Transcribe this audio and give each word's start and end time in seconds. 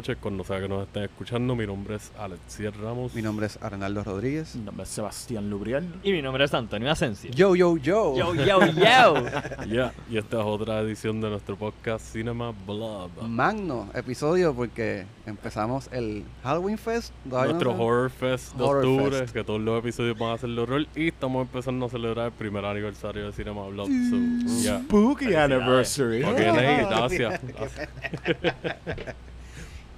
noches, 0.00 0.16
cuando 0.18 0.44
sea 0.44 0.58
que 0.60 0.66
nos 0.68 0.84
estén 0.84 1.02
escuchando. 1.02 1.54
Mi 1.54 1.66
nombre 1.66 1.96
es 1.96 2.10
Alexier 2.18 2.72
Ramos. 2.80 3.14
Mi 3.14 3.20
nombre 3.20 3.44
es 3.44 3.58
Arnaldo 3.60 4.02
Rodríguez. 4.02 4.56
Mi 4.56 4.62
nombre 4.64 4.84
es 4.84 4.88
Sebastián 4.88 5.50
Lubriel. 5.50 5.86
Y 6.02 6.12
mi 6.12 6.22
nombre 6.22 6.42
es 6.44 6.54
Antonio 6.54 6.90
Asensio. 6.90 7.30
Yo, 7.32 7.54
yo, 7.54 7.76
yo. 7.76 8.16
Yo, 8.16 8.34
yo, 8.34 8.64
yo. 8.64 9.14
Ya, 9.68 9.92
y 10.10 10.16
esta 10.16 10.40
es 10.40 10.46
otra 10.46 10.80
edición 10.80 11.20
de 11.20 11.28
nuestro 11.28 11.54
podcast 11.56 12.02
Cinema 12.14 12.54
Blood. 12.66 13.10
Magno 13.28 13.90
episodio 13.92 14.54
porque 14.54 15.04
empezamos 15.26 15.90
el 15.92 16.24
Halloween 16.42 16.78
Fest. 16.78 17.12
no 17.26 17.44
Nuestro 17.44 17.72
sé. 17.76 17.82
Horror 17.82 18.10
Fest 18.10 18.54
de 18.54 18.64
Horror 18.64 18.84
octubre, 18.86 19.18
Fest. 19.18 19.34
que 19.34 19.44
todos 19.44 19.60
los 19.60 19.78
episodios 19.80 20.18
van 20.18 20.32
a 20.32 20.38
ser 20.38 20.48
de 20.48 20.60
horror. 20.62 20.86
Y 20.96 21.08
estamos 21.08 21.42
empezando 21.42 21.84
a 21.84 21.88
celebrar 21.90 22.26
el 22.28 22.32
primer 22.32 22.64
aniversario 22.64 23.26
de 23.26 23.32
Cinema 23.32 23.66
Blood. 23.66 23.88
So, 24.08 24.62
ya. 24.62 24.78
Spooky 24.80 25.34
anniversary. 25.34 26.24
Ok, 26.24 26.38
Ney, 26.38 26.86
gracias. 26.88 27.40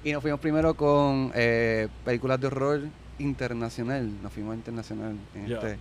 Y 0.05 0.13
nos 0.13 0.23
fuimos 0.23 0.41
primero 0.41 0.75
con 0.75 1.31
eh, 1.35 1.89
películas 2.05 2.41
de 2.41 2.47
horror 2.49 2.81
internacional. 3.19 4.11
Nos 4.23 4.33
fuimos 4.33 4.55
internacional 4.57 5.17
en 5.35 5.53
este, 5.53 5.79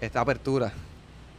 esta 0.00 0.20
apertura. 0.20 0.72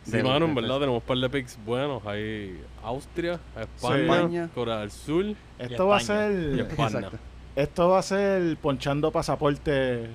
Sí, 0.06 0.22
mano, 0.22 0.46
en 0.46 0.56
verdad 0.56 0.80
tenemos 0.80 1.02
un 1.02 1.08
par 1.08 1.18
de 1.18 1.30
picks 1.30 1.58
buenos. 1.66 2.06
Hay 2.06 2.62
Austria, 2.84 3.40
España, 3.60 4.02
España. 4.04 4.50
Corea 4.54 4.80
del 4.80 4.92
Sur 4.92 5.26
Esto 5.58 5.88
va 5.88 5.98
a 5.98 6.02
ser. 6.02 6.60
España. 6.60 7.10
Esto 7.56 7.90
va 7.90 8.00
a 8.00 8.02
ser 8.02 8.58
ponchando 8.58 9.12
pasaporte. 9.12 10.04
eh, 10.06 10.10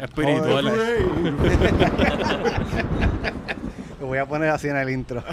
Espiritual. 0.00 0.64
Lo 4.00 4.06
voy 4.06 4.18
a 4.18 4.26
poner 4.26 4.50
así 4.50 4.68
en 4.68 4.76
el 4.76 4.90
intro. 4.90 5.22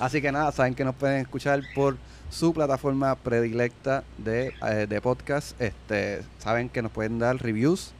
así 0.00 0.20
que 0.22 0.32
nada, 0.32 0.52
saben 0.52 0.74
que 0.74 0.84
nos 0.84 0.94
pueden 0.94 1.20
escuchar 1.20 1.62
por 1.74 1.96
su 2.30 2.52
plataforma 2.52 3.14
predilecta 3.16 4.04
de, 4.18 4.52
eh, 4.68 4.86
de 4.88 5.00
podcast. 5.00 5.58
Este, 5.60 6.22
saben 6.38 6.68
que 6.68 6.82
nos 6.82 6.92
pueden 6.92 7.18
dar 7.18 7.36
reviews, 7.36 7.92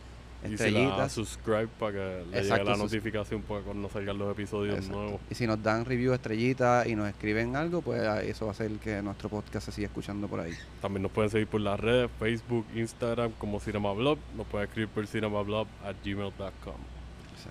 Y 0.44 0.48
si 0.48 0.48
la 0.48 0.54
estrellitas. 0.66 1.12
subscribe 1.12 1.68
para 1.80 1.92
que 1.92 1.98
le 1.98 2.24
llegue 2.26 2.38
Exacto, 2.40 2.64
la 2.70 2.74
sus- 2.76 2.84
notificación 2.84 3.42
para 3.42 3.62
cuando 3.62 3.88
salgan 3.90 4.18
los 4.18 4.30
episodios 4.30 4.76
Exacto. 4.76 4.96
nuevos. 5.00 5.20
Y 5.30 5.34
si 5.34 5.46
nos 5.46 5.60
dan 5.62 5.84
review 5.84 6.12
estrellitas 6.12 6.86
y 6.86 6.94
nos 6.94 7.08
escriben 7.08 7.56
algo, 7.56 7.80
pues 7.82 8.02
ah, 8.02 8.22
eso 8.22 8.44
va 8.44 8.50
a 8.50 8.54
hacer 8.54 8.70
que 8.72 9.02
nuestro 9.02 9.28
podcast 9.30 9.66
se 9.66 9.72
siga 9.72 9.88
escuchando 9.88 10.28
por 10.28 10.40
ahí. 10.40 10.52
También 10.80 11.02
nos 11.02 11.10
pueden 11.10 11.30
seguir 11.30 11.48
por 11.48 11.60
las 11.62 11.80
redes, 11.80 12.08
Facebook, 12.20 12.66
Instagram 12.76 13.32
como 13.38 13.58
CinemaBlog. 13.60 14.18
Nos 14.36 14.46
pueden 14.46 14.68
escribir 14.68 14.88
por 14.90 15.06
cinemablog 15.06 15.66
at 15.84 15.96
gmail.com. 16.04 16.97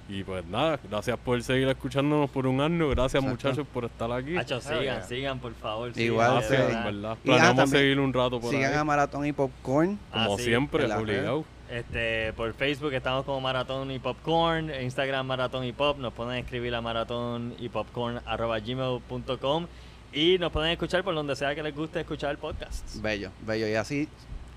Y 0.10 0.24
pues 0.24 0.46
nada, 0.46 0.80
gracias 0.90 1.18
por 1.20 1.42
seguir 1.44 1.68
escuchándonos 1.68 2.30
por 2.30 2.48
un 2.48 2.62
año. 2.62 2.90
Gracias 2.90 3.24
Exacto. 3.24 3.30
muchachos 3.50 3.68
por 3.74 3.86
estar 3.86 4.12
aquí. 4.12 4.38
Hacho, 4.38 4.60
yeah. 4.60 4.80
sigan, 4.80 5.08
sigan, 5.08 5.40
por 5.40 5.54
favor. 5.56 5.94
sigan, 5.94 6.06
Igual, 6.14 6.28
de 6.28 6.34
Gracias, 6.48 6.68
sí. 6.68 6.74
verdad. 6.86 6.94
Y, 7.02 7.06
ah, 7.12 7.18
Planeamos 7.24 7.56
también, 7.58 7.82
seguir 7.84 8.00
un 8.00 8.14
rato 8.14 8.40
por 8.40 8.50
Sigan 8.52 8.72
ahí. 8.74 8.78
a 8.80 8.84
Maratón 8.84 9.26
y 9.26 9.34
Popcorn. 9.34 10.00
Como 10.12 10.34
Ah, 10.34 10.38
sí. 10.38 10.44
siempre, 10.46 10.92
obligado. 10.94 11.44
Este, 11.70 12.32
por 12.34 12.54
Facebook 12.54 12.94
estamos 12.94 13.26
como 13.26 13.42
Maratón 13.42 13.92
y 13.92 14.00
Popcorn, 14.00 14.72
Instagram 14.82 15.28
Maratón 15.28 15.66
y 15.66 15.74
Pop, 15.74 15.98
nos 16.00 16.14
pueden 16.14 16.38
escribir 16.38 16.74
a 16.74 16.80
maratón 16.80 17.56
y 17.60 17.68
popcorn 17.68 18.22
arroba 18.26 18.58
gmail.com 18.60 19.68
y 20.14 20.38
nos 20.38 20.52
pueden 20.54 20.72
escuchar 20.72 21.04
por 21.04 21.14
donde 21.14 21.36
sea 21.36 21.54
que 21.56 21.62
les 21.62 21.76
guste 21.76 22.00
escuchar 22.00 22.32
el 22.32 22.38
podcast. 22.38 23.02
Bello, 23.02 23.32
bello. 23.46 23.68
Y 23.68 23.74
así 23.76 24.08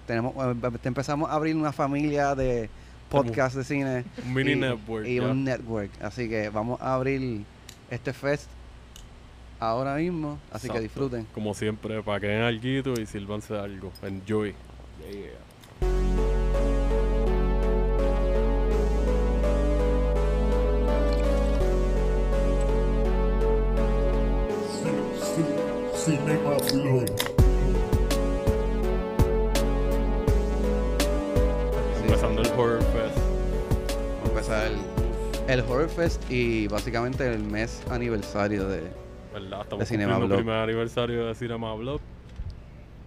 tenemos, 0.06 0.34
eh, 0.36 0.54
empezamos 0.84 1.28
a 1.28 1.34
abrir 1.34 1.56
una 1.56 1.72
familia 1.72 2.36
de 2.36 2.70
podcasts 3.10 3.56
de 3.56 3.64
cine. 3.64 4.04
Un 4.24 4.34
mini 4.34 4.52
y, 4.52 4.56
network. 4.56 5.06
Y 5.06 5.18
un 5.20 5.44
network. 5.44 5.90
Así 6.00 6.28
que 6.28 6.48
vamos 6.48 6.80
a 6.80 6.94
abrir 6.94 7.44
este 7.90 8.12
fest 8.12 8.48
ahora 9.58 9.96
mismo. 9.96 10.38
Así 10.50 10.68
que 10.68 10.80
disfruten. 10.80 11.26
Como 11.34 11.52
siempre, 11.54 12.02
para 12.02 12.20
que 12.20 12.28
den 12.28 12.42
algo 12.42 12.94
y 13.00 13.06
sírvanse 13.06 13.58
algo. 13.58 13.92
Enjoy. 14.02 14.54
Cinema 26.04 26.56
Blood. 26.72 27.10
Empezando 32.02 32.40
el 32.40 32.48
Horror 32.58 32.89
El, 34.50 34.76
el 35.46 35.60
Horror 35.60 35.88
Fest 35.88 36.28
y 36.28 36.66
básicamente 36.66 37.32
el 37.32 37.44
mes 37.44 37.84
aniversario 37.88 38.66
de. 38.66 38.82
¿Verdad? 39.32 39.60
Estamos 39.62 39.78
De 39.78 39.86
Cinema 39.86 40.18
Blog. 40.18 40.32
el 40.32 40.36
primer 40.38 40.56
aniversario 40.56 41.26
de 41.26 41.36
Cinema 41.36 41.72
Blog. 41.76 42.00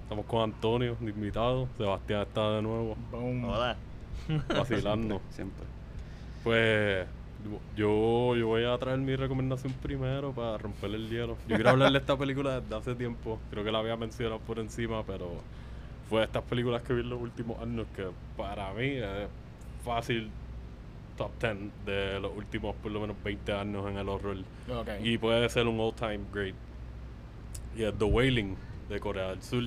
Estamos 0.04 0.26
con 0.26 0.42
Antonio, 0.42 0.96
invitado. 1.02 1.68
Sebastián 1.78 2.22
está 2.22 2.50
de 2.52 2.62
nuevo, 2.62 2.96
Boom. 3.12 3.44
Hola. 3.44 3.76
vacilando. 4.48 5.22
Siempre. 5.32 5.66
Pues 6.46 7.06
yo, 7.76 8.38
yo 8.38 8.48
voy 8.48 8.64
a 8.64 8.78
traer 8.78 9.00
mi 9.00 9.18
recomendación 9.18 9.74
primero 9.74 10.32
para 10.32 10.58
romper 10.58 10.92
el 10.92 11.10
hielo. 11.10 11.36
Yo 11.50 11.58
quiero 11.58 11.72
hablar 11.72 11.92
de 11.92 11.98
esta 11.98 12.18
película 12.18 12.62
desde 12.62 12.74
hace 12.74 12.96
tiempo. 12.96 13.38
Creo 13.52 13.66
que 13.66 13.72
la 13.74 13.80
había 13.80 13.98
mencionado 13.98 14.40
por 14.40 14.60
encima, 14.60 15.04
pero 15.06 15.30
fue 16.10 16.20
de 16.20 16.26
estas 16.28 16.44
películas 16.44 16.84
que 16.84 16.94
vi 16.94 17.02
en 17.02 17.10
los 17.10 17.22
últimos 17.22 17.62
años 17.62 17.86
que 17.94 18.08
para 18.38 18.72
mí 18.72 18.92
es 18.92 19.28
fácil 19.84 20.32
top 21.18 21.32
10 21.40 21.56
de 21.86 22.20
los 22.20 22.32
últimos 22.36 22.76
por 22.76 22.92
lo 22.92 23.00
menos 23.02 23.16
20 23.24 23.54
años 23.54 23.90
en 23.90 23.98
el 23.98 24.10
horror. 24.10 24.38
Ok. 24.70 24.90
Y 25.02 25.18
puede 25.18 25.48
ser 25.50 25.68
un 25.68 25.80
all 25.80 25.94
time 25.94 26.20
great. 26.34 26.56
Y 27.76 27.84
es 27.84 27.94
The 27.98 28.06
Wailing 28.06 28.56
de 28.90 29.00
Corea 29.00 29.30
del 29.30 29.42
Sur. 29.42 29.64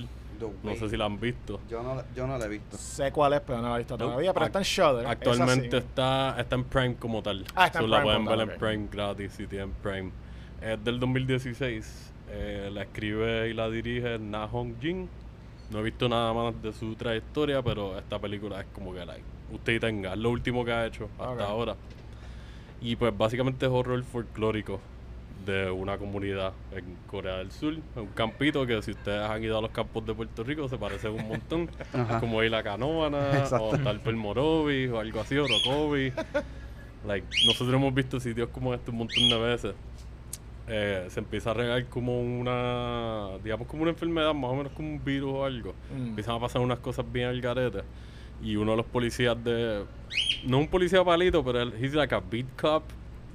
No 0.63 0.75
sé 0.75 0.87
si 0.89 0.95
la 0.97 1.05
han 1.05 1.19
visto. 1.19 1.59
Yo 1.67 1.81
no, 1.81 1.95
la- 1.95 2.05
yo 2.15 2.27
no 2.27 2.37
la 2.37 2.45
he 2.45 2.49
visto. 2.49 2.77
Sé 2.77 3.11
cuál 3.11 3.33
es, 3.33 3.41
pero 3.41 3.59
no 3.59 3.69
la 3.69 3.75
he 3.75 3.77
visto 3.79 3.97
No, 3.97 4.05
todavía. 4.05 4.33
Pero 4.33 4.45
ac- 4.45 4.47
está 4.49 4.59
en 4.59 4.65
Shudder. 4.65 5.07
Actualmente 5.07 5.77
está, 5.77 6.35
está 6.39 6.55
en 6.55 6.63
Prime 6.65 6.95
como 6.95 7.23
tal. 7.23 7.43
Ah, 7.55 7.65
está 7.65 7.79
en 7.79 7.85
So, 7.85 7.87
la 7.89 7.97
Prime 7.97 8.03
pueden 8.05 8.25
como 8.25 8.37
ver 8.37 8.47
tal, 8.47 8.53
en. 8.53 8.59
Prime 8.59 8.87
gratis 8.91 9.31
si 9.33 9.47
tienen 9.47 9.71
Prime. 9.81 10.11
Es 10.61 10.83
del 10.83 10.99
2016. 10.99 12.13
Eh, 12.29 12.69
la 12.71 12.83
escribe 12.83 13.49
y 13.49 13.53
la 13.53 13.67
dirige 13.69 14.19
Na 14.19 14.47
Hong 14.47 14.73
Jin. 14.79 15.09
No 15.71 15.79
he 15.79 15.83
visto 15.83 16.07
nada 16.07 16.31
más 16.33 16.61
de 16.61 16.71
su 16.71 16.93
trayectoria, 16.95 17.61
pero 17.63 17.97
esta 17.97 18.19
película 18.19 18.61
es 18.61 18.67
como 18.73 18.93
que 18.93 19.05
like, 19.05 19.23
usted 19.51 19.79
tenga. 19.79 20.13
Es 20.13 20.19
lo 20.19 20.29
último 20.29 20.63
que 20.65 20.71
ha 20.71 20.85
hecho 20.85 21.09
hasta 21.19 21.45
ahora. 21.45 21.75
Y 22.81 22.95
pues 22.95 23.15
básicamente 23.17 23.65
es 23.65 23.71
horror 23.71 24.03
folclórico 24.03 24.79
de 25.45 25.71
una 25.71 25.97
comunidad 25.97 26.53
en 26.71 26.83
Corea 27.07 27.37
del 27.37 27.51
Sur, 27.51 27.75
un 27.95 28.07
campito 28.07 28.65
que 28.65 28.81
si 28.81 28.91
ustedes 28.91 29.21
han 29.21 29.41
ido 29.43 29.57
a 29.57 29.61
los 29.61 29.71
campos 29.71 30.05
de 30.05 30.13
Puerto 30.13 30.43
Rico 30.43 30.67
se 30.67 30.77
parece 30.77 31.09
un 31.09 31.27
montón, 31.27 31.69
como 32.19 32.43
ir 32.43 32.53
a 32.53 32.63
Canóvana 32.63 33.45
o 33.61 33.77
tal 33.77 34.01
por 34.01 34.15
Morovis 34.15 34.91
o 34.91 34.99
algo 34.99 35.21
así, 35.21 35.37
Orocovi. 35.37 36.11
like, 37.05 37.27
nosotros 37.45 37.73
hemos 37.73 37.93
visto 37.93 38.19
sitios 38.19 38.49
como 38.49 38.73
este 38.73 38.91
un 38.91 38.97
montón 38.97 39.29
de 39.29 39.39
veces. 39.39 39.75
Eh, 40.69 41.07
se 41.09 41.21
empieza 41.21 41.51
a 41.51 41.53
regar 41.53 41.85
como 41.85 42.19
una, 42.19 43.37
digamos 43.41 43.67
como 43.67 43.83
una 43.83 43.91
enfermedad, 43.91 44.33
más 44.33 44.51
o 44.51 44.55
menos 44.55 44.73
como 44.73 44.89
un 44.89 45.03
virus 45.03 45.33
o 45.33 45.45
algo. 45.45 45.73
Mm. 45.95 46.07
Empiezan 46.09 46.35
a 46.35 46.39
pasar 46.41 46.61
unas 46.61 46.79
cosas 46.79 47.09
bien 47.09 47.27
al 47.27 47.39
garete. 47.39 47.83
Y 48.41 48.55
uno 48.55 48.71
de 48.71 48.77
los 48.77 48.85
policías 48.85 49.41
de. 49.43 49.83
No 50.45 50.59
un 50.59 50.67
policía 50.67 51.03
palito, 51.03 51.43
pero 51.43 51.61
él, 51.61 51.73
he's 51.81 51.93
like 51.93 52.13
a 52.13 52.19
beat 52.19 52.45
cop 52.59 52.83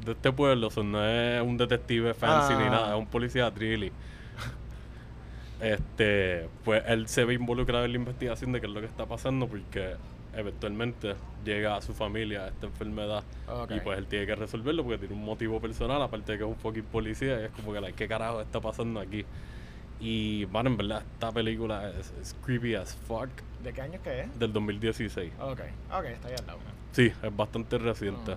de 0.05 0.13
este 0.13 0.33
pueblo. 0.33 0.71
so 0.71 0.83
no 0.83 1.05
es 1.05 1.43
un 1.43 1.57
detective 1.57 2.15
fancy 2.15 2.55
ni 2.55 2.65
Ah. 2.65 2.71
nada, 2.71 2.95
es 2.95 2.99
un 2.99 3.07
policía 3.07 3.51
really. 3.51 3.93
Este, 5.61 6.49
pues 6.65 6.83
él 6.89 7.07
se 7.07 7.25
ve 7.25 7.35
involucrado 7.35 7.85
en 7.85 7.93
la 7.93 7.99
investigación 7.99 8.51
de 8.53 8.61
qué 8.61 8.67
es 8.67 8.73
lo 8.73 8.81
que 8.81 8.87
está 8.87 9.07
pasando 9.07 9.47
porque 9.47 9.95
eventualmente 10.35 11.15
llega 11.45 11.77
a 11.77 11.83
su 11.83 11.95
familia 11.95 12.49
esta 12.49 12.67
enfermedad 12.67 13.23
y 13.71 13.79
pues 13.81 13.99
él 13.99 14.07
tiene 14.07 14.27
que 14.27 14.35
resolverlo 14.35 14.83
porque 14.83 14.99
tiene 14.99 15.15
un 15.15 15.25
motivo 15.25 15.61
personal, 15.61 16.03
aparte 16.03 16.33
de 16.33 16.39
que 16.39 16.45
es 16.45 16.51
un 16.51 16.57
fucking 16.57 16.83
policía 16.85 17.41
y 17.41 17.45
es 17.45 17.51
como 17.51 17.73
que, 17.73 17.81
like, 17.81 17.97
¿qué 17.97 18.09
carajo 18.09 18.41
está 18.41 18.61
pasando 18.61 18.99
aquí? 18.99 19.25
Y, 20.05 20.47
bueno, 20.47 20.69
en 20.71 20.77
verdad, 20.77 21.03
esta 21.15 21.31
película 21.31 21.89
es, 21.91 22.13
es 22.21 22.35
creepy 22.45 22.75
as 22.75 22.95
fuck 23.07 23.29
¿De 23.63 23.73
qué 23.73 23.83
año 23.83 23.95
es 23.95 24.01
que 24.01 24.21
es? 24.23 24.39
del 24.39 24.53
2016. 24.53 25.33
Ok. 25.41 25.61
Ok, 25.93 26.05
está 26.07 26.27
ahí 26.29 26.35
al 26.37 26.47
lado. 26.47 26.59
Sí, 26.91 27.13
es 27.23 27.37
bastante 27.37 27.79
reciente. 27.79 28.33
Ah. 28.33 28.37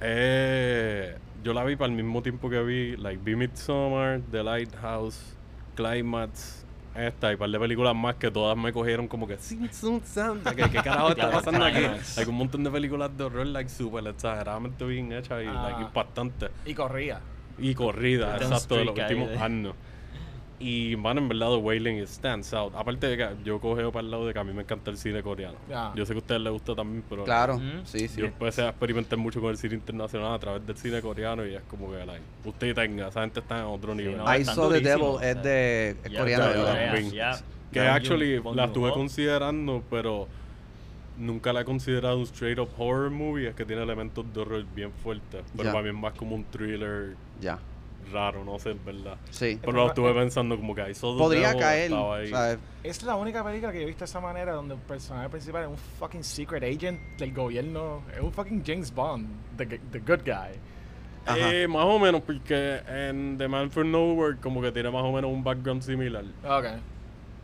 Eh, 0.00 1.16
yo 1.42 1.52
la 1.52 1.64
vi 1.64 1.74
para 1.76 1.90
el 1.90 1.96
mismo 1.96 2.22
tiempo 2.22 2.48
que 2.48 2.62
vi, 2.62 2.96
like, 2.96 3.20
vi 3.24 3.34
Midsommar, 3.34 4.20
The 4.30 4.42
Lighthouse, 4.44 5.34
Climax, 5.74 6.64
esta 6.94 7.30
y 7.30 7.34
un 7.34 7.38
par 7.40 7.50
de 7.50 7.58
películas 7.58 7.94
más 7.96 8.14
que 8.14 8.30
todas 8.30 8.56
me 8.56 8.72
cogieron 8.72 9.08
como 9.08 9.26
que 9.26 9.36
¿qué, 9.36 10.70
qué 10.70 10.82
carajo 10.82 11.08
está 11.10 11.30
pasando 11.32 11.64
aquí? 11.64 11.80
Hay 12.16 12.24
un 12.26 12.36
montón 12.36 12.62
de 12.62 12.70
películas 12.70 13.10
de 13.16 13.24
horror, 13.24 13.46
like, 13.48 13.68
super 13.68 14.06
exageradamente 14.06 14.84
bien 14.84 15.12
hechas 15.12 15.42
y, 15.42 15.46
like, 15.46 15.76
Ah. 15.78 15.82
impactantes. 15.82 16.50
Y 16.64 16.74
corría. 16.74 17.20
Y 17.58 17.74
corrida, 17.74 18.36
exacto, 18.36 18.76
de 18.76 18.84
los 18.84 18.96
últimos 18.98 19.30
años. 19.40 19.74
Y, 20.60 20.94
man, 20.96 21.18
en 21.18 21.28
verdad, 21.28 21.48
The 21.50 21.56
Wailing 21.56 22.06
stands 22.06 22.54
out. 22.54 22.72
Aparte 22.76 23.08
de 23.08 23.16
que 23.16 23.28
yo 23.44 23.60
cogeo 23.60 23.90
para 23.90 24.04
el 24.04 24.10
lado 24.10 24.26
de 24.26 24.32
que 24.32 24.38
a 24.38 24.44
mí 24.44 24.52
me 24.52 24.62
encanta 24.62 24.90
el 24.90 24.96
cine 24.96 25.22
coreano. 25.22 25.56
Ya. 25.68 25.92
Yo 25.96 26.06
sé 26.06 26.12
que 26.12 26.18
a 26.18 26.20
ustedes 26.20 26.40
les 26.40 26.52
gusta 26.52 26.74
también, 26.74 27.04
pero 27.08 27.24
Claro, 27.24 27.56
Ujú. 27.56 27.64
sí, 27.84 28.06
sí. 28.08 28.20
yo 28.20 28.26
empecé 28.26 28.62
a 28.62 28.68
experimentar 28.68 29.18
mucho 29.18 29.40
con 29.40 29.50
el 29.50 29.56
cine 29.58 29.74
internacional 29.74 30.32
a 30.32 30.38
través 30.38 30.64
del 30.66 30.76
cine 30.76 31.00
coreano 31.02 31.44
y 31.44 31.54
es 31.54 31.62
como 31.62 31.90
que, 31.90 32.06
like, 32.06 32.22
usted 32.44 32.74
tenga, 32.74 33.08
esa 33.08 33.22
gente 33.22 33.40
está 33.40 33.58
en 33.58 33.64
otro 33.64 33.94
nivel. 33.94 34.16
no, 34.16 34.34
I 34.36 34.44
Saw 34.44 34.70
the 34.70 34.80
Devil 34.80 35.16
es 35.22 35.42
de 35.42 35.96
es 36.04 36.12
Ya, 36.12 36.18
coreano. 36.20 36.96
Bing. 36.96 37.10
ya. 37.10 37.38
Que 37.72 37.80
actually 37.80 38.40
la 38.54 38.66
estuve 38.66 38.92
considerando, 38.92 39.82
pero 39.90 40.28
nunca 41.18 41.52
la 41.52 41.62
he 41.62 41.64
considerado 41.64 42.16
un 42.18 42.22
straight 42.24 42.58
up 42.60 42.68
horror 42.78 43.10
movie. 43.10 43.48
Es 43.48 43.54
que 43.56 43.64
tiene 43.64 43.82
elementos 43.82 44.24
de 44.32 44.40
horror 44.40 44.64
bien 44.74 44.92
fuertes. 45.02 45.42
Pero 45.56 45.72
para 45.72 45.82
mí 45.82 45.88
es 45.88 45.94
más 45.96 46.12
como 46.14 46.36
un 46.36 46.44
thriller 46.44 47.16
Ya. 47.40 47.58
Raro, 48.14 48.44
no 48.44 48.58
sé, 48.58 48.70
en 48.70 48.84
verdad. 48.84 49.16
Sí. 49.30 49.58
Pero 49.60 49.72
lo 49.72 49.86
estuve 49.88 50.14
pensando 50.14 50.56
como 50.56 50.74
que 50.74 50.82
ahí 50.82 50.94
solo 50.94 51.18
Podría 51.18 51.54
caer. 51.54 51.92
Es 52.82 53.02
la 53.02 53.16
única 53.16 53.42
película 53.44 53.72
que 53.72 53.78
yo 53.78 53.84
he 53.84 53.86
visto 53.86 54.00
de 54.00 54.10
esa 54.10 54.20
manera 54.20 54.52
donde 54.52 54.74
el 54.74 54.80
personaje 54.80 55.28
principal 55.28 55.64
es 55.64 55.68
un 55.68 55.76
fucking 55.76 56.24
secret 56.24 56.62
agent 56.62 57.00
del 57.18 57.32
gobierno. 57.32 58.02
Es 58.14 58.20
un 58.20 58.32
fucking 58.32 58.62
James 58.64 58.94
Bond, 58.94 59.26
the, 59.56 59.66
the 59.66 59.98
good 59.98 60.20
guy. 60.24 60.58
Ajá. 61.26 61.52
Eh, 61.52 61.66
más 61.66 61.84
o 61.86 61.98
menos, 61.98 62.20
porque 62.22 62.80
en 62.86 63.38
The 63.38 63.48
Man 63.48 63.70
from 63.70 63.90
Nowhere 63.90 64.36
como 64.40 64.60
que 64.60 64.70
tiene 64.72 64.90
más 64.90 65.02
o 65.02 65.12
menos 65.12 65.30
un 65.30 65.42
background 65.42 65.82
similar. 65.82 66.24
Ok. 66.44 66.66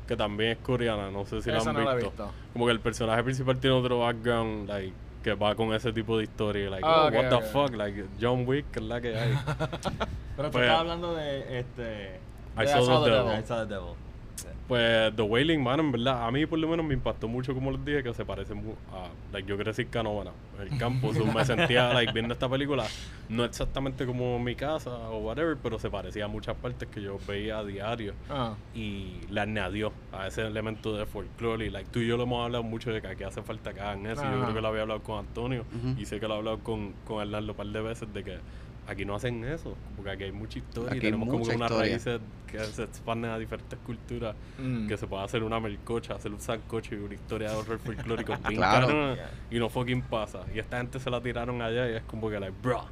Que 0.07 0.17
también 0.17 0.53
es 0.53 0.59
coreana, 0.59 1.11
no 1.11 1.25
sé 1.25 1.41
si 1.41 1.51
la 1.51 1.59
han 1.59 1.65
no 1.67 1.81
la 1.81 1.93
he 1.93 1.97
visto. 1.97 2.11
visto. 2.11 2.31
Como 2.53 2.67
que 2.67 2.73
el 2.73 2.81
personaje 2.81 3.23
principal 3.23 3.59
tiene 3.59 3.77
otro 3.77 4.01
background, 4.01 4.69
like, 4.69 4.93
que 5.23 5.35
va 5.35 5.55
con 5.55 5.73
ese 5.75 5.93
tipo 5.93 6.17
de 6.19 6.25
historia. 6.25 6.71
Like, 6.71 6.83
Ah, 6.87 7.03
oh, 7.05 7.09
ok, 7.09 7.15
what 7.15 7.29
the 7.29 7.35
ok. 7.37 7.45
fuck, 7.45 7.77
like, 7.77 8.05
John 8.21 8.45
Wick, 8.47 8.71
que 8.71 8.79
es 8.81 8.85
la 8.85 9.01
que 9.01 9.17
hay. 9.17 9.33
Pero 10.37 10.49
tú 10.49 10.53
Pues- 10.53 10.65
estabas 10.65 10.81
hablando 10.81 11.15
de 11.15 11.59
este. 11.61 12.21
I 12.59 12.63
I 12.65 12.67
saw 12.67 12.81
the 13.05 13.05
the 13.05 13.11
devil. 13.11 13.25
devil. 13.29 13.41
I 13.41 13.47
saw 13.47 13.59
the 13.59 13.67
devil. 13.75 13.95
Pues 14.69 15.15
The 15.17 15.23
Wailing 15.23 15.63
Man, 15.63 15.81
en 15.81 15.93
verdad, 15.93 16.27
a 16.27 16.31
mí 16.31 16.47
por 16.47 16.59
lo 16.59 16.69
menos 16.69 16.87
me 16.87 16.95
impactó 16.95 17.27
mucho, 17.29 17.55
como 17.55 17.71
les 17.73 17.85
dije, 17.85 18.03
que 18.03 18.15
se 18.15 18.25
parece 18.25 18.53
a. 18.53 19.09
Like, 19.33 19.49
yo 19.49 19.57
crecí 19.57 19.83
en 19.83 19.89
Canóvana, 19.89 20.31
el 20.61 20.77
campo, 20.79 21.13
so 21.15 21.25
me 21.25 21.45
sentía 21.45 21.93
like, 21.93 22.13
viendo 22.13 22.33
esta 22.35 22.49
película, 22.49 22.85
no 23.29 23.45
exactamente 23.45 24.07
como 24.07 24.39
mi 24.39 24.55
casa 24.55 24.91
o 25.11 25.19
whatever, 25.19 25.57
pero 25.63 25.79
se 25.79 25.91
parecía 25.91 26.25
a 26.25 26.29
muchas 26.29 26.57
partes 26.57 26.89
que 26.89 27.01
yo 27.03 27.19
veía 27.27 27.59
a 27.59 27.65
diario 27.65 28.15
Ah. 28.29 28.55
y 28.75 29.21
le 29.31 29.41
añadió 29.41 29.93
a 30.13 30.27
ese 30.29 30.43
elemento 30.47 30.97
de 30.97 31.07
folclore. 31.07 31.67
Y 31.67 31.71
like, 31.71 31.91
tú 31.91 31.99
y 32.01 32.07
yo 32.07 32.17
lo 32.17 32.25
hemos 32.25 32.45
hablado 32.45 32.63
mucho 32.65 32.93
de 32.93 33.01
que 33.01 33.09
aquí 33.09 33.25
hace 33.25 33.43
falta 33.43 33.73
que 33.75 33.81
hagan 33.81 34.07
eso. 34.07 34.23
Yo 34.23 34.43
creo 34.43 34.55
que 34.55 34.61
lo 34.61 34.69
había 34.69 34.83
hablado 34.83 35.03
con 35.03 35.19
Antonio 35.19 35.65
Ujú. 35.77 36.01
y 36.01 36.07
sé 36.07 36.21
que 36.21 36.29
lo 36.29 36.35
he 36.35 36.39
hablado 36.39 36.59
con, 36.61 36.93
con 37.07 37.21
Hernando 37.23 37.53
un 37.53 37.57
par 37.57 37.67
de 37.67 37.81
veces 37.81 38.13
de 38.13 38.25
que 38.25 38.39
aquí 38.91 39.05
no 39.05 39.15
hacen 39.15 39.45
eso, 39.45 39.77
porque 39.97 40.11
aquí 40.11 40.25
hay 40.25 40.33
mucha 40.33 40.59
historia 40.59 40.91
Aquí 40.91 40.99
y 40.99 41.01
tenemos 41.01 41.29
como 41.29 41.47
que 41.47 41.55
unas 41.57 41.71
raíces 41.71 42.21
que 42.51 42.59
se 42.65 42.83
expanden 42.85 43.31
a 43.31 43.39
diferentes 43.39 43.79
culturas 43.81 44.35
Mm. 44.59 44.89
que 44.89 44.97
se 44.97 45.07
puede 45.07 45.23
hacer 45.25 45.43
una 45.43 45.61
melcocha, 45.61 46.15
hacer 46.15 46.33
un 46.33 46.41
sancocho 46.41 46.95
y 46.95 46.99
una 46.99 47.15
historia 47.15 47.51
de 47.51 47.57
horror 47.57 47.79
folclórico 47.79 48.35
bien 48.49 48.57
Claro. 48.61 49.17
y 49.51 49.59
no 49.59 49.69
fucking 49.69 50.03
pasa. 50.03 50.41
Y 50.55 50.59
esta 50.59 50.79
gente 50.79 50.99
se 51.01 51.09
la 51.11 51.21
tiraron 51.21 51.63
allá 51.63 51.89
y 51.91 51.95
es 51.97 52.03
como 52.03 52.29
que, 52.29 52.39
like, 52.41 52.55
bro, 52.63 52.85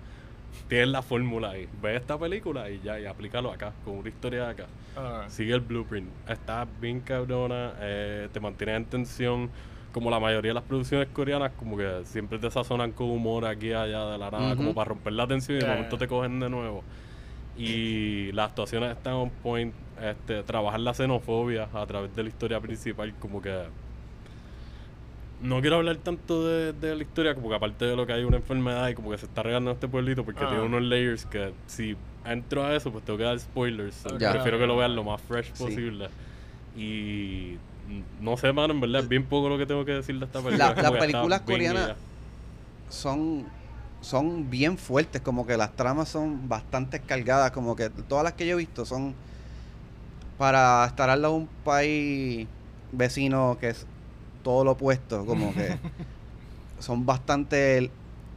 tienes 0.69 0.89
la 0.89 1.03
fórmula 1.03 1.51
ahí. 1.51 1.69
Ve 1.83 1.97
esta 1.97 2.19
película 2.19 2.71
y 2.71 2.81
ya, 2.81 2.99
y 3.01 3.07
aplícalo 3.07 3.53
acá, 3.53 3.73
con 3.85 3.99
una 3.99 4.09
historia 4.09 4.45
de 4.47 4.51
acá. 4.53 4.67
Sigue 5.29 5.55
el 5.55 5.61
blueprint. 5.61 6.09
Está 6.29 6.67
bien 6.81 7.01
cabrona, 7.01 7.75
eh, 7.81 8.29
te 8.33 8.41
mantiene 8.41 8.75
en 8.77 8.85
tensión. 8.85 9.51
Como 9.93 10.11
la 10.11 10.21
mayoría 10.21 10.51
de 10.51 10.55
las 10.55 10.65
producciones 10.65 11.09
coreanas, 11.09 11.53
como 11.59 11.77
que 11.77 12.03
siempre 12.05 12.39
te 12.39 12.51
sazonan 12.51 12.93
con 12.93 13.09
humor 13.11 13.47
aquí 13.47 13.69
y 13.69 13.73
allá 13.73 14.05
de 14.07 14.19
la 14.19 14.31
nada, 14.31 14.55
como 14.57 14.75
para 14.75 14.91
romper 14.91 15.13
la 15.15 15.27
tensión 15.27 15.59
y 15.59 15.61
de 15.63 15.67
momento 15.67 15.97
te 15.99 16.07
cogen 16.07 16.39
de 16.41 16.51
nuevo. 16.51 16.83
Y 17.57 18.31
las 18.33 18.51
actuaciones 18.51 18.93
están 18.97 19.15
on 19.15 19.31
point. 19.31 19.75
Este, 20.01 20.45
trabajar 20.45 20.79
la 20.79 20.95
xenofobia 20.95 21.69
a 21.75 21.85
través 21.87 22.15
de 22.15 22.23
la 22.23 22.29
historia 22.29 22.61
principal, 22.61 23.13
como 23.19 23.43
que. 23.43 23.65
No 25.43 25.61
quiero 25.61 25.77
hablar 25.77 25.97
tanto 25.99 26.47
de, 26.47 26.73
de 26.73 26.97
la 26.97 27.03
historia, 27.03 27.35
como 27.35 27.49
que 27.49 27.55
aparte 27.55 27.85
de 27.85 27.95
lo 27.97 28.07
que 28.07 28.13
hay 28.13 28.25
una 28.25 28.37
enfermedad 28.39 28.89
y 28.89 28.95
como 28.95 29.11
que 29.11 29.19
se 29.19 29.27
está 29.27 29.43
regando 29.43 29.71
en 29.71 29.75
este 29.77 29.87
pueblito, 29.89 30.25
porque 30.25 30.45
Ah. 30.45 30.49
tiene 30.49 30.63
unos 30.65 30.83
layers 30.83 31.27
que 31.27 31.53
si 31.67 31.97
entro 32.25 32.65
a 32.65 32.75
eso, 32.75 32.91
pues 32.93 33.05
tengo 33.05 33.17
que 33.19 33.25
dar 33.25 33.39
spoilers. 33.39 34.05
Prefiero 34.19 34.59
que 34.59 34.67
lo 34.67 34.77
vean 34.77 34.95
lo 34.97 35.05
más 35.05 35.21
fresh 35.23 35.53
Sí. 35.55 35.65
posible. 35.65 36.09
Y 36.77 37.57
no 38.21 38.37
sé, 38.37 38.53
mano, 38.53 38.73
en 38.75 38.81
verdad 38.81 39.03
es 39.03 39.09
bien 39.09 39.25
poco 39.27 39.49
lo 39.49 39.59
que 39.59 39.67
tengo 39.67 39.85
que 39.85 39.93
decir 39.93 40.19
de 40.19 40.25
esta 40.27 40.41
película. 40.41 40.75
La- 40.75 40.83
las 40.83 40.93
películas 40.93 41.41
coreanas- 41.43 41.97
son 42.89 43.47
son 44.01 44.49
bien 44.49 44.79
fuertes, 44.79 45.21
como 45.21 45.45
que 45.45 45.57
las 45.57 45.75
tramas 45.75 46.09
son 46.09 46.49
bastante 46.49 47.01
cargadas, 47.01 47.51
como 47.51 47.75
que 47.75 47.91
todas 47.91 48.23
las 48.23 48.35
que 48.35 48.47
yo 48.47 48.55
he 48.55 48.59
visto 48.59 48.85
son 48.85 49.13
para 50.39 50.85
estar 50.87 51.11
al 51.11 51.23
lado 51.23 51.35
de 51.35 51.41
un 51.41 51.49
país 51.65 52.47
vecino 52.93 53.57
que 53.61 53.71
es 53.71 53.87
todo 54.45 54.65
lo 54.65 54.73
opuesto, 54.73 55.27
como 55.27 55.53
que 55.55 55.77
son 56.79 57.05
bastante 57.07 57.91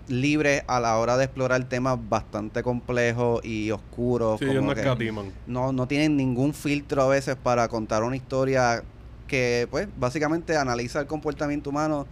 libres 0.08 0.64
a 0.68 0.80
la 0.80 0.98
hora 0.98 1.16
de 1.16 1.26
explorar 1.26 1.64
temas 1.66 1.98
bastante 2.10 2.64
complejos 2.64 3.46
y 3.46 3.70
oscuros. 3.70 4.40
Sí, 4.40 4.46
ellos 4.46 4.56
como 4.58 4.70
no 4.70 4.74
que 4.76 4.82
escatiman. 4.82 5.32
no, 5.46 5.72
no 5.72 5.88
tienen 5.88 6.18
ningún 6.18 6.54
filtro 6.56 7.04
a 7.04 7.08
veces 7.08 7.36
para 7.36 7.68
contar 7.68 8.02
una 8.04 8.16
historia 8.16 8.84
que, 9.32 9.66
pues, 9.72 9.88
básicamente 9.98 10.58
analiza 10.58 11.00
el 11.00 11.08
comportamiento 11.08 11.70
humano 11.70 12.06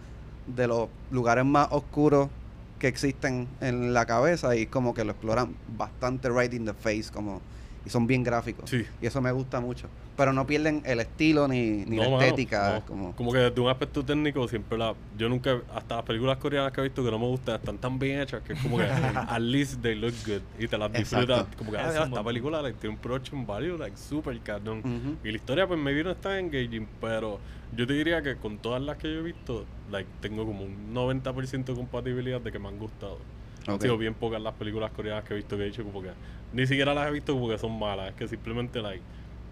de 0.46 0.66
los 0.66 0.88
lugares 1.10 1.44
más 1.44 1.68
oscuros 1.70 2.30
que 2.78 2.88
existen 2.88 3.46
en 3.60 3.92
la 3.92 4.06
cabeza 4.06 4.56
y 4.56 4.64
como 4.64 4.94
que 4.94 5.04
lo 5.04 5.12
exploran 5.12 5.54
bastante 5.76 6.30
right 6.30 6.54
in 6.54 6.64
the 6.64 6.72
face, 6.72 7.10
como 7.12 7.42
y 7.84 7.90
son 7.90 8.06
bien 8.06 8.22
gráficos. 8.22 8.68
Sí. 8.68 8.84
Y 9.00 9.06
eso 9.06 9.20
me 9.20 9.32
gusta 9.32 9.60
mucho. 9.60 9.88
Pero 10.16 10.32
no 10.34 10.46
pierden 10.46 10.82
el 10.84 11.00
estilo 11.00 11.48
ni, 11.48 11.84
ni 11.86 11.96
No, 11.96 12.02
la 12.04 12.08
mano, 12.10 12.22
estética. 12.22 12.74
no. 12.80 12.86
Como, 12.86 13.16
Como 13.16 13.32
que 13.32 13.38
desde 13.38 13.58
un 13.60 13.68
aspecto 13.70 14.04
técnico 14.04 14.46
siempre 14.48 14.76
la... 14.76 14.94
Yo 15.16 15.28
nunca... 15.30 15.60
Hasta 15.74 15.96
las 15.96 16.04
películas 16.04 16.36
coreanas 16.36 16.72
que 16.72 16.80
he 16.80 16.84
visto 16.84 17.02
que 17.02 17.10
no 17.10 17.18
me 17.18 17.26
gustan 17.26 17.54
están 17.56 17.78
tan 17.78 17.98
bien 17.98 18.20
hechas 18.20 18.42
que 18.42 18.52
es 18.52 18.60
como 18.60 18.76
que 18.76 18.84
at 19.14 19.40
least 19.40 19.80
they 19.80 19.94
look 19.94 20.12
good 20.26 20.42
y 20.58 20.68
te 20.68 20.76
las 20.76 20.92
disfrutas. 20.92 21.46
Como 21.56 21.70
que 21.72 21.78
Ah, 21.78 21.88
esta 21.88 22.04
buen 22.06 22.24
película 22.24 22.60
like, 22.60 22.78
tiene 22.78 22.96
un 22.96 23.00
production 23.00 23.46
value 23.46 23.78
like 23.78 23.96
super 23.96 24.38
cabrón. 24.40 24.80
Ujú. 24.80 25.16
Y 25.26 25.30
la 25.30 25.36
historia 25.36 25.66
pues 25.66 25.80
me 25.80 25.94
vino 25.94 26.10
está 26.10 26.38
engaging, 26.38 26.86
pero 27.00 27.38
yo 27.74 27.86
te 27.86 27.94
diría 27.94 28.20
que 28.20 28.36
con 28.36 28.58
todas 28.58 28.82
las 28.82 28.98
que 28.98 29.10
yo 29.12 29.20
he 29.20 29.22
visto, 29.22 29.64
like 29.90 30.08
tengo 30.20 30.44
como 30.44 30.64
un 30.64 30.92
90% 30.94 31.64
de 31.64 31.74
compatibilidad 31.74 32.40
de 32.42 32.52
que 32.52 32.58
me 32.58 32.68
han 32.68 32.78
gustado. 32.78 33.18
Han 33.66 33.74
Ok. 33.74 33.82
sido 33.82 33.98
bien 33.98 34.14
pocas 34.14 34.40
las 34.40 34.54
películas 34.54 34.90
coreanas 34.92 35.24
que 35.24 35.34
he 35.34 35.36
visto 35.36 35.56
que 35.56 35.62
he 35.62 35.66
dicho 35.66 35.84
como 35.84 36.02
que 36.02 36.10
ni 36.52 36.66
siquiera 36.66 36.94
las 36.94 37.08
he 37.08 37.10
visto 37.12 37.32
como 37.34 37.48
que 37.48 37.58
son 37.58 37.78
malas, 37.78 38.08
es 38.10 38.14
que 38.14 38.26
simplemente 38.28 38.80
like 38.80 39.02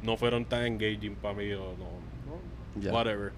no 0.03 0.17
fueron 0.17 0.45
tan 0.45 0.65
engaging 0.65 1.15
para 1.17 1.35
mí 1.35 1.53
o 1.53 1.75
no, 1.77 1.85
no 2.27 2.81
Ya. 2.83 2.93
whatever. 2.93 3.33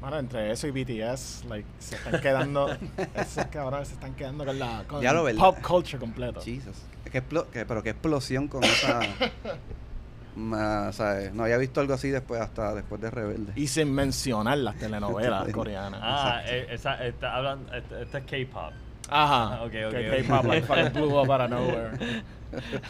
Mano, 0.00 0.18
entre 0.18 0.50
eso 0.52 0.66
y 0.66 0.70
BTS, 0.72 1.46
like, 1.48 1.66
se 1.78 1.94
están 1.96 2.20
quedando, 2.20 2.68
esos 3.14 3.46
cabrones 3.46 3.88
se 3.88 3.94
están 3.94 4.14
quedando 4.14 4.44
con 4.44 4.58
la 4.58 4.84
con 4.86 5.00
Ya 5.02 5.12
lo 5.14 5.24
pop 5.36 5.56
culture 5.66 5.98
completo. 5.98 6.40
Jesus. 6.42 6.76
Qué 7.10 7.22
explo- 7.26 7.46
qué- 7.50 7.64
pero 7.64 7.82
qué 7.82 7.90
explosión 7.90 8.46
con 8.46 8.62
esa... 8.62 9.00
ma- 10.36 10.92
¿sabes? 10.92 11.32
No 11.32 11.44
había 11.44 11.56
visto 11.56 11.80
algo 11.80 11.94
así 11.94 12.10
después 12.10 12.40
hasta 12.40 12.74
después 12.74 13.00
de 13.00 13.10
Rebelde. 13.10 13.52
Y 13.56 13.68
sin 13.68 13.92
mencionar 13.92 14.58
las 14.58 14.76
telenovelas 14.76 15.48
coreanas. 15.52 16.00
Ah, 16.02 16.42
eh, 16.46 16.66
esa, 16.70 17.04
está 17.06 17.34
hablando, 17.36 17.72
este, 17.72 18.02
este 18.02 18.18
es 18.18 18.24
K-pop. 18.50 18.72
Ajá. 19.08 19.54
Ah, 19.58 19.62
ok, 19.64 19.72
ok, 19.88 19.90
Que. 19.92 20.22
K-pop 20.26 20.44
like 20.48 20.66
fucking 20.66 20.92
blew 20.92 21.18
up 21.18 21.30
out 21.30 21.40
of 21.42 21.50
nowhere. 21.50 21.90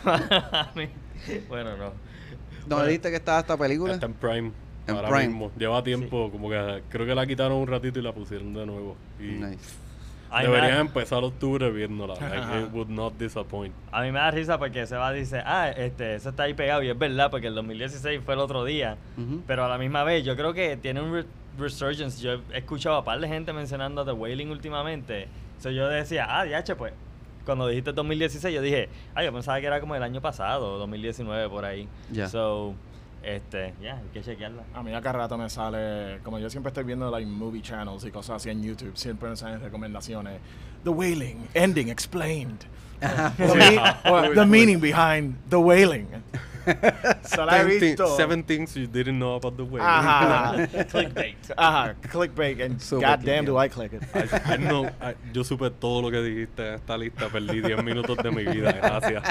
A 0.04 0.70
bueno, 1.48 1.76
no. 1.76 1.92
¿Dónde 2.66 2.86
dijiste 2.88 3.10
que 3.10 3.16
estaba 3.16 3.40
esta 3.40 3.56
película? 3.56 3.94
Está 3.94 4.06
en 4.06 4.14
Prime. 4.14 4.52
En 4.86 4.94
ahora 4.96 5.08
Prime. 5.08 5.28
mismo. 5.28 5.50
Lleva 5.58 5.82
tiempo, 5.82 6.30
como 6.30 6.48
que 6.50 6.82
creo 6.88 7.06
que 7.06 7.14
la 7.14 7.26
quitaron 7.26 7.58
un 7.58 7.66
ratito 7.66 7.98
y 7.98 8.02
la 8.02 8.12
pusieron 8.12 8.52
de 8.54 8.66
nuevo. 8.66 8.96
Y 9.20 9.24
Nice. 9.24 9.86
A 10.28 10.42
deberían 10.42 10.74
da, 10.74 10.80
empezar 10.80 11.22
octubre 11.22 11.70
viéndola. 11.70 12.14
Like, 12.20 12.60
it 12.66 12.72
would 12.72 12.88
not 12.88 13.14
disappoint. 13.16 13.72
a 13.92 14.02
mí 14.02 14.10
me 14.10 14.18
da 14.18 14.30
risa 14.32 14.58
porque 14.58 14.84
se 14.86 14.96
va 14.96 15.08
a 15.08 15.12
dice, 15.12 15.40
ah, 15.44 15.70
este, 15.70 16.16
eso 16.16 16.30
está 16.30 16.42
ahí 16.44 16.54
pegado 16.54 16.82
y 16.82 16.88
es 16.90 16.98
verdad 16.98 17.30
porque 17.30 17.46
el 17.46 17.54
2016 17.54 18.20
fue 18.24 18.34
el 18.34 18.40
otro 18.40 18.64
día. 18.64 18.96
Pero 19.46 19.64
a 19.64 19.68
la 19.68 19.78
misma 19.78 20.02
vez, 20.02 20.24
yo 20.24 20.34
creo 20.36 20.52
que 20.52 20.76
tiene 20.76 21.00
un 21.00 21.12
re- 21.14 21.24
resurgence. 21.58 22.20
Yo 22.20 22.40
he 22.52 22.58
escuchado 22.58 22.96
a 22.96 23.04
par 23.04 23.20
de 23.20 23.28
gente 23.28 23.52
mencionando 23.52 24.04
The 24.04 24.12
Wailing 24.12 24.50
últimamente. 24.50 25.28
So 25.58 25.70
yo 25.70 25.88
decía, 25.88 26.26
ah, 26.28 26.46
ya, 26.46 26.62
pues. 26.76 26.92
Cuando 27.44 27.68
dijiste 27.68 27.92
2016, 27.92 28.54
yo 28.54 28.60
dije, 28.60 28.88
ah, 29.14 29.22
yo 29.22 29.32
pensaba 29.32 29.60
que 29.60 29.66
era 29.66 29.80
como 29.80 29.94
el 29.94 30.02
año 30.02 30.20
pasado, 30.20 30.78
2019, 30.78 31.48
por 31.48 31.64
ahí. 31.64 31.88
Ya. 32.10 32.28
So, 32.28 32.74
este, 33.22 33.74
ya, 33.80 33.98
hay 33.98 34.08
que 34.12 34.22
chequearla. 34.22 34.64
A 34.74 34.82
mí 34.82 34.92
a 34.92 35.00
cada 35.00 35.18
rato 35.18 35.38
me 35.38 35.48
sale, 35.48 36.20
como 36.22 36.38
yo 36.38 36.50
siempre 36.50 36.68
estoy 36.68 36.84
viendo 36.84 37.10
like 37.10 37.26
movie 37.26 37.62
channels 37.62 38.04
y 38.04 38.10
cosas 38.10 38.36
así 38.36 38.50
en 38.50 38.62
YouTube, 38.62 38.96
siempre 38.96 39.28
me 39.28 39.36
salen 39.36 39.60
recomendaciones. 39.60 40.40
The 40.86 40.92
Wailing, 40.92 41.48
ending 41.56 41.88
explained. 41.88 42.64
The, 43.00 43.54
me- 43.58 44.10
or 44.10 44.34
the 44.34 44.46
meaning 44.46 44.78
behind 44.78 45.34
The 45.50 45.58
Wailing. 45.58 46.06
so 47.22 47.44
la 47.44 47.62
he 47.62 47.78
visto. 47.78 48.16
seven 48.16 48.42
things 48.42 48.74
you 48.76 48.88
didn't 48.88 49.18
know 49.20 49.36
about 49.36 49.56
the 49.56 49.62
way. 49.64 49.80
Ajá. 49.80 50.66
Clickbait. 50.90 51.36
Ajá, 51.56 51.94
clickbait 52.10 52.60
and 52.60 52.80
Super 52.82 53.06
goddamn 53.06 53.44
do. 53.44 53.56
I 53.56 53.68
click 53.68 53.92
it. 53.92 54.02
I, 54.14 54.54
I 54.54 54.56
know, 54.56 54.86
I- 55.00 55.14
yo 55.32 55.44
supe 55.44 55.70
todo 55.70 56.02
lo 56.02 56.10
que 56.10 56.20
dijiste 56.22 56.66
en 56.66 56.74
esta 56.74 56.96
lista. 56.98 57.28
Perdí 57.28 57.60
10 57.60 57.84
minutos 57.84 58.16
de 58.18 58.30
mi 58.32 58.42
vida. 58.44 58.72
Gracias. 58.72 59.22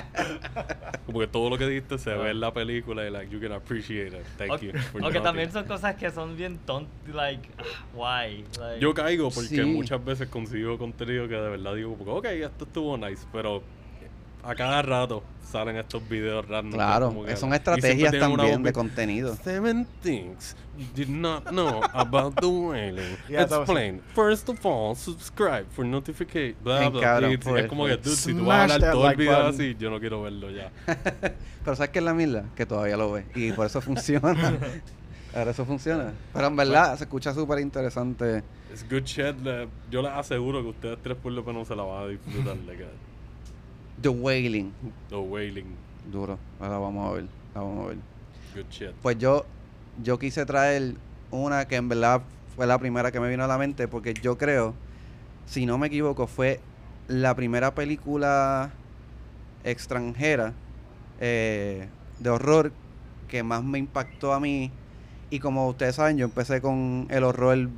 Como 1.05 1.19
que 1.19 1.27
todo 1.27 1.49
lo 1.49 1.57
que 1.57 1.67
dijiste 1.67 1.97
se 1.97 2.13
ve 2.13 2.29
en 2.31 2.39
la 2.39 2.53
película 2.53 3.05
y 3.05 3.11
like 3.11 3.29
you 3.29 3.41
can 3.41 3.51
appreciate 3.51 4.13
it. 4.17 4.25
Thank 4.37 4.51
O- 4.51 4.57
you. 4.59 4.71
for 4.93 5.01
nothing. 5.01 5.21
también 5.21 5.51
son 5.51 5.65
cosas 5.65 5.95
que 5.95 6.09
son 6.11 6.37
bien 6.37 6.57
tontas, 6.65 7.13
like, 7.13 7.49
ah, 7.57 7.63
why? 7.93 8.45
Like, 8.57 8.79
Yo 8.79 8.93
caigo 8.93 9.29
porque 9.29 9.49
Sí. 9.49 9.61
muchas 9.65 10.03
veces 10.05 10.29
consigo 10.29 10.77
contenido 10.77 11.27
que 11.27 11.35
de 11.35 11.44
verdad 11.49 11.75
digo, 11.75 11.97
ok, 12.05 12.25
esto 12.25 12.65
estuvo 12.65 12.97
nice, 12.97 13.25
pero 13.31 13.61
a 14.43 14.53
cada 14.53 14.81
rato 14.83 15.23
salen 15.43 15.75
estos 15.77 16.07
videos 16.07 16.47
random. 16.47 16.73
Claro, 16.73 17.07
como 17.07 17.25
que- 17.25 17.35
son 17.35 17.53
estrategias 17.53 18.11
también 18.17 18.61
de 18.61 18.71
contenido. 18.73 19.35
Seven 19.43 19.87
things 20.03 20.55
you 20.77 20.85
did 20.93 21.07
not 21.09 21.45
know 21.49 21.81
about 21.93 22.35
the 22.39 22.45
whaling. 22.45 23.17
Yeah, 23.29 23.43
Explain. 23.43 24.01
First 24.13 24.49
of 24.49 24.63
all, 24.65 24.95
subscribe 24.95 25.65
for 25.71 25.83
notification. 25.85 26.55
Bla, 26.63 26.89
bla. 26.89 27.01
cabrón, 27.01 27.31
Y 27.31 27.37
pues, 27.37 27.63
es 27.63 27.69
como 27.69 27.85
que, 27.87 27.97
dude, 27.97 28.15
si 28.15 28.33
tú 28.33 28.45
vas 28.45 28.71
a 28.71 28.75
hablar 28.75 28.91
todo 28.91 29.09
el 29.09 29.15
video 29.15 29.35
button. 29.35 29.53
así, 29.55 29.75
yo 29.79 29.89
no 29.89 29.99
quiero 29.99 30.21
verlo 30.21 30.51
ya. 30.51 30.71
Pero 30.85 31.75
¿sabes 31.75 31.89
qué 31.89 31.99
es 31.99 32.05
la 32.05 32.13
mierda? 32.13 32.45
Que 32.55 32.65
todavía 32.67 32.97
lo 32.97 33.11
ve. 33.13 33.25
Y 33.33 33.51
por 33.53 33.65
eso 33.65 33.81
funciona. 33.81 34.35
Ahora 35.35 35.51
eso 35.51 35.65
funciona. 35.65 36.13
Pero 36.33 36.47
en 36.47 36.55
verdad 36.55 36.97
se 36.97 37.03
escucha 37.03 37.33
súper 37.33 37.59
interesante. 37.59 38.41
Es 38.73 38.87
good 38.89 39.03
shit. 39.03 39.37
le- 39.43 39.67
yo 39.91 40.01
les 40.01 40.11
aseguro 40.11 40.61
que 40.61 40.69
ustedes 40.69 40.97
tres 41.03 41.17
por 41.17 41.31
lo 41.31 41.43
menos 41.43 41.67
se 41.67 41.75
la 41.75 41.83
van 41.83 42.03
a 42.03 42.07
disfrutar. 42.07 42.55
like, 42.65 42.85
The 44.01 44.09
Wailing. 44.09 44.71
the 45.09 45.15
whaling. 45.15 45.75
Duro. 46.11 46.37
Ahora 46.59 46.77
vamos 46.77 47.09
a 47.09 47.13
ver. 47.15 47.23
la 47.53 47.61
vamos 47.61 47.85
a 47.85 47.87
ver. 47.89 47.97
Good 48.55 48.69
shit. 48.69 48.91
Pues 49.01 49.17
yo, 49.17 49.45
yo 50.01 50.17
quise 50.19 50.45
traer 50.45 50.95
una 51.31 51.65
que 51.67 51.75
en 51.75 51.89
verdad 51.89 52.21
fue 52.55 52.65
la 52.65 52.77
primera 52.79 53.11
que 53.11 53.19
me 53.19 53.29
vino 53.29 53.43
a 53.43 53.47
la 53.47 53.57
mente 53.57 53.87
porque 53.89 54.13
yo 54.13 54.37
creo, 54.37 54.73
si 55.45 55.65
no 55.65 55.77
me 55.77 55.87
equivoco, 55.87 56.27
fue 56.27 56.61
la 57.09 57.35
primera 57.35 57.75
película 57.75 58.71
extranjera 59.65 60.53
eh, 61.19 61.87
de 62.19 62.29
horror 62.29 62.71
que 63.27 63.43
más 63.43 63.63
me 63.63 63.79
impactó 63.79 64.33
a 64.33 64.39
mí. 64.39 64.71
Y 65.29 65.39
como 65.39 65.67
ustedes 65.67 65.95
saben, 65.95 66.17
yo 66.17 66.25
empecé 66.25 66.61
con 66.61 67.07
el 67.09 67.23
horror 67.23 67.69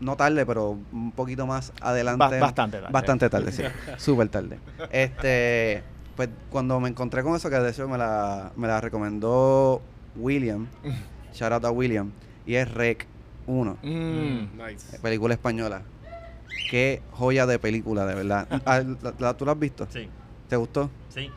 no 0.00 0.16
tarde, 0.16 0.46
pero 0.46 0.78
un 0.92 1.12
poquito 1.12 1.46
más 1.46 1.72
adelante. 1.80 2.18
Ba- 2.18 2.38
bastante 2.40 2.78
tarde. 2.78 2.92
Bastante 2.92 3.30
tarde, 3.30 3.52
sí. 3.52 3.62
Súper 3.98 4.28
tarde. 4.28 4.58
Este, 4.90 5.82
pues 6.16 6.28
cuando 6.50 6.80
me 6.80 6.88
encontré 6.88 7.22
con 7.22 7.36
eso, 7.36 7.50
que 7.50 7.56
de 7.56 7.70
hecho 7.70 7.88
me 7.88 7.98
la, 7.98 8.50
me 8.56 8.66
la 8.66 8.80
recomendó 8.80 9.80
William, 10.16 10.66
shout 11.34 11.52
out 11.52 11.64
a 11.64 11.70
William, 11.70 12.10
y 12.46 12.54
es 12.54 12.70
Rec 12.72 13.06
1, 13.46 13.76
Mm. 13.82 14.56
Nice. 14.56 14.98
película 15.00 15.34
española. 15.34 15.82
Qué 16.70 17.02
joya 17.12 17.46
de 17.46 17.58
película, 17.58 18.06
de 18.06 18.14
verdad. 18.14 18.46
Ah, 18.66 18.80
la- 19.02 19.14
la- 19.18 19.34
¿Tú 19.36 19.44
la 19.44 19.52
has 19.52 19.58
visto? 19.58 19.86
Sí, 19.90 20.08
¿Te 20.48 20.56
gustó? 20.56 20.90
sí. 21.08 21.30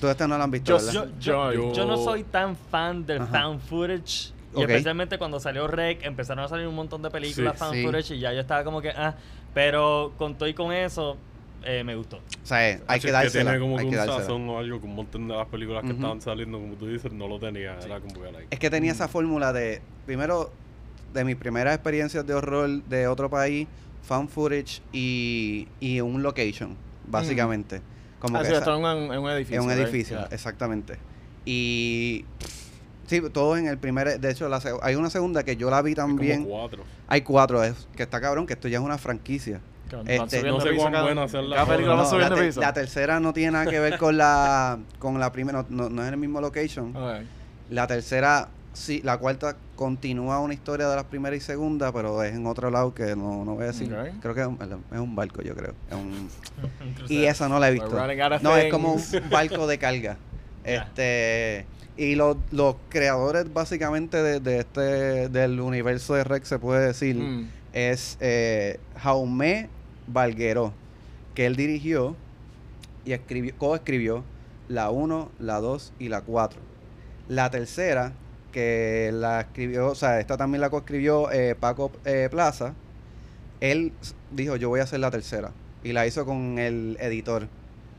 Tú 0.00 0.08
esta 0.08 0.26
no 0.28 0.36
la 0.36 0.44
has 0.44 0.50
visto, 0.50 0.76
Yo- 0.78 0.84
¿verdad? 0.84 0.92
Yo, 1.18 1.52
yo, 1.52 1.52
Yo- 1.52 1.72
yo 1.72 1.86
no 1.86 1.96
soy 1.96 2.24
tan 2.24 2.56
fan 2.56 3.06
del 3.06 3.22
Ajá. 3.22 3.30
fan 3.32 3.60
footage. 3.60 4.32
Y 4.54 4.56
Ok. 4.62 4.70
especialmente 4.70 5.18
cuando 5.18 5.38
salió 5.40 5.66
Rec, 5.66 6.04
empezaron 6.04 6.44
a 6.44 6.48
salir 6.48 6.66
un 6.66 6.74
montón 6.74 7.02
de 7.02 7.10
películas 7.10 7.54
Sí. 7.54 7.58
fan 7.58 7.72
Sí. 7.74 7.82
footage 7.84 8.14
y 8.14 8.20
ya 8.20 8.32
yo 8.32 8.40
estaba 8.40 8.64
como 8.64 8.80
que, 8.80 8.90
ah, 8.90 9.14
pero 9.52 10.12
con 10.16 10.36
todo 10.36 10.48
y 10.48 10.54
con 10.54 10.72
eso, 10.72 11.16
eh, 11.64 11.82
me 11.84 11.94
gustó. 11.96 12.16
o 12.18 12.20
sea, 12.46 12.70
eh, 12.70 12.80
hay 12.86 13.00
que 13.00 13.08
es 13.08 13.12
dársela. 13.12 13.44
tiene 13.50 13.60
como 13.60 13.76
hay 13.78 13.84
que 13.86 13.90
que 13.90 13.96
un 13.98 14.06
dársela. 14.06 14.20
sazón 14.20 14.48
o 14.48 14.58
algo 14.58 14.80
que 14.80 14.86
un 14.86 14.94
montón 14.94 15.26
de 15.28 15.34
las 15.34 15.46
películas 15.48 15.82
que 15.82 15.88
Ujú. 15.88 15.96
estaban 15.96 16.20
saliendo, 16.20 16.58
como 16.60 16.74
tú 16.74 16.86
dices, 16.86 17.12
no 17.12 17.26
lo 17.28 17.38
tenía. 17.40 17.76
Era 17.84 18.00
como 18.00 18.14
que 18.14 18.30
like, 18.32 18.46
Es 18.50 18.58
que 18.58 18.70
tenía 18.70 18.92
esa 18.92 19.08
fórmula 19.08 19.52
de, 19.52 19.82
primero, 20.06 20.50
de 21.12 21.24
mis 21.24 21.36
primeras 21.36 21.74
experiencias 21.74 22.24
de 22.26 22.34
horror 22.34 22.82
de 22.84 23.08
otro 23.08 23.28
país, 23.28 23.66
fan 24.02 24.28
footage 24.28 24.80
y, 24.92 25.66
y 25.80 26.00
un 26.00 26.22
location, 26.22 26.76
básicamente. 27.08 27.82
Como 28.20 28.38
Ah, 28.38 28.42
que 28.42 28.48
sí, 28.48 28.54
esa- 28.54 28.74
en 28.76 28.84
un, 28.84 29.12
en 29.12 29.18
un 29.20 29.30
edificio. 29.30 29.56
en 29.60 29.66
un 29.68 29.74
right? 29.74 29.82
edificio, 29.86 30.16
Yeah. 30.18 30.28
exactamente. 30.30 30.98
Y 31.44 32.24
sí, 33.06 33.20
todo 33.32 33.56
en 33.56 33.66
el 33.66 33.78
primer, 33.78 34.20
de 34.20 34.30
hecho, 34.30 34.48
la 34.48 34.60
hay 34.82 34.94
una 34.94 35.10
segunda 35.10 35.42
que 35.44 35.56
yo 35.56 35.70
la 35.70 35.82
vi 35.82 35.90
hay 35.90 35.94
como 35.96 36.06
también. 36.08 36.44
cuatro. 36.44 36.84
Hay 37.08 37.20
cuatro, 37.22 37.62
es, 37.64 37.86
que 37.96 38.02
está 38.02 38.20
cabrón, 38.20 38.46
que 38.46 38.54
esto 38.54 38.68
ya 38.68 38.78
es 38.78 38.84
una 38.84 38.98
franquicia. 38.98 39.60
Este, 40.06 40.42
no 40.50 40.60
sé 40.60 40.70
cuán 40.76 40.92
No, 41.96 41.96
la, 42.18 42.28
te- 42.34 42.40
tercera 42.72 43.20
no 43.20 43.32
tiene 43.32 43.52
nada 43.52 43.66
que 43.66 43.78
ver 43.78 43.98
con 43.98 44.16
la 44.16 44.78
con 44.98 45.20
la 45.20 45.30
primera, 45.30 45.64
no, 45.68 45.84
no- 45.84 45.88
no 45.90 46.02
es 46.02 46.08
en 46.08 46.14
el 46.14 46.20
mismo 46.20 46.40
location. 46.40 46.92
La 47.70 47.86
tercera, 47.86 48.48
sí, 48.72 49.00
la 49.04 49.18
cuarta 49.18 49.56
continúa 49.76 50.40
una 50.40 50.54
historia 50.54 50.88
de 50.88 50.96
las 50.96 51.04
primeras 51.04 51.36
y 51.38 51.40
segunda, 51.40 51.92
pero 51.92 52.20
es 52.24 52.34
en 52.34 52.46
otro 52.46 52.70
lado 52.70 52.94
que 52.94 53.14
no, 53.14 53.44
no 53.44 53.54
voy 53.54 53.64
a 53.64 53.66
decir. 53.68 53.94
Creo 54.20 54.34
que 54.34 54.40
es 54.40 54.46
un, 54.48 54.58
es 54.92 54.98
un 54.98 55.14
barco, 55.14 55.42
yo 55.42 55.54
creo. 55.54 55.74
Es 55.88 55.94
un- 55.96 56.28
Incluso- 56.88 57.12
y 57.12 57.24
esa 57.26 57.48
no 57.48 57.60
la 57.60 57.68
he 57.68 57.72
visto. 57.72 57.88
No, 58.42 58.56
es 58.56 58.72
como 58.72 58.94
un 58.94 59.30
barco 59.30 59.66
de 59.68 59.78
carga. 59.78 60.16
Ya. 60.66 60.82
Este 60.82 61.64
y 61.96 62.14
los, 62.14 62.36
los 62.50 62.76
creadores 62.88 63.52
básicamente 63.52 64.22
de, 64.22 64.40
de 64.40 64.58
este 64.58 65.28
del 65.28 65.60
universo 65.60 66.14
de 66.14 66.24
Rex 66.24 66.48
se 66.48 66.58
puede 66.58 66.86
decir 66.86 67.16
Mm. 67.16 67.48
es 67.72 68.18
eh, 68.20 68.78
Jaume 68.98 69.68
Valguero, 70.06 70.72
que 71.34 71.46
él 71.46 71.56
dirigió 71.56 72.16
y 73.04 73.12
escribió, 73.12 73.54
coescribió 73.58 74.24
la 74.68 74.90
1, 74.90 75.30
la 75.38 75.60
2 75.60 75.92
y 75.98 76.08
la 76.08 76.20
4. 76.22 76.60
La 77.28 77.50
tercera, 77.50 78.12
que 78.52 79.10
la 79.12 79.40
escribió, 79.40 79.88
o 79.88 79.94
sea, 79.94 80.20
esta 80.20 80.36
también 80.36 80.60
la 80.60 80.70
coescribió 80.70 81.30
eh, 81.30 81.54
Paco 81.58 81.92
eh, 82.04 82.28
Plaza, 82.30 82.74
él 83.60 83.92
dijo, 84.32 84.56
yo 84.56 84.68
voy 84.68 84.80
a 84.80 84.84
hacer 84.84 85.00
la 85.00 85.10
tercera. 85.10 85.52
Y 85.84 85.92
la 85.92 86.06
hizo 86.06 86.24
con 86.26 86.58
el 86.58 86.96
editor. 87.00 87.48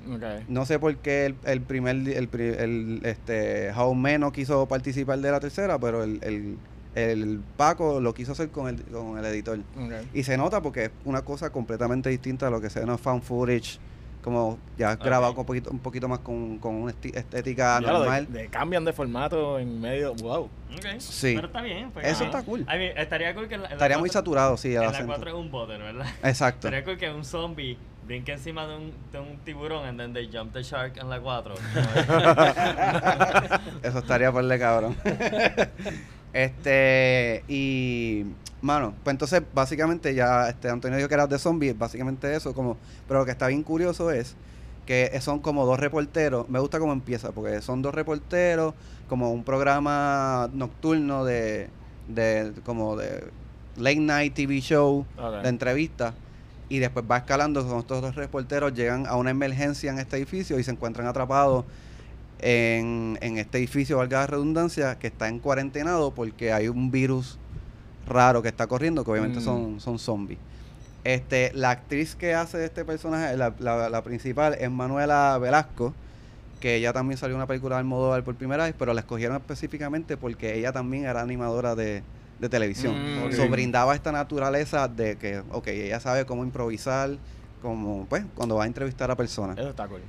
Ok. 0.10 0.24
No 0.48 0.66
sé 0.66 0.80
por 0.80 0.96
qué 0.98 1.26
el, 1.28 1.36
el 1.46 1.62
primer, 1.62 1.96
el, 1.96 2.30
el, 2.34 3.02
este, 3.04 3.72
Jaume 3.74 4.18
no 4.20 4.32
quiso 4.32 4.68
participar 4.68 5.20
de 5.20 5.32
la 5.32 5.40
tercera, 5.40 5.78
pero 5.80 6.04
el, 6.04 6.20
el, 6.24 6.58
el 6.96 7.40
Paco 7.58 8.00
lo 8.00 8.14
quiso 8.14 8.32
hacer 8.32 8.50
con 8.50 8.68
el, 8.70 8.82
con 8.84 9.18
el 9.18 9.26
editor. 9.26 9.60
Ok. 9.78 9.94
Y 10.14 10.24
se 10.24 10.38
nota 10.38 10.62
porque 10.62 10.86
es 10.86 10.92
una 11.06 11.22
cosa 11.24 11.52
completamente 11.52 12.10
distinta 12.10 12.48
a 12.48 12.50
lo 12.50 12.62
que 12.62 12.70
se 12.70 12.80
ve 12.84 12.90
en 12.92 12.98
fan 12.98 13.22
footage, 13.22 13.80
como 14.24 14.58
ya 14.78 14.96
grabado 14.98 15.34
con 15.36 15.42
un 15.42 15.46
poquito, 15.46 15.70
un 15.72 15.80
poquito 15.80 16.08
más 16.10 16.20
con, 16.20 16.58
con 16.58 16.76
una 16.76 16.92
estética 16.92 17.80
Ya 17.80 17.88
lo 17.92 18.00
de- 18.00 18.06
normal. 18.06 18.28
de- 18.34 18.48
cambian 18.50 18.84
de 18.84 18.92
formato 18.92 19.58
en 19.60 19.80
medio. 19.80 20.16
Wow. 20.16 20.50
Ok, 20.76 20.86
Sí. 21.00 21.34
Pero 21.36 21.48
está 21.48 21.62
bien. 21.62 21.92
pues, 21.92 22.06
Eso 22.08 22.24
ah. 22.24 22.26
está 22.28 22.44
cool. 22.44 22.62
I 22.62 22.78
mean, 22.78 22.98
estaría 22.98 23.34
cool 23.34 23.48
que 23.48 23.56
en 23.56 23.62
la, 23.62 23.68
en 23.68 23.72
la 23.72 23.76
Estaría 23.76 23.98
muy 24.00 24.10
saturado, 24.10 24.58
sí, 24.58 24.76
En 24.76 24.82
la 24.82 24.90
acento. 24.90 25.08
4 25.14 25.30
es 25.30 25.36
un 25.36 25.50
bote, 25.52 25.78
¿verdad? 25.78 26.06
Exacto. 26.24 26.68
Estaría 26.68 26.84
cool 26.84 26.98
que 26.98 27.10
un 27.10 27.24
zombie 27.24 27.78
brinque 28.08 28.32
encima 28.32 28.66
de 28.66 28.78
un, 28.78 28.94
de 29.12 29.20
un 29.20 29.38
tiburón 29.44 29.86
and 29.86 30.00
then 30.00 30.14
they 30.14 30.30
jump 30.32 30.54
the 30.54 30.64
shark 30.64 30.98
en 30.98 31.10
la 31.10 31.20
4. 31.20 31.54
Eso 33.84 34.00
estaría 34.00 34.32
por 34.32 34.46
de 34.46 34.58
cabrón. 34.58 34.96
este, 36.34 37.44
y, 37.50 38.26
mano, 38.62 38.94
pues 39.04 39.14
entonces, 39.14 39.44
básicamente, 39.54 40.16
ya 40.16 40.50
este 40.50 40.70
Antonio 40.70 40.98
dijo 40.98 41.10
que 41.10 41.16
era 41.16 41.28
de 41.28 41.38
zombies, 41.38 41.78
básicamente 41.78 42.34
eso, 42.34 42.54
como, 42.54 42.78
pero 43.08 43.20
lo 43.20 43.26
que 43.26 43.32
está 43.32 43.48
bien 43.48 43.64
curioso 43.64 44.10
es 44.10 44.36
que 44.86 45.20
son 45.20 45.40
como 45.40 45.66
dos 45.66 45.80
reporteros, 45.80 46.48
me 46.48 46.60
gusta 46.60 46.80
cómo 46.80 46.94
empieza, 46.94 47.34
porque 47.34 47.62
son 47.62 47.82
dos 47.82 47.94
reporteros, 47.94 48.74
como 49.10 49.32
un 49.32 49.44
programa 49.44 50.50
nocturno 50.54 51.26
de, 51.26 51.70
de 52.08 52.54
como 52.64 52.96
de 52.96 53.26
late 53.76 54.00
night 54.00 54.34
TV 54.34 54.62
show, 54.62 55.06
de 55.44 55.50
entrevistas, 55.50 56.14
y 56.70 56.80
después 56.80 57.06
va 57.10 57.18
escalando, 57.18 57.62
estos 57.62 58.02
dos 58.02 58.16
reporteros 58.16 58.74
llegan 58.74 59.06
a 59.08 59.16
una 59.16 59.30
emergencia 59.32 59.92
en 59.92 60.00
este 60.00 60.18
edificio 60.18 60.60
y 60.60 60.64
se 60.64 60.72
encuentran 60.72 61.08
atrapados 61.08 61.66
en, 62.40 63.18
en 63.22 63.38
este 63.38 63.58
edificio, 63.58 63.98
valga 63.98 64.20
la 64.20 64.28
redundancia, 64.28 65.00
que 65.00 65.08
está 65.08 65.28
en 65.28 65.40
cuarentenado 65.40 66.12
porque 66.12 66.54
hay 66.54 66.68
un 66.68 66.92
virus 66.92 67.38
raro 68.08 68.42
que 68.42 68.50
está 68.50 68.68
corriendo, 68.68 69.04
que 69.04 69.12
obviamente 69.12 69.40
Mm. 69.40 69.44
son, 69.44 69.80
son 69.80 70.00
zombies. 70.00 70.40
Este, 71.04 71.52
la 71.54 71.72
actriz 71.72 72.16
que 72.16 72.34
hace 72.36 72.66
este 72.66 72.84
personaje, 72.86 73.36
la, 73.38 73.54
la- 73.60 73.90
la 73.90 74.04
principal, 74.04 74.56
es 74.60 74.70
Manuela 74.70 75.38
Velasco, 75.40 75.94
que 76.60 76.76
ella 76.76 76.92
también 76.92 77.18
salió 77.18 77.36
en 77.36 77.38
una 77.38 77.48
película 77.48 77.76
de 77.76 77.80
Almodóvar 77.80 78.24
por 78.24 78.36
primera 78.36 78.66
vez, 78.66 78.74
pero 78.78 78.94
la 78.94 79.02
escogieron 79.02 79.38
específicamente 79.38 80.18
porque 80.18 80.58
ella 80.58 80.72
también 80.74 81.06
era 81.06 81.22
animadora 81.22 81.76
de, 81.76 82.04
de 82.40 82.50
televisión. 82.50 82.96
Mm. 83.28 83.34
So, 83.34 83.48
brindaba 83.50 83.96
esta 83.96 84.12
naturaleza 84.12 84.88
de 84.88 85.18
que, 85.18 85.42
ok, 85.52 85.68
ella 85.68 86.00
sabe 86.00 86.26
cómo 86.26 86.44
improvisar, 86.44 87.18
como, 87.62 88.06
pues, 88.06 88.24
cuando 88.36 88.56
va 88.56 88.66
a 88.66 88.68
entrevistar 88.68 89.10
a 89.12 89.16
personas. 89.16 89.58
Eso 89.58 89.70
está 89.70 89.88
cool. 89.88 90.02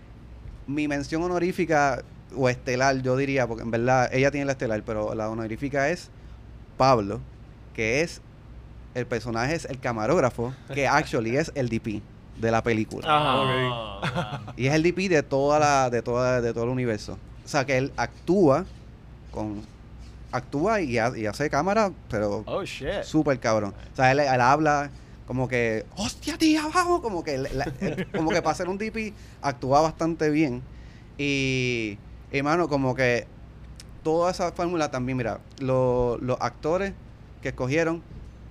Mi 0.66 0.86
mención 0.86 1.22
honorífica 1.22 2.02
o 2.36 2.48
estelar, 2.48 3.00
yo 3.00 3.16
diría, 3.16 3.46
porque 3.46 3.62
en 3.62 3.70
verdad 3.70 4.10
ella 4.12 4.30
tiene 4.30 4.46
la 4.46 4.52
estelar, 4.52 4.82
pero 4.84 5.14
la 5.14 5.30
honorífica 5.30 5.88
es 5.88 6.10
Pablo, 6.76 7.20
que 7.74 8.02
es 8.02 8.20
el 8.94 9.06
personaje 9.06 9.54
es 9.54 9.64
el 9.64 9.78
camarógrafo, 9.78 10.54
que 10.74 10.86
actually 10.88 11.36
es 11.36 11.52
el 11.54 11.68
DP 11.68 12.02
de 12.38 12.50
la 12.50 12.62
película. 12.62 13.06
Ajá. 13.06 13.36
Oh, 13.36 14.44
wow. 14.44 14.54
Y 14.56 14.66
es 14.66 14.74
el 14.74 14.82
DP 14.82 15.08
de 15.08 15.22
toda 15.22 15.58
la 15.58 15.90
de 15.90 16.02
toda 16.02 16.40
de 16.40 16.52
todo 16.52 16.64
el 16.64 16.70
universo. 16.70 17.18
O 17.44 17.48
sea, 17.48 17.64
que 17.64 17.78
él 17.78 17.92
actúa 17.96 18.66
con 19.30 19.62
actúa 20.32 20.80
y, 20.80 20.98
ha- 20.98 21.16
y 21.16 21.26
hace 21.26 21.48
cámara, 21.50 21.92
pero 22.10 22.42
Oh, 22.46 22.62
shit. 22.64 23.02
súper 23.02 23.38
cabrón. 23.40 23.74
O 23.92 23.96
sea, 23.96 24.12
él, 24.12 24.20
él 24.20 24.40
habla 24.40 24.90
como 25.26 25.48
que, 25.48 25.84
hostia, 25.96 26.36
tía, 26.38 26.62
vamos, 26.74 27.00
como 27.00 27.22
que, 27.24 27.38
la- 27.38 27.72
él- 27.80 28.06
como 28.14 28.30
que 28.30 28.42
para 28.42 28.54
ser 28.54 28.68
un 28.68 28.78
DP 28.78 29.12
actúa 29.42 29.80
bastante 29.80 30.30
bien. 30.30 30.62
Y, 31.16 31.98
hermano, 32.30 32.68
como 32.68 32.94
que 32.94 33.26
toda 34.02 34.30
esa 34.30 34.52
fórmula 34.52 34.90
también, 34.90 35.16
mira, 35.18 35.40
lo- 35.58 36.18
los 36.18 36.36
actores 36.40 36.92
que 37.42 37.48
escogieron 37.50 38.02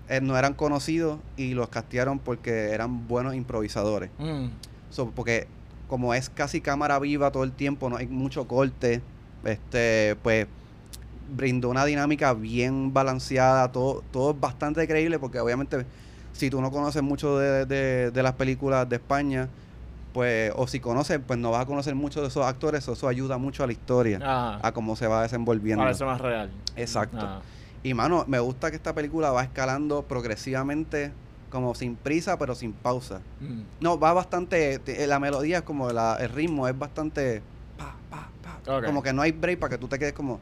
eh, 0.10 0.22
no 0.22 0.38
eran 0.38 0.54
conocidos 0.54 1.20
y 1.36 1.54
los 1.54 1.68
castearon 1.70 2.20
porque 2.20 2.70
eran 2.72 3.08
buenos 3.10 3.36
improvisadores. 3.36 4.10
Mm. 4.20 4.48
So, 4.90 5.12
porque 5.12 5.48
como 5.90 6.14
es 6.14 6.30
casi 6.30 6.62
cámara 6.62 6.98
viva 7.00 7.32
todo 7.32 7.44
el 7.44 7.52
tiempo, 7.52 7.90
no 7.90 7.98
hay 7.98 8.08
mucho 8.08 8.48
corte, 8.48 9.02
este, 9.44 10.16
pues 10.24 10.48
brindó 11.30 11.70
una 11.70 11.86
dinámica 11.86 12.34
bien 12.34 12.94
balanceada, 12.94 13.72
todo, 13.72 14.04
todo 14.12 14.32
es 14.32 14.40
bastante 14.40 14.88
creíble 14.88 15.20
porque 15.20 15.40
obviamente 15.40 15.86
si 16.34 16.50
tú 16.50 16.62
no 16.62 16.72
conoces 16.72 17.02
mucho 17.04 17.38
de, 17.38 17.66
de- 17.66 18.12
de 18.12 18.24
las 18.24 18.34
películas 18.34 18.88
de 18.88 18.98
España, 18.98 19.50
pues, 20.14 20.52
o 20.56 20.68
si 20.68 20.80
conoces, 20.80 21.20
pues 21.26 21.38
no 21.40 21.52
vas 21.52 21.62
a 21.64 21.66
conocer 21.66 21.96
mucho 21.96 22.22
de 22.22 22.28
esos 22.28 22.46
actores, 22.46 22.88
eso 22.88 23.08
ayuda 23.08 23.38
mucho 23.38 23.64
a 23.64 23.68
la 23.68 23.74
historia, 23.74 24.20
Ah, 24.24 24.60
a 24.62 24.72
cómo 24.72 24.96
se 24.96 25.08
va 25.08 25.24
desenvolviendo. 25.24 25.84
parece 25.84 26.06
más 26.06 26.20
real. 26.22 26.50
Exacto. 26.76 27.42
Y 27.84 27.94
mano, 27.94 28.24
me 28.28 28.40
gusta 28.40 28.70
que 28.70 28.76
esta 28.78 28.94
película 28.94 29.32
va 29.32 29.44
escalando 29.44 30.04
progresivamente, 30.04 31.12
como 31.50 31.74
sin 31.76 31.96
prisa, 31.96 32.38
pero 32.38 32.56
sin 32.56 32.74
pausa. 32.74 33.20
Mm. 33.40 33.62
No, 33.80 34.00
va 34.00 34.14
bastante, 34.14 34.80
te- 34.80 35.06
la 35.08 35.20
melodía 35.20 35.58
es 35.60 35.64
como 35.64 35.92
la, 35.92 36.18
el 36.20 36.30
ritmo 36.30 36.68
es 36.68 36.78
bastante 36.78 37.42
pa, 37.78 37.96
pa, 38.10 38.30
pa. 38.44 38.60
Como 38.86 39.02
que 39.04 39.14
no 39.14 39.22
hay 39.22 39.32
break 39.32 39.60
para 39.60 39.72
que 39.72 39.78
tú 39.78 39.88
te 39.88 39.98
quedes 40.00 40.14
como, 40.14 40.40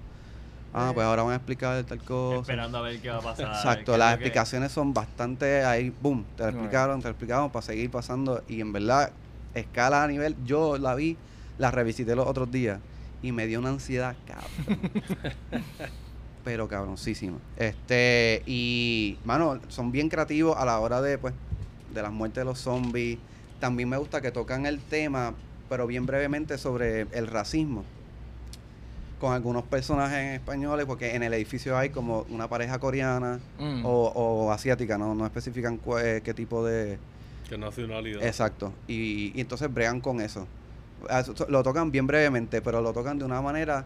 ah, 0.75 0.91
pues 0.93 1.05
ahora 1.05 1.23
van 1.23 1.33
a 1.33 1.35
explicar 1.37 1.83
tal 1.85 1.99
cosa. 2.03 2.41
Esperando 2.41 2.77
a 2.77 2.81
ver 2.81 2.99
qué 3.01 3.09
va 3.09 3.17
a 3.17 3.21
pasar. 3.21 3.47
Exacto, 3.47 3.97
las 3.97 4.09
que- 4.09 4.13
explicaciones 4.15 4.71
son 4.71 4.93
bastante 4.93 5.63
ahí, 5.63 5.91
boom, 6.01 6.25
te 6.35 6.43
lo 6.43 6.49
explicaron, 6.49 6.99
te 6.99 7.05
lo 7.05 7.11
explicaron 7.11 7.49
para 7.49 7.65
seguir 7.65 7.89
pasando 7.89 8.43
y 8.47 8.61
en 8.61 8.73
verdad 8.73 9.11
escala 9.53 10.03
a 10.03 10.07
nivel, 10.07 10.35
yo 10.45 10.77
la 10.77 10.95
vi, 10.95 11.17
la 11.57 11.71
revisité 11.71 12.15
los 12.15 12.27
otros 12.27 12.51
días 12.51 12.79
y 13.21 13.31
me 13.31 13.47
dio 13.47 13.59
una 13.59 13.69
ansiedad 13.69 14.15
cabrón. 14.27 14.91
Pero 16.43 16.67
cabroncísima. 16.67 17.37
Este, 17.57 18.43
y 18.45 19.17
mano, 19.25 19.59
son 19.67 19.91
bien 19.91 20.09
creativos 20.09 20.55
a 20.57 20.65
la 20.65 20.79
hora 20.79 21.01
de 21.01 21.17
pues 21.17 21.33
de 21.93 22.01
las 22.01 22.11
muertes 22.11 22.41
de 22.41 22.45
los 22.45 22.59
zombies. 22.59 23.17
También 23.59 23.89
me 23.89 23.97
gusta 23.97 24.21
que 24.21 24.31
tocan 24.31 24.65
el 24.67 24.79
tema, 24.79 25.33
pero 25.69 25.87
bien 25.87 26.05
brevemente 26.05 26.57
sobre 26.57 27.07
el 27.13 27.27
racismo 27.27 27.83
con 29.19 29.33
algunos 29.33 29.63
personajes 29.63 30.35
españoles, 30.35 30.85
porque 30.85 31.15
en 31.15 31.23
el 31.23 31.33
edificio 31.33 31.77
hay 31.77 31.89
como 31.89 32.25
una 32.29 32.47
pareja 32.49 32.79
coreana 32.79 33.39
Mm. 33.59 33.85
o, 33.85 33.89
o 34.15 34.51
asiática, 34.51 34.97
no, 34.97 35.15
no 35.15 35.25
especifican 35.25 35.77
cu- 35.77 35.97
eh, 35.97 36.21
qué 36.23 36.33
tipo 36.33 36.65
de... 36.65 36.97
¿Qué 37.49 37.57
nacionalidad? 37.57 38.23
Exacto. 38.25 38.73
Y, 38.87 39.31
y 39.37 39.41
entonces 39.41 39.73
bregan 39.73 40.01
con 40.01 40.19
eso. 40.19 40.47
Ah, 41.09 41.19
eso- 41.21 41.33
Lo 41.49 41.63
tocan 41.63 41.91
bien 41.91 42.07
brevemente, 42.07 42.61
pero 42.61 42.81
lo 42.81 42.91
tocan 42.91 43.17
de 43.19 43.25
una 43.25 43.41
manera 43.41 43.85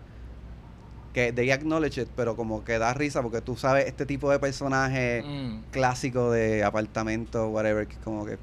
que 1.13 1.33
they 1.33 1.51
acknowledge 1.51 2.01
it, 2.01 2.07
pero 2.15 2.35
como 2.35 2.63
que 2.63 2.77
da 2.79 2.93
risa 2.93 3.21
porque 3.21 3.41
tú 3.41 3.55
sabes 3.57 3.85
este 3.87 4.05
tipo 4.05 4.29
de 4.31 4.39
personaje 4.39 5.23
Mm. 5.23 5.63
clásico 5.71 6.31
de 6.31 6.63
apartamento, 6.63 7.49
whatever, 7.49 7.87
que 7.87 7.93
es 7.93 7.99
como 7.99 8.25
que... 8.25 8.33
uh, 8.33 8.37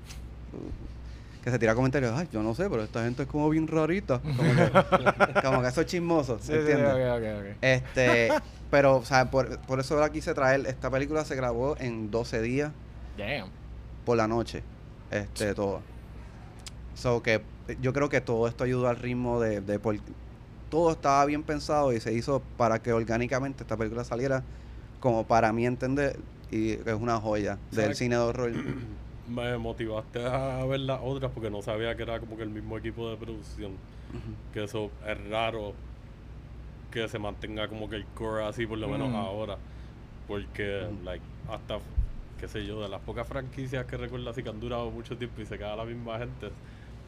que 1.47 1.53
se 1.53 1.61
tira 1.61 1.77
comentarios, 1.77 2.13
ay, 2.19 2.27
yo 2.33 2.43
no 2.43 2.55
sé, 2.57 2.69
pero 2.69 2.83
esta 2.83 3.05
gente 3.05 3.23
es 3.23 3.29
como 3.29 3.49
bien 3.49 3.69
rarita. 3.69 4.21
Como 4.37 4.53
que, 4.57 4.73
como 5.45 5.63
que 5.63 5.69
eso 5.69 5.81
es 5.81 5.87
chismoso, 5.87 6.41
Sí, 6.41 6.47
sí, 6.49 6.53
¿entiendes? 6.55 6.93
ok, 6.93 7.19
ok, 7.23 7.41
ok. 7.53 7.57
Este, 7.63 8.33
pero, 8.73 8.97
o 8.97 9.05
sea, 9.05 9.31
por, 9.31 9.57
por 9.61 9.79
eso 9.79 9.97
la 10.01 10.11
quise 10.11 10.35
traer. 10.35 10.67
Esta 10.67 10.91
película 10.91 11.25
se 11.25 11.37
grabó 11.37 11.77
en 11.79 12.11
12 12.11 12.43
días 12.43 12.73
Damn. 13.17 13.49
por 14.05 14.17
la 14.17 14.27
noche. 14.27 14.65
Este, 15.13 15.55
todo. 15.55 15.83
So 16.97 17.23
que 17.23 17.41
yo 17.81 17.93
creo 17.93 18.09
que 18.09 18.21
todo 18.21 18.49
esto 18.49 18.65
ayudó 18.65 18.89
al 18.89 18.97
ritmo 18.97 19.41
de, 19.41 19.61
de 19.61 19.79
por- 19.79 19.99
todo 20.69 20.91
estaba 20.91 21.25
bien 21.27 21.45
pensado 21.45 21.93
y 21.93 22.01
se 22.01 22.13
hizo 22.13 22.43
para 22.57 22.81
que 22.83 22.93
orgánicamente 22.93 23.63
esta 23.63 23.77
película 23.77 24.03
saliera 24.03 24.43
como 24.99 25.23
para 25.29 25.53
mí 25.53 25.65
entender 25.65 26.17
y 26.51 26.73
es 26.73 26.95
una 27.01 27.21
joya 27.21 27.57
del 27.71 27.95
cine 27.95 28.17
de 28.17 28.21
horror. 28.23 28.51
Me 29.29 29.59
motivaste 29.59 30.25
a 30.25 30.65
ver 30.67 30.81
las 30.81 31.01
otras 31.03 31.33
porque 31.33 31.51
no 31.51 31.61
sabía 31.63 31.97
que 31.97 32.03
era 32.03 32.21
como 32.21 32.37
que 32.37 32.43
el 32.45 32.51
mismo 32.51 32.79
equipo 32.79 33.11
de 33.11 33.17
producción. 33.17 33.73
Que 34.53 34.65
eso 34.65 34.91
es 35.07 35.29
raro 35.31 35.75
que 36.91 37.09
se 37.09 37.19
mantenga 37.19 37.69
como 37.69 37.91
que 37.91 37.97
el 37.97 38.05
core 38.07 38.45
así, 38.45 38.67
por 38.67 38.79
lo 38.79 38.89
menos 38.89 39.11
Mm. 39.11 39.17
ahora. 39.17 39.59
Porque, 40.29 40.87
like, 41.05 41.25
hasta, 41.49 41.79
qué 42.41 42.49
sé 42.49 42.65
yo, 42.67 42.81
de 42.83 42.89
las 42.89 43.01
pocas 43.01 43.27
franquicias 43.29 43.85
que 43.87 43.97
recuerdo 43.97 44.31
así 44.31 44.43
que 44.43 44.49
han 44.49 44.61
durado 44.61 44.91
mucho 44.91 45.17
tiempo 45.17 45.41
y 45.43 45.47
se 45.47 45.59
queda 45.59 45.77
la 45.77 45.85
misma 45.85 46.19
gente. 46.19 46.51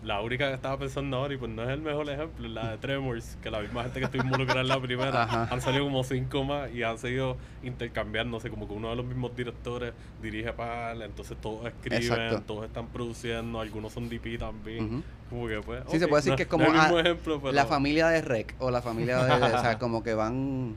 La 0.04 0.20
única 0.20 0.46
que 0.48 0.54
estaba 0.54 0.78
pensando 0.78 1.16
ahora, 1.16 1.34
y 1.34 1.36
pues 1.38 1.50
no 1.50 1.62
es 1.64 1.70
el 1.70 1.80
mejor 1.82 2.08
ejemplo, 2.08 2.46
es 2.46 2.52
la 2.52 2.70
de 2.70 2.78
Tremors, 2.78 3.36
que 3.42 3.50
la 3.50 3.60
misma 3.60 3.82
gente 3.82 3.98
que 3.98 4.04
estuvo 4.06 4.22
involucrada 4.22 4.60
en 4.60 4.68
la 4.68 4.80
primera, 4.80 5.22
Ajá. 5.24 5.48
han 5.50 5.60
salido 5.60 5.84
como 5.84 6.04
cinco 6.04 6.44
más 6.44 6.70
y 6.72 6.84
han 6.84 6.98
seguido 6.98 7.36
intercambiándose, 7.64 8.48
como 8.50 8.68
que 8.68 8.74
uno 8.74 8.90
de 8.90 8.96
los 8.96 9.04
mismos 9.04 9.34
directores 9.36 9.92
dirige 10.22 10.52
para 10.52 10.92
entonces 11.04 11.36
todos 11.40 11.66
escriben, 11.66 12.02
Exacto. 12.02 12.42
todos 12.46 12.66
están 12.66 12.86
produciendo, 12.88 13.60
algunos 13.60 13.92
son 13.92 14.08
DP 14.08 14.38
también. 14.38 15.02
Como 15.30 15.46
que 15.48 15.60
pues, 15.60 15.82
Sí, 15.90 15.98
se 15.98 16.06
puede 16.08 16.20
decir 16.20 16.30
no- 16.32 16.36
que 16.36 16.42
es 16.44 16.48
como 16.48 16.64
ejemplo, 16.64 17.40
pero 17.40 17.52
la 17.52 17.66
familia 17.66 18.08
de 18.08 18.22
Rec 18.22 18.54
o 18.60 18.70
la 18.70 18.80
familia 18.82 19.18
de, 19.24 19.32
o 19.32 19.48
sea, 19.60 19.78
como 19.80 20.02
que 20.02 20.14
van 20.14 20.76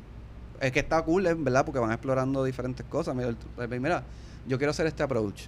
es 0.59 0.71
que 0.71 0.79
está 0.79 1.01
cool, 1.03 1.23
verdad, 1.39 1.65
porque 1.65 1.79
van 1.79 1.91
explorando 1.91 2.43
diferentes 2.43 2.85
cosas. 2.85 3.15
Mira, 3.15 3.29
el- 3.29 3.37
el- 3.71 3.79
mira, 3.81 4.03
yo 4.47 4.57
quiero 4.57 4.71
hacer 4.71 4.85
este 4.87 5.01
approach. 5.03 5.43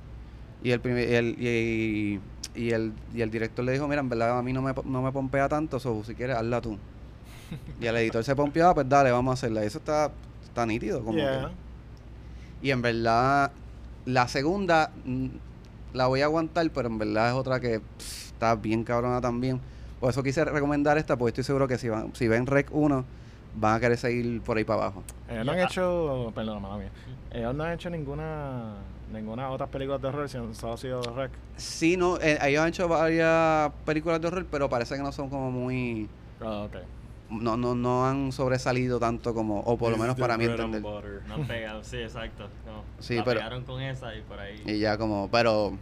Y 0.63 0.71
el, 0.71 0.79
primer- 0.79 1.09
y 1.09 1.13
el, 1.13 1.36
y, 1.39 1.47
y 1.47 2.19
el, 2.55 2.93
y 3.13 3.21
el 3.21 3.31
director 3.31 3.65
le 3.65 3.71
dijo, 3.73 3.87
mira, 3.87 4.01
en 4.01 4.09
verdad 4.09 4.37
a 4.37 4.41
mí 4.43 4.53
no 4.53 4.61
me, 4.61 4.73
no 4.85 5.01
me 5.01 5.11
pompea 5.11 5.49
tanto, 5.49 5.79
so, 5.79 6.03
si 6.03 6.13
quieres, 6.15 6.35
hazla 6.37 6.61
tú. 6.61 6.77
Y 7.81 7.85
el 7.87 7.95
editor 7.97 8.23
se 8.23 8.35
pompeaba, 8.35 8.73
pues 8.73 8.87
dale, 8.89 9.11
vamos 9.11 9.31
a 9.31 9.33
hacerla. 9.33 9.63
Y 9.63 9.67
eso 9.67 9.77
está, 9.79 10.11
está 10.43 10.65
nítido. 10.65 11.03
Como 11.03 11.17
Yeah. 11.17 11.49
que- 11.49 12.67
y 12.67 12.71
en 12.71 12.81
verdad, 12.81 13.51
la 14.05 14.27
segunda 14.27 14.91
mm, 15.05 15.27
la 15.93 16.07
voy 16.07 16.21
a 16.21 16.25
aguantar, 16.25 16.69
pero 16.71 16.87
en 16.87 16.97
verdad 16.97 17.27
es 17.29 17.33
otra 17.33 17.59
que 17.59 17.79
pff, 17.81 18.27
está 18.31 18.55
bien 18.55 18.83
cabrona 18.83 19.19
también. 19.19 19.59
Por 19.99 20.09
eso 20.09 20.23
quise 20.23 20.43
recomendar 20.45 20.97
esta, 20.97 21.17
porque 21.17 21.29
estoy 21.29 21.43
seguro 21.43 21.67
que 21.67 21.77
si, 21.77 21.89
van, 21.89 22.13
si 22.15 22.27
ven 22.27 22.45
Rec 22.45 22.69
1, 22.71 23.05
van 23.55 23.75
a 23.75 23.79
querer 23.79 23.97
seguir 23.97 24.41
por 24.41 24.57
ahí 24.57 24.63
para 24.63 24.81
abajo. 24.83 25.03
Ellos 25.29 25.45
no 25.45 25.51
han 25.51 25.59
hecho, 25.59 26.31
perdón, 26.33 26.61
mala 26.61 26.77
mía. 26.77 26.89
Ellos 27.31 27.53
no 27.55 27.63
han 27.63 27.73
hecho 27.73 27.89
ninguna 27.89 28.75
ninguna 29.13 29.49
otras 29.49 29.69
películas 29.69 30.02
de 30.02 30.08
horror, 30.10 30.28
sino 30.30 30.54
solo 30.54 30.73
ha 30.73 30.78
sido 30.78 31.02
Rec. 31.15 31.32
Sí, 31.58 31.95
no, 31.97 32.17
eh, 32.19 32.38
ellos 32.41 32.62
han 32.62 32.69
hecho 32.69 32.88
varias 32.88 33.71
películas 33.86 34.19
de 34.19 34.28
horror, 34.28 34.45
pero 34.52 34.69
parece 34.69 34.95
que 34.95 35.02
no 35.04 35.12
son 35.12 35.30
como 35.30 35.52
muy... 35.52 36.10
Ah, 36.41 36.63
ok. 36.63 36.76
No, 37.30 37.58
no, 37.58 37.73
no 37.73 38.06
han 38.06 38.32
sobresalido 38.32 38.99
tanto 38.99 39.34
como, 39.34 39.62
o 39.62 39.78
por 39.78 39.91
lo 39.91 39.97
menos 39.97 40.15
para 40.17 40.38
mí 40.38 40.45
entender. 40.45 40.82
No 40.82 41.34
han 41.36 41.47
pegado, 41.47 41.84
sí, 41.84 41.97
exacto. 41.97 42.43
No, 42.65 42.84
Sí, 42.99 43.15
la 43.15 43.23
pero- 43.23 43.39
pegaron 43.39 43.63
con 43.63 43.82
esa 43.82 44.13
y 44.15 44.21
por 44.21 44.39
ahí. 44.39 44.62
Y 44.65 44.80
ya 44.80 44.97
como, 44.97 45.30
pero 45.32 45.73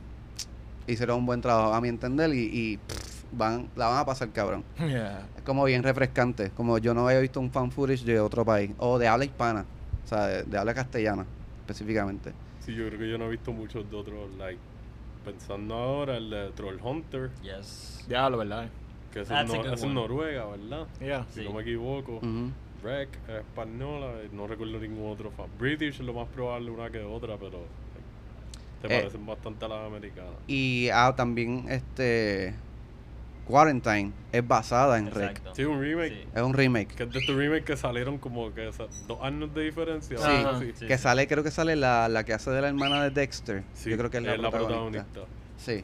hicieron 0.87 1.17
un 1.19 1.25
buen 1.25 1.41
trabajo 1.41 1.73
a 1.73 1.81
mi 1.81 1.89
entender 1.89 2.33
y, 2.33 2.49
y, 2.51 2.77
pff, 2.77 3.23
van, 3.33 3.67
la 3.75 3.87
van 3.87 3.97
a 3.97 4.05
pasar 4.05 4.29
cabrón. 4.29 4.63
Yeah. 4.79 5.27
Es 5.35 5.41
como 5.43 5.63
bien 5.65 5.83
refrescante, 5.83 6.51
como 6.51 6.77
yo 6.77 6.93
no 6.93 7.07
había 7.07 7.19
visto 7.19 7.39
un 7.39 7.51
fan 7.51 7.71
footage 7.71 8.03
de 8.05 8.19
otro 8.19 8.45
país, 8.45 8.71
o 8.77 8.97
de 8.97 9.07
habla 9.07 9.25
hispana, 9.25 9.65
o 10.05 10.07
sea, 10.07 10.27
de, 10.27 10.43
de 10.43 10.57
habla 10.57 10.73
castellana 10.73 11.25
específicamente. 11.61 12.31
Sí, 12.61 12.73
yo 12.75 12.87
creo 12.87 12.99
que 12.99 13.09
yo 13.09 13.17
no 13.17 13.25
he 13.25 13.29
visto 13.29 13.51
muchos 13.51 13.89
de 13.89 13.95
otros, 13.97 14.29
like, 14.37 14.59
pensando 15.25 15.75
ahora, 15.75 16.17
el 16.17 16.29
de 16.29 16.51
Troll 16.51 16.79
Hunter, 16.81 17.29
Yes. 17.43 18.05
Diablo, 18.07 18.37
¿verdad? 18.39 18.69
que 19.11 19.21
es, 19.21 19.29
es 19.29 19.83
en. 19.83 19.93
Noruega, 19.93 20.45
¿verdad? 20.45 20.87
Yeah. 21.01 21.25
Si 21.29 21.41
Sí. 21.41 21.45
no 21.45 21.53
me 21.53 21.61
equivoco. 21.63 22.21
Rec 22.83 23.09
es 23.27 23.35
española, 23.41 24.13
eh, 24.21 24.29
no 24.31 24.47
recuerdo 24.47 24.79
ningún 24.79 25.11
otro 25.11 25.29
fan. 25.31 25.47
British 25.59 25.95
es 25.95 25.99
lo 25.99 26.13
más 26.13 26.27
probable 26.29 26.71
una 26.71 26.89
que 26.89 27.01
otra, 27.03 27.37
pero 27.37 27.59
se 28.81 28.87
Eh. 28.87 28.99
parecen 29.01 29.25
bastante 29.25 29.65
a 29.65 29.67
las 29.67 29.85
americanas. 29.85 30.31
Y 30.47 30.87
ah, 30.93 31.13
también 31.15 31.65
este 31.69 32.55
Quarantine 33.45 34.11
es 34.31 34.47
basada 34.47 34.97
en 34.97 35.11
Rec. 35.11 35.29
Exacto. 35.31 35.55
Sí, 35.55 35.63
un 35.65 35.81
remake. 35.81 36.13
Sí. 36.13 36.27
Es 36.35 36.41
un 36.41 36.53
remake. 36.53 36.95
Que 36.95 37.03
es 37.03 37.11
de 37.11 37.19
estos 37.19 37.35
remakes 37.35 37.65
que 37.65 37.77
salieron 37.77 38.17
como 38.17 38.53
que 38.53 38.69
dos 39.07 39.21
años 39.21 39.53
de 39.53 39.63
diferencia. 39.63 40.17
Sí. 40.17 40.23
o 40.23 40.49
así. 40.49 40.73
Sí, 40.75 40.87
que 40.87 40.97
sí. 40.97 41.03
sale, 41.03 41.27
creo 41.27 41.43
que 41.43 41.51
sale 41.51 41.75
la, 41.75 42.07
la 42.07 42.23
que 42.23 42.33
hace 42.33 42.51
de 42.51 42.61
la 42.61 42.69
hermana 42.69 43.03
de 43.03 43.09
Dexter. 43.09 43.63
Sí, 43.73 43.89
Yo 43.89 43.97
creo 43.97 44.09
que 44.09 44.17
es 44.17 44.23
la, 44.23 44.49
protagonista. 44.49 45.21
Sí. 45.57 45.83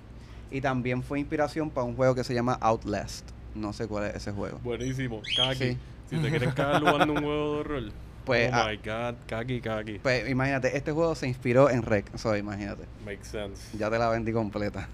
Y 0.49 0.61
también 0.61 1.03
fue 1.03 1.19
inspiración 1.19 1.69
para 1.69 1.85
un 1.85 1.95
juego 1.95 2.15
que 2.15 2.23
se 2.23 2.33
llama 2.33 2.57
Outlast. 2.61 3.29
No 3.53 3.73
sé 3.73 3.87
cuál 3.87 4.05
es 4.05 4.15
ese 4.15 4.31
juego. 4.31 4.59
Buenísimo. 4.63 5.21
Kaki. 5.35 5.57
Sí. 5.57 5.77
Si 6.09 6.17
te 6.17 6.29
quieres 6.29 6.53
caer 6.53 6.79
jugando 6.79 7.13
un 7.13 7.21
juego 7.21 7.53
de 7.53 7.59
horror. 7.59 7.83
Pues, 8.27 8.51
oh 8.51 8.55
ah, 8.55 8.69
my 8.69 8.77
god, 8.77 9.15
Kaki, 9.25 9.61
Kaki. 9.61 9.99
Pues 9.99 10.29
imagínate, 10.29 10.75
este 10.75 10.91
juego 10.91 11.15
se 11.15 11.29
inspiró 11.29 11.69
en 11.69 11.81
Rec. 11.81 12.05
So, 12.17 12.35
imagínate. 12.35 12.83
Makes 13.05 13.25
sense. 13.25 13.77
Ya 13.77 13.89
te 13.89 13.97
la 13.97 14.09
vendí 14.09 14.33
completa. 14.33 14.89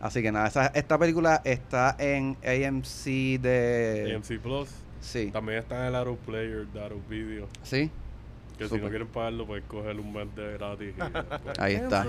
Así 0.00 0.22
que 0.22 0.32
nada, 0.32 0.48
esa- 0.48 0.68
esta 0.68 0.98
película 0.98 1.42
está 1.44 1.94
en 1.98 2.36
AMC 2.42 3.38
de... 3.40 4.12
AMC 4.16 4.40
Plus. 4.40 4.68
Sí. 5.00 5.30
También 5.30 5.58
está 5.58 5.80
en 5.80 5.86
el 5.88 5.94
Arrow 5.94 6.16
Player 6.16 6.66
de 6.66 6.82
Arrow 6.84 7.00
Video. 7.08 7.48
Sí. 7.62 7.90
Que 8.58 8.68
si 8.68 8.76
no 8.76 8.88
quieren 8.88 9.08
pagarlo, 9.08 9.46
puedes 9.46 9.64
coger 9.64 9.98
un 9.98 10.12
mes 10.12 10.34
de 10.34 10.52
gratis. 10.54 10.94
y 10.96 11.00
después- 11.00 11.58
Ahí 11.58 11.74
está. 11.74 12.04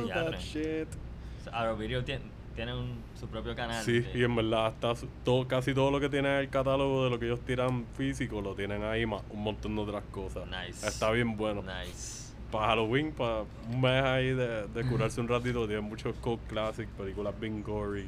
Arrow 1.52 1.76
Video 1.78 2.04
tiene, 2.04 2.24
tiene 2.56 2.74
un, 2.78 3.02
su 3.20 3.28
propio 3.28 3.56
canal. 3.56 3.84
Sí, 3.84 4.04
que- 4.04 4.18
y 4.20 4.24
en 4.24 4.36
verdad 4.36 4.68
está 4.74 4.96
su- 4.96 5.08
todo, 5.24 5.48
casi 5.48 5.74
todo 5.74 5.92
lo 5.92 6.00
que 6.00 6.10
tiene 6.10 6.30
en 6.30 6.36
el 6.42 6.50
catálogo 6.50 7.06
de 7.06 7.10
lo 7.10 7.20
que 7.20 7.26
ellos 7.26 7.40
tiran 7.42 7.86
físico 7.98 8.42
lo 8.42 8.54
tienen 8.56 8.84
ahí 8.84 9.06
más 9.06 9.22
un 9.30 9.44
montón 9.44 9.76
de 9.76 9.82
otras 9.82 10.04
cosas. 10.12 10.44
Nice. 10.48 10.86
Está 10.88 11.12
bien 11.12 11.36
bueno. 11.38 11.62
Nice. 11.64 12.21
Para 12.52 12.68
Halloween, 12.68 13.12
para 13.14 13.44
un 13.70 13.82
mes 13.82 14.04
ahí 14.04 14.34
de, 14.34 14.68
de 14.68 14.84
curarse 14.86 15.22
un 15.22 15.28
ratito, 15.28 15.66
tienen 15.68 15.86
muchos 15.86 16.16
cult 16.18 16.42
classic, 16.48 16.88
películas 16.90 17.34
bien 17.40 17.64
gory. 17.64 18.08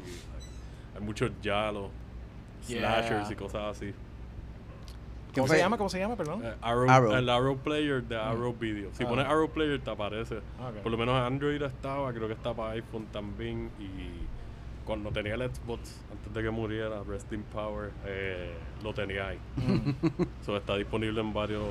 Hay 0.96 1.02
muchos 1.02 1.32
yalos, 1.42 1.90
Yeah. 2.68 2.80
slashers 3.02 3.32
y 3.32 3.36
cosas 3.36 3.78
así. 3.78 3.94
¿Cómo 5.36 5.48
se 5.48 5.58
llama? 5.58 5.78
¿Cómo 5.78 5.90
se 5.90 5.98
llama, 6.00 6.16
perdón? 6.16 6.42
Eh, 6.46 6.54
Arrow, 6.62 6.90
Arrow. 6.90 7.16
El 7.16 7.28
Arrow 7.30 7.58
Player 7.58 8.04
de 8.04 8.16
Arrow 8.16 8.54
Video. 8.54 8.90
Si 8.94 9.04
Ah. 9.04 9.08
pones 9.10 9.26
Arrow 9.26 9.50
Player 9.50 9.82
te 9.82 9.90
aparece. 9.90 10.40
Por 10.84 10.92
lo 10.92 10.98
menos 10.98 11.16
Android 11.16 11.62
estaba, 11.62 12.14
creo 12.14 12.28
que 12.28 12.34
está 12.36 12.54
para 12.54 12.72
iPhone 12.74 13.08
también. 13.12 13.72
Y 13.80 14.86
cuando 14.86 15.12
tenía 15.12 15.34
el 15.34 15.42
Xbox, 15.42 16.00
antes 16.12 16.34
de 16.34 16.44
que 16.44 16.50
muriera, 16.52 17.02
Resting 17.04 17.44
Power, 17.52 17.92
eh, 18.06 18.54
lo 18.84 18.94
tenía 18.94 19.30
ahí. 19.30 19.40
so, 20.46 20.56
está 20.56 20.76
disponible 20.76 21.20
en 21.22 21.34
varios 21.34 21.66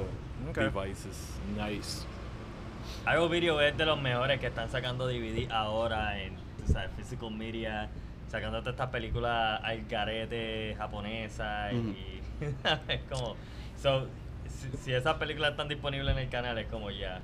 devices. 0.55 1.39
Nice. 1.57 2.05
Arrow 3.05 3.29
Video 3.29 3.61
es 3.61 3.77
de 3.77 3.87
los 3.87 4.01
mejores 4.01 4.39
que 4.41 4.47
están 4.49 4.71
sacando 4.71 5.07
DVD 5.07 5.51
ahora 5.51 6.21
en 6.21 6.35
tú 6.65 6.73
sabes, 6.73 6.91
physical 6.97 7.31
media, 7.33 7.89
sacando 8.31 8.59
todas 8.61 8.75
estas 8.75 8.89
películas 8.91 9.61
al 9.63 9.85
garete 9.87 10.75
japonesas 10.79 11.73
y 11.73 12.21
es 12.89 13.01
como 13.11 13.37
so, 13.81 14.07
si, 14.49 14.77
si 14.79 14.93
esas 14.93 15.15
películas 15.17 15.53
están 15.53 15.69
disponibles 15.69 16.13
en 16.17 16.23
el 16.23 16.29
canal 16.29 16.57
es 16.59 16.67
como 16.67 16.91
ya 16.91 17.21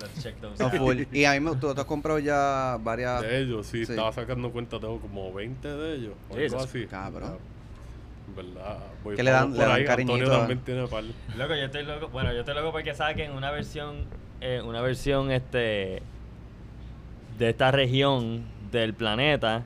let's 0.00 0.22
check 0.22 0.36
those 0.40 0.62
No, 0.62 0.68
out. 0.68 0.76
full. 0.78 1.02
Y 1.12 1.24
a 1.24 1.32
mí 1.32 1.40
me, 1.40 1.52
tú, 1.56 1.74
tú 1.74 1.80
has 1.80 1.86
comprado 1.86 2.18
ya 2.18 2.78
varias. 2.80 3.22
De 3.22 3.38
ellos, 3.40 3.66
sí, 3.66 3.84
sí. 3.86 3.92
estaba 3.92 4.12
sacando 4.12 4.50
cuenta, 4.50 4.78
tengo 4.80 4.98
como 5.00 5.32
20 5.32 5.68
de 5.68 5.94
ellos. 5.94 6.14
o 6.30 6.34
algo 6.36 6.58
así. 6.60 6.86
cabrón. 6.86 7.38
Verdad, 8.36 8.78
voy 9.02 9.16
Que 9.16 9.22
le 9.22 9.30
dan- 9.30 9.48
por 9.50 9.58
le 9.58 9.64
dan 9.64 9.72
ahí. 9.76 9.84
cariñito 9.84 10.14
Antonio 10.14 10.34
a- 10.34 10.38
también 10.40 10.60
tiene 10.60 10.86
par. 10.86 11.04
Loco, 11.04 11.54
yo 11.54 11.64
estoy 11.64 11.84
loco, 11.84 12.08
bueno, 12.08 12.32
yo 12.32 12.40
estoy 12.40 12.54
loco 12.54 12.72
porque 12.72 12.94
saquen 12.94 13.32
una 13.32 13.50
versión 13.50 14.04
eh, 14.40 14.62
una 14.64 14.80
versión 14.80 15.30
este 15.30 16.02
de 17.38 17.50
esta 17.50 17.70
región 17.70 18.42
del 18.72 18.94
planeta 18.94 19.64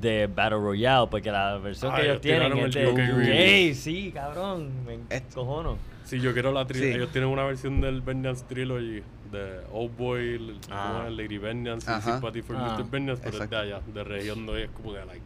de 0.00 0.26
Battle 0.26 0.58
Royale, 0.58 1.06
porque 1.10 1.30
la 1.30 1.56
versión 1.58 1.92
Ah, 1.92 1.96
que 1.96 2.02
ellos 2.02 2.12
ellos 2.12 2.20
tienen 2.22 2.58
es 2.58 2.76
el 2.76 2.94
de. 2.96 3.44
Ey, 3.66 3.74
sí, 3.74 4.10
cabrón, 4.12 4.70
me 4.86 4.98
Es- 5.14 5.22
cojono. 5.34 5.76
Sí, 6.04 6.20
yo 6.20 6.32
quiero 6.34 6.52
la 6.52 6.66
tri 6.66 6.78
Sí. 6.80 6.86
Ellos 6.86 7.10
tienen 7.10 7.30
una 7.30 7.44
versión 7.44 7.80
del 7.80 8.02
Vengeance 8.02 8.44
Trilogy 8.46 9.02
de 9.32 9.60
Old 9.72 9.96
Boy, 9.96 10.58
Ah. 10.70 11.08
Lady 11.10 11.38
Vengeance. 11.38 11.90
Sympathy 12.02 12.42
for 12.42 12.56
Ah, 12.56 12.76
Mr. 12.78 12.90
Vengeance, 12.90 13.22
pero 13.24 13.42
es 13.42 13.50
de 13.50 13.56
allá, 13.56 13.80
de 13.92 14.04
región 14.04 14.44
no 14.46 14.54
es 14.56 14.68
como 14.70 14.92
que 14.92 14.98
like, 15.04 15.22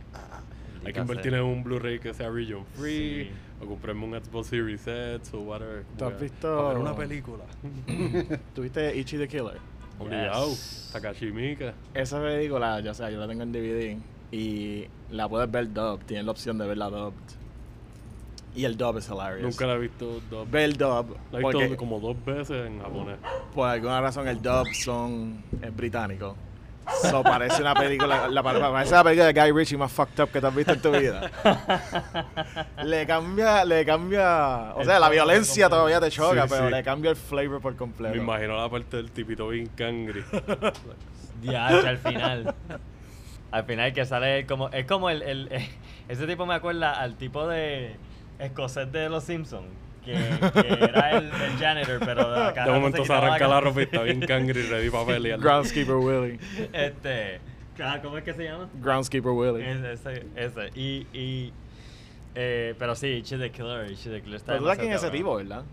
hay 0.85 0.93
que 0.93 1.01
invertir 1.01 1.33
sea. 1.33 1.41
en 1.41 1.47
un 1.47 1.65
Blu-ray 1.65 1.99
que 1.99 2.15
sea 2.15 2.31
region 2.31 2.65
free, 2.75 3.25
Sí. 3.25 3.31
o 3.63 3.67
comprarme 3.67 4.05
un 4.05 4.13
Xbox 4.25 4.47
Series 4.49 4.87
X 4.87 5.33
o 5.35 5.41
whatever. 5.41 5.85
¿Tú 5.97 6.05
has 6.05 6.21
visto- 6.21 6.57
para 6.57 6.69
ver 6.69 6.79
una 6.79 6.95
película. 6.97 7.45
¿Tuviste 8.55 8.97
Ichi 8.97 9.17
the 9.19 9.29
Killer? 9.29 9.59
Obligado. 9.99 10.49
Yes. 10.49 10.91
Takashi 10.93 11.33
Miike. 11.33 11.73
Esa 11.95 12.21
película, 12.21 12.81
yo, 12.81 12.93
o 12.93 12.95
sea, 12.95 13.11
yo 13.11 13.19
la 13.19 13.27
tengo 13.27 13.43
en 13.43 13.53
DVD 13.53 13.97
y 14.31 14.85
la 15.11 15.29
puedes 15.29 15.51
ver 15.51 15.73
dub. 15.73 16.01
Tienes 16.05 16.25
la 16.25 16.31
opción 16.33 16.57
de 16.59 16.67
verla 16.67 16.89
dubbed. 16.89 17.15
Y 18.55 18.65
el 18.65 18.77
dub 18.77 18.97
es 18.99 19.09
hilarious. 19.09 19.43
Nunca 19.43 19.67
la 19.67 19.75
he 19.75 19.79
visto 19.79 20.21
dub. 20.31 20.49
Ve 20.51 20.65
el 20.65 20.77
dub. 20.77 21.17
La 21.33 21.41
he 21.41 21.43
visto 21.43 21.77
como 21.77 22.01
dos 22.01 22.17
veces 22.25 22.67
en 22.67 22.81
japonés. 22.81 23.17
por 23.55 23.69
alguna 23.69 24.01
razón 24.01 24.27
el 24.29 24.41
dub 24.41 24.67
son 24.73 25.43
es 25.61 25.75
británico. 25.77 26.37
So 27.11 27.23
parece 27.23 27.61
una 27.63 27.75
película, 27.75 28.29
la, 28.29 28.43
pa- 28.43 28.59
parece 28.73 28.95
la 28.95 29.05
película 29.05 29.33
de 29.33 29.41
Guy 29.41 29.53
Ritchie 29.53 29.77
más 29.77 29.93
fucked 29.93 30.21
up 30.23 30.31
que 30.31 30.41
te 30.41 30.47
has 30.47 30.55
visto 30.55 30.73
en 30.73 30.81
tu 30.83 30.91
vida. 30.91 31.31
le 32.85 33.07
cambia, 33.07 33.65
le 33.65 33.85
cambia, 33.85 34.75
o 34.75 34.81
El 34.81 34.87
sea, 34.87 34.99
la 34.99 35.09
violencia 35.09 35.69
todavía 35.69 36.01
te 36.01 36.11
choca, 36.11 36.43
Sí, 36.45 36.49
pero 36.51 36.67
sí. 36.69 36.75
le 36.75 36.83
cambia 36.83 37.11
el 37.11 37.17
flavor 37.17 37.61
por 37.61 37.77
completo. 37.77 38.15
Me 38.15 38.23
imagino 38.23 38.57
la 38.57 38.69
parte 38.69 38.97
del 38.99 39.11
tipito 39.11 39.49
bien 39.49 39.67
cangri. 39.77 40.25
Diache, 41.43 41.89
al 41.89 41.99
final. 41.99 42.55
Al 43.51 43.65
final 43.65 43.93
que 43.93 44.05
sale 44.05 44.47
como. 44.47 44.69
Es 44.71 44.87
como 44.87 45.09
el, 45.11 45.23
el- 45.23 45.49
ese 46.09 46.27
tipo 46.27 46.47
me 46.47 46.55
acuerda 46.55 46.93
al 47.01 47.17
tipo 47.17 47.47
de 47.47 47.97
escocés 48.39 48.91
de 48.93 49.09
los 49.09 49.25
Simpsons. 49.25 49.67
Que, 50.09 50.63
que 50.63 50.85
era 50.85 51.11
el, 51.19 51.25
el 51.27 51.59
janitor, 51.59 51.99
pero 52.05 52.31
de 52.31 52.43
acá 52.45 52.65
De 52.65 52.71
momento 52.73 52.97
se 52.99 53.03
quitaba 53.03 53.27
arranca 53.27 53.49
la 53.49 53.57
cam- 53.61 53.65
ropa 53.65 53.81
y 53.81 53.85
está 53.85 54.03
bien 54.03 54.21
cangri 54.21 54.63
ready 54.63 54.91
para 54.91 55.07
pelear. 55.07 55.39
Groundskeeper 55.41 55.95
Willie. 55.97 56.39
Este. 56.73 57.41
ah, 57.83 57.99
¿Cómo 58.03 58.17
es 58.19 58.25
que 58.25 58.33
se 58.35 58.45
llama? 58.45 58.69
Groundskeeper 58.81 59.33
Willie. 59.33 59.71
Ese, 59.71 59.93
ese, 59.93 60.27
ese. 60.37 60.71
Y. 60.75 61.07
y 61.13 61.53
eh, 62.35 62.75
pero 62.79 62.95
sí, 62.95 63.07
Ichi 63.09 63.37
the 63.37 63.51
Killer. 63.51 63.91
Ichi 63.91 64.09
the 64.11 64.21
Killer 64.23 64.37
está 64.37 64.53
Pero 64.53 64.61
tú 64.61 64.65
sabes 64.67 64.79
quién 64.79 64.93
es 64.93 65.03
ese 65.03 65.11
tipo, 65.11 65.35
¿verdad? 65.37 65.65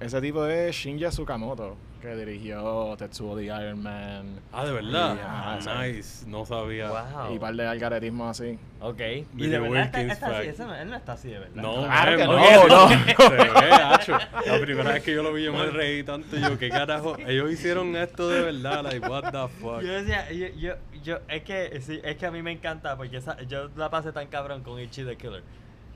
Ese 0.00 0.20
tipo 0.20 0.46
es 0.46 0.74
Shinja 0.74 1.08
Tsukamoto, 1.10 1.76
que 2.04 2.14
dirigió 2.16 2.94
Tetsuo 2.98 3.36
the 3.36 3.44
Iron 3.46 3.82
Man 3.82 4.40
Ah, 4.52 4.64
de 4.64 4.72
verdad. 4.72 5.14
Y, 5.16 5.18
Ah, 5.24 5.58
sí. 5.60 5.68
nice. 5.92 6.26
No 6.28 6.44
sabía. 6.46 6.88
Wow. 6.90 7.30
y 7.30 7.32
un 7.34 7.38
par 7.38 7.54
de 7.54 7.66
algaretismos 7.66 8.38
así. 8.40 8.58
Ok. 8.80 9.00
Y 9.00 9.24
Video 9.32 9.62
de 9.62 9.68
verdad 9.70 9.84
está, 9.84 10.02
está 10.12 10.38
así. 10.38 10.48
ese 10.48 10.62
él 10.82 10.90
no 10.90 10.96
está 10.96 11.12
así 11.14 11.28
de 11.28 11.38
verdad. 11.38 11.62
No, 11.62 11.84
Claro 11.84 12.16
que 12.16 12.24
no, 12.24 12.32
no, 12.32 12.68
no. 12.68 12.88
Se 13.28 13.28
ve, 13.34 13.72
hacho. 13.72 14.12
La 14.46 14.60
primera 14.60 14.92
vez 14.92 15.02
que 15.02 15.14
yo 15.14 15.22
lo 15.22 15.32
vi, 15.32 15.44
yo 15.44 15.52
me 15.52 15.66
reí 15.66 16.02
tanto. 16.04 16.36
Yo, 16.36 16.58
¿qué 16.58 16.68
carajo? 16.68 17.16
Ellos 17.26 17.50
hicieron 17.50 17.96
esto 17.96 18.28
de 18.28 18.42
verdad. 18.42 18.82
Like, 18.84 19.08
what 19.08 19.32
the 19.32 19.48
fuck. 19.60 19.80
Yo 19.82 19.92
decía, 19.92 20.30
yo, 20.30 20.46
yo, 20.56 20.74
yo, 21.02 21.18
es 21.28 21.42
que, 21.42 21.80
sí, 21.80 22.00
es 22.04 22.16
que 22.16 22.26
a 22.26 22.30
mí 22.30 22.42
me 22.42 22.52
encanta 22.52 22.96
porque 22.96 23.16
esa, 23.16 23.40
yo 23.42 23.68
la 23.76 23.88
pasé 23.90 24.12
tan 24.12 24.26
cabrón 24.28 24.62
con 24.62 24.78
Ichi 24.78 25.04
the 25.04 25.16
Killer. 25.16 25.42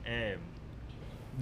Eh, 0.05 0.37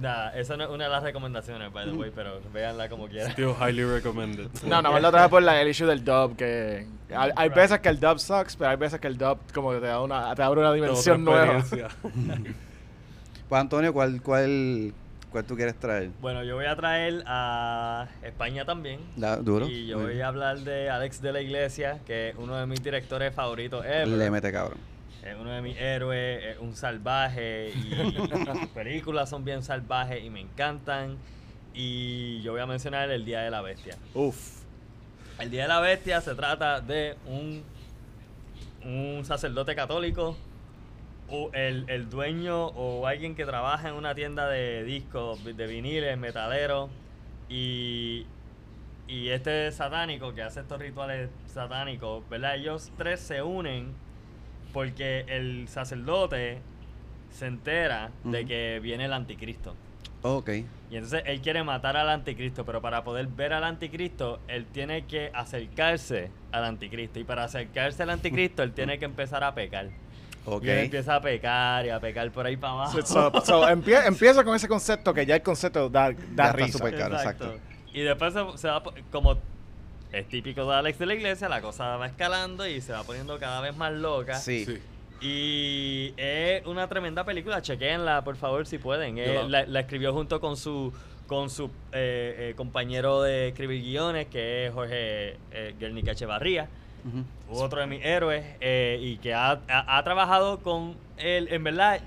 nada, 0.00 0.30
esa 0.38 0.56
no 0.56 0.64
es 0.64 0.70
una 0.70 0.84
de 0.84 0.90
las 0.90 1.02
recomendaciones, 1.02 1.72
by 1.72 1.84
the 1.86 1.92
way, 1.92 2.10
pero 2.14 2.40
véanla 2.52 2.88
como 2.88 3.08
quieran. 3.08 3.32
Still 3.32 3.52
highly 3.60 3.84
recommended. 3.84 4.48
No, 4.66 4.80
no, 4.82 4.98
lo 4.98 5.10
traje 5.10 5.28
por 5.28 5.42
la, 5.42 5.60
el 5.60 5.68
issue 5.68 5.86
del 5.86 6.04
dub, 6.04 6.36
que 6.36 6.86
hay, 7.14 7.30
hay 7.36 7.48
veces 7.48 7.80
que 7.80 7.88
el 7.88 7.98
dub 8.00 8.18
sucks, 8.18 8.56
pero 8.56 8.70
hay 8.70 8.76
veces 8.76 9.00
que 9.00 9.06
el 9.08 9.16
dub 9.18 9.38
como 9.52 9.72
que 9.72 9.80
te 9.80 9.86
da 9.86 10.00
una, 10.00 10.34
te 10.34 10.42
abre 10.42 10.60
una 10.60 10.72
dimensión 10.72 11.24
nueva. 11.24 11.62
Pues 13.48 13.60
Antonio, 13.62 13.94
¿cuál, 13.94 14.20
cuál, 14.20 14.92
cuál 15.32 15.44
tú 15.44 15.56
quieres 15.56 15.74
traer? 15.76 16.10
Bueno, 16.20 16.44
yo 16.44 16.56
voy 16.56 16.66
a 16.66 16.76
traer 16.76 17.22
a 17.26 18.06
España 18.22 18.66
también. 18.66 19.00
Da- 19.16 19.38
duro. 19.38 19.66
Y 19.66 19.86
yo 19.86 19.96
Muy 19.96 20.04
voy 20.04 20.14
bien. 20.16 20.24
a 20.26 20.28
hablar 20.28 20.58
de 20.58 20.90
Alex 20.90 21.22
de 21.22 21.32
la 21.32 21.40
Iglesia, 21.40 21.98
que 22.06 22.28
es 22.28 22.36
uno 22.36 22.56
de 22.56 22.66
mis 22.66 22.82
directores 22.82 23.34
favoritos 23.34 23.86
ever. 23.86 24.06
Le 24.08 24.30
mete 24.30 24.52
cabrón. 24.52 24.76
Es 25.28 25.36
uno 25.38 25.50
de 25.50 25.60
mis 25.60 25.76
héroes, 25.76 26.42
es 26.44 26.58
un 26.58 26.74
salvaje 26.74 27.70
y 27.70 27.94
sus 28.60 28.68
películas 28.68 29.28
son 29.28 29.44
bien 29.44 29.62
salvajes 29.62 30.24
y 30.24 30.30
me 30.30 30.40
encantan. 30.40 31.18
Y 31.74 32.40
yo 32.40 32.52
voy 32.52 32.60
a 32.60 32.66
mencionar 32.66 33.10
El 33.10 33.24
Día 33.24 33.42
de 33.42 33.50
la 33.50 33.60
Bestia. 33.60 33.96
Uf. 34.14 34.62
El 35.38 35.50
Día 35.50 35.62
de 35.62 35.68
la 35.68 35.80
Bestia 35.80 36.20
se 36.20 36.34
trata 36.34 36.80
de 36.80 37.16
un, 37.26 37.62
un 38.84 39.24
sacerdote 39.24 39.74
católico, 39.74 40.36
o 41.30 41.50
el, 41.52 41.84
el 41.88 42.08
dueño 42.08 42.68
o 42.68 43.06
alguien 43.06 43.34
que 43.34 43.44
trabaja 43.44 43.90
en 43.90 43.94
una 43.94 44.14
tienda 44.14 44.48
de 44.48 44.82
discos, 44.84 45.44
de 45.44 45.66
viniles, 45.66 46.16
metaleros, 46.16 46.88
y, 47.50 48.26
y 49.06 49.28
este 49.28 49.70
satánico 49.72 50.34
que 50.34 50.42
hace 50.42 50.60
estos 50.60 50.78
rituales 50.80 51.28
satánicos, 51.46 52.26
¿verdad? 52.28 52.56
Ellos 52.56 52.90
tres 52.96 53.20
se 53.20 53.42
unen 53.42 53.92
porque 54.72 55.24
el 55.28 55.68
sacerdote 55.68 56.58
se 57.30 57.46
entera 57.46 58.10
de 58.24 58.46
que 58.46 58.80
viene 58.82 59.04
el 59.06 59.12
anticristo. 59.12 59.74
Ok. 60.22 60.50
Y 60.90 60.96
entonces 60.96 61.22
él 61.26 61.40
quiere 61.40 61.62
matar 61.62 61.96
al 61.96 62.08
anticristo, 62.08 62.64
pero 62.64 62.80
para 62.80 63.04
poder 63.04 63.26
ver 63.28 63.52
al 63.52 63.62
anticristo, 63.64 64.40
él 64.48 64.66
tiene 64.66 65.04
que 65.06 65.30
acercarse 65.34 66.30
al 66.50 66.64
anticristo. 66.64 67.20
Y 67.20 67.24
para 67.24 67.44
acercarse 67.44 68.02
al 68.02 68.10
anticristo, 68.10 68.62
él 68.62 68.72
tiene 68.72 68.98
que 68.98 69.04
empezar 69.04 69.44
a 69.44 69.54
pecar. 69.54 69.88
Ok. 70.46 70.64
Y 70.64 70.70
él 70.70 70.78
empieza 70.78 71.14
a 71.16 71.20
pecar 71.20 71.84
y 71.86 71.90
a 71.90 72.00
pecar 72.00 72.30
por 72.32 72.46
ahí 72.46 72.56
para 72.56 72.72
abajo. 72.72 73.02
So, 73.02 73.06
so, 73.30 73.40
so, 73.44 73.68
empie- 73.68 74.06
empieza 74.06 74.42
con 74.42 74.56
ese 74.56 74.66
concepto 74.66 75.12
que 75.12 75.26
ya 75.26 75.36
el 75.36 75.42
concepto 75.42 75.88
da, 75.90 76.10
da 76.10 76.12
Ya 76.12 76.44
está 76.44 76.52
risa. 76.52 76.88
exacto. 76.88 77.54
Y 77.92 78.00
después 78.00 78.32
se, 78.32 78.58
se 78.58 78.68
va, 78.68 78.82
como 79.12 79.38
es 80.12 80.28
típico 80.28 80.68
de 80.68 80.74
Alex 80.76 80.98
de 80.98 81.06
la 81.06 81.14
iglesia, 81.14 81.48
la 81.48 81.60
cosa 81.60 81.96
va 81.96 82.06
escalando 82.06 82.66
y 82.66 82.80
se 82.80 82.92
va 82.92 83.02
poniendo 83.04 83.38
cada 83.38 83.60
vez 83.60 83.76
más 83.76 83.92
loca. 83.92 84.34
Sí. 84.36 84.64
Sí. 84.64 84.78
Y 85.20 86.14
es 86.16 86.64
una 86.66 86.88
tremenda 86.88 87.24
película, 87.24 87.60
chequenla 87.60 88.22
por 88.24 88.36
favor 88.36 88.66
si 88.66 88.78
pueden. 88.78 89.18
Eh, 89.18 89.34
la- 89.34 89.42
la, 89.62 89.66
la 89.66 89.80
escribió 89.80 90.12
junto 90.12 90.40
con 90.40 90.56
su 90.56 90.92
con 91.26 91.50
su 91.50 91.66
eh, 91.92 92.50
eh, 92.50 92.54
compañero 92.56 93.20
de 93.22 93.48
escribir 93.48 93.82
guiones, 93.82 94.28
que 94.28 94.66
es 94.66 94.72
Jorge 94.72 95.36
eh, 95.52 95.74
Guernica 95.78 96.12
Echevarría, 96.12 96.68
otro 97.50 97.80
de 97.80 97.86
mis 97.86 98.02
héroes, 98.02 98.44
eh, 98.60 98.98
y 99.02 99.18
que 99.18 99.34
ha, 99.34 99.50
ha- 99.68 99.98
ha 99.98 100.04
trabajado 100.04 100.60
con 100.60 100.96
él. 101.18 101.48
En 101.50 101.64
verdad, 101.64 102.00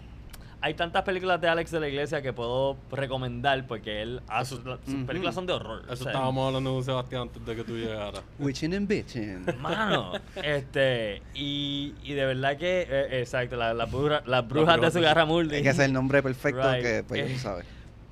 hay 0.62 0.74
tantas 0.76 1.02
películas 1.04 1.42
de 1.42 1.48
Alex 1.50 1.72
de 1.72 1.80
la 1.80 1.88
Iglesia 1.88 2.22
que 2.22 2.34
puedo 2.34 2.78
recomendar 2.92 3.66
porque 3.66 4.02
él 4.04 4.22
hace, 4.28 4.56
sus 4.56 5.04
películas 5.08 5.34
son 5.34 5.46
de 5.48 5.54
horror. 5.54 5.82
Eso 5.86 5.94
o 5.94 5.96
sea, 5.96 6.12
estábamos 6.12 6.48
hablando 6.48 6.74
con 6.74 6.84
Sebastián 6.84 7.22
antes 7.24 7.44
de 7.46 7.56
que 7.56 7.64
tú 7.64 7.76
llegaras. 7.78 8.22
Witching 8.40 8.74
and 8.76 8.88
bitching. 8.88 9.46
Mano, 9.60 10.14
este, 10.44 11.22
y, 11.34 11.94
y 12.04 12.14
de 12.14 12.26
verdad 12.26 12.58
que, 12.58 12.86
eh, 12.90 13.20
exacto, 13.22 13.56
la- 13.56 13.74
las 13.74 13.92
brujas, 13.92 14.22
las 14.28 14.48
brujas 14.48 14.80
de 14.80 14.92
su 14.92 15.02
garra 15.02 15.26
Muldi. 15.26 15.56
Es 15.58 15.62
que 15.64 15.70
ese 15.70 15.82
es 15.82 15.88
el 15.88 15.94
nombre 15.94 16.22
perfecto 16.22 16.62
Right. 16.72 16.82
que 16.84 17.04
pues 17.08 17.22
ya 17.22 17.28
Eh, 17.28 17.34
tú 17.34 17.40
sabes. 17.40 17.66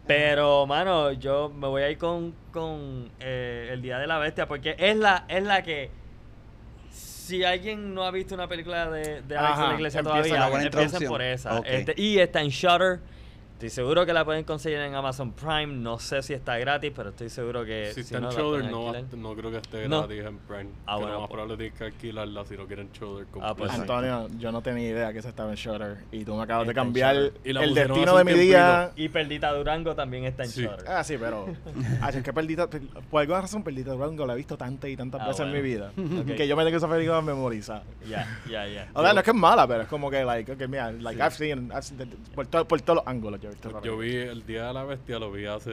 Pero, 0.08 0.66
mano, 0.66 1.12
yo 1.12 1.50
me 1.50 1.68
voy 1.68 1.84
a 1.84 1.92
ir 1.92 2.00
con, 2.00 2.34
con 2.52 3.12
eh, 3.20 3.70
el 3.72 3.82
Día 3.84 4.00
de 4.00 4.08
la 4.08 4.18
Bestia 4.18 4.48
porque 4.48 4.76
es 4.80 4.96
la, 4.98 5.26
es 5.28 5.44
la 5.44 5.62
que 5.62 5.92
si 7.30 7.44
alguien 7.44 7.94
no 7.94 8.04
ha 8.04 8.12
visto 8.12 8.34
una 8.34 8.48
película 8.48 8.90
de, 8.90 9.22
de 9.22 9.38
Alex 9.38 9.54
Ajá, 9.54 9.62
de 9.62 9.68
la 9.68 9.74
Iglesia 9.76 10.00
empieza 10.00 10.36
todavía, 10.36 10.66
empiecen 10.66 11.08
por 11.08 11.22
esa. 11.22 11.60
Este, 11.60 11.94
y 11.96 12.18
está 12.18 12.42
en 12.42 12.50
Shutter. 12.50 13.00
Estoy 13.60 13.72
seguro 13.72 14.06
que 14.06 14.14
la 14.14 14.24
pueden 14.24 14.46
conseguir 14.46 14.80
en 14.80 14.96
Amazon 14.96 15.34
Prime. 15.34 15.68
No 15.68 16.00
sé 16.00 16.24
si 16.24 16.34
está 16.34 16.58
gratis, 16.58 16.94
pero 16.96 17.10
estoy 17.10 17.28
seguro 17.30 17.66
que 17.66 17.88
Si 17.88 17.96
si 17.96 18.02
está 18.16 18.22
no, 18.22 18.32
en 18.32 18.38
Shoulder, 18.38 18.72
no, 18.72 18.94
no 19.18 19.36
creo 19.36 19.52
que 19.52 19.58
esté 19.58 19.90
No. 19.90 19.98
gratis 20.08 20.24
en 20.28 20.38
Prime. 20.38 20.70
Ah, 20.88 20.96
que 20.96 21.02
bueno, 21.02 21.14
lo 21.16 21.20
más 21.20 21.28
pues- 21.28 21.36
probable 21.36 21.58
tienes 21.58 21.78
que 21.78 21.84
alquilarla 21.84 22.46
si 22.46 22.56
no 22.56 22.66
quieren 22.68 22.90
Shoulder 22.94 23.28
Ah, 23.42 23.54
pues. 23.54 23.70
Antonio, 23.74 24.30
yo 24.40 24.54
no 24.54 24.62
tenía 24.62 24.88
idea 24.88 25.12
que 25.12 25.22
se 25.22 25.28
estaba 25.28 25.50
en 25.50 25.58
Shutter 25.58 25.98
y 26.10 26.24
tú 26.24 26.36
me 26.36 26.44
acabas 26.44 26.68
de 26.68 26.72
Está 26.72 26.82
cambiar 26.82 27.16
el 27.18 27.74
destino 27.74 28.16
de 28.16 28.24
mi 28.24 28.34
día. 28.34 28.92
Y 28.96 29.10
Perdita 29.10 29.52
Durango 29.54 29.94
también 29.94 30.24
está 30.24 30.44
en 30.46 30.50
Sí. 30.52 30.62
Shutter. 30.64 30.86
Ah, 30.88 31.04
sí, 31.04 31.18
pero. 31.20 31.48
Ah, 32.02 32.12
es 32.12 32.24
que 32.24 32.32
Perdita. 32.32 32.70
per- 32.70 32.82
Por 33.12 33.20
alguna 33.20 33.42
razón, 33.42 33.62
Perdita 33.62 33.92
Durango 33.92 34.26
la 34.26 34.36
he 34.36 34.38
visto 34.38 34.56
tantas 34.56 34.90
y 34.90 34.96
tantas 34.96 35.20
Ah, 35.20 35.28
veces 35.28 35.46
en 35.46 35.52
mi 35.52 35.60
vida. 35.62 35.92
Que 36.38 36.48
yo 36.48 36.56
me 36.56 36.64
tengo 36.64 36.78
esa 36.78 36.88
película 36.88 37.22
memorizada. 37.22 37.84
Ya, 38.08 38.26
ya, 38.50 38.66
ya. 38.70 38.88
O 38.94 39.02
sea, 39.04 39.12
no 39.12 39.20
es 39.20 39.26
que 39.26 39.32
es 39.32 39.36
mala, 39.36 39.68
pero 39.68 39.82
es 39.82 39.88
como 39.90 40.10
que, 40.10 40.24
like, 40.24 40.50
okay, 40.50 40.68
mira, 40.70 40.94
like, 40.94 41.18
Sí. 41.22 41.26
I've 41.28 41.36
seen, 41.36 41.66
I've 41.74 41.82
seen- 41.82 42.10
por, 42.34 42.48
to- 42.48 42.66
por 42.66 42.80
todos 42.80 42.98
los 43.00 43.08
ángulos 43.08 43.42
yo 43.42 43.49
visto 43.50 43.70
esa 43.70 43.82
Yo 43.82 43.98
vi 43.98 44.16
El 44.16 44.46
Día 44.46 44.68
de 44.68 44.74
la 44.74 44.84
Bestia, 44.84 45.20
lo 45.20 45.32
vi 45.32 45.46
hace 45.46 45.72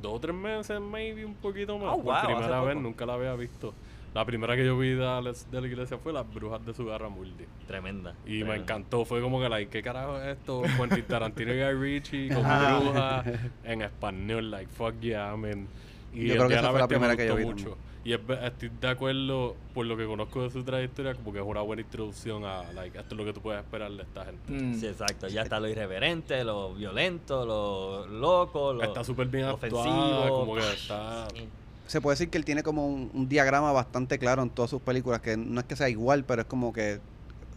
dos 0.00 0.14
o 0.14 0.20
tres 0.20 0.34
meses, 0.34 0.80
maybe 0.80 1.24
un 1.24 1.34
poquito 1.34 1.78
más. 1.78 1.92
Oh, 1.92 2.02
Por 2.02 2.14
wow, 2.14 2.24
primera 2.24 2.60
vez, 2.60 2.74
poco. 2.74 2.82
nunca 2.82 3.06
la 3.06 3.14
había 3.14 3.34
visto. 3.34 3.74
La 4.12 4.24
primera 4.24 4.56
que 4.56 4.66
yo 4.66 4.76
vi 4.76 4.88
de, 4.88 5.04
la 5.04 5.66
iglesia 5.66 5.96
fue 5.98 6.12
Las 6.12 6.28
Brujas 6.32 6.64
de 6.66 6.74
su 6.74 6.84
garra 6.84 7.08
multi. 7.08 7.44
Tremenda. 7.68 8.14
Y 8.26 8.42
me 8.42 8.56
encantó, 8.56 9.04
fue 9.04 9.20
como 9.20 9.40
que, 9.40 9.48
like, 9.48 9.70
¿qué 9.70 9.84
carajo 9.84 10.18
es 10.18 10.36
esto? 10.36 10.62
Quentin 10.76 11.04
Tarantino 11.04 11.54
y 11.54 11.62
Guy 11.62 11.74
Ritchie 11.74 12.28
con 12.28 12.42
brujas 12.82 13.24
en 13.62 13.82
español, 13.82 14.50
like, 14.50 14.70
fuck 14.72 14.98
yeah, 15.00 15.36
man. 15.36 15.68
Y 16.12 16.26
Yo 16.26 16.34
creo 16.34 16.48
que 16.48 16.54
esa 16.54 16.70
fue 16.70 16.80
la 16.80 16.88
primera 16.88 17.16
que 17.16 17.26
yo 17.26 17.34
gustó 17.34 17.48
vi 17.48 17.54
mucho. 17.54 17.76
Y 18.02 18.14
es 18.14 18.20
estoy 18.44 18.70
de 18.80 18.88
acuerdo, 18.88 19.56
por 19.74 19.84
lo 19.84 19.94
que 19.96 20.06
conozco 20.06 20.42
de 20.42 20.50
su 20.50 20.64
trayectoria, 20.64 21.14
como 21.14 21.32
que 21.34 21.38
es 21.38 21.44
una 21.44 21.60
buena 21.60 21.82
introducción 21.82 22.44
a, 22.46 22.72
like, 22.72 22.98
esto 22.98 23.14
es 23.14 23.18
lo 23.18 23.24
que 23.26 23.32
tú 23.34 23.42
puedes 23.42 23.60
esperar 23.62 23.92
de 23.92 24.02
esta 24.02 24.24
gente. 24.24 24.50
Mm. 24.52 24.74
Sí, 24.80 24.86
exacto. 24.86 25.28
Ya 25.28 25.42
está 25.42 25.60
lo 25.60 25.68
irreverente, 25.68 26.42
lo 26.42 26.72
violento, 26.74 27.44
lo 27.44 28.06
loco, 28.06 28.72
lo 28.72 28.82
Está 28.82 29.04
súper 29.04 29.26
bien 29.28 29.44
ofensivo. 29.46 29.82
actuada, 29.82 30.28
como 30.30 30.54
que 30.54 30.60
está... 30.72 31.28
Sí. 31.34 31.46
Se 31.88 32.00
puede 32.00 32.14
decir 32.14 32.30
que 32.30 32.38
él 32.38 32.44
tiene 32.44 32.62
como 32.62 32.86
un, 32.86 33.10
un 33.12 33.28
diagrama 33.28 33.70
bastante 33.72 34.18
claro 34.18 34.42
en 34.42 34.50
todas 34.50 34.70
sus 34.70 34.80
películas, 34.80 35.20
que 35.20 35.36
no 35.36 35.60
es 35.60 35.66
que 35.66 35.76
sea 35.76 35.88
igual, 35.90 36.24
pero 36.24 36.42
es 36.42 36.48
como 36.48 36.72
que 36.72 37.00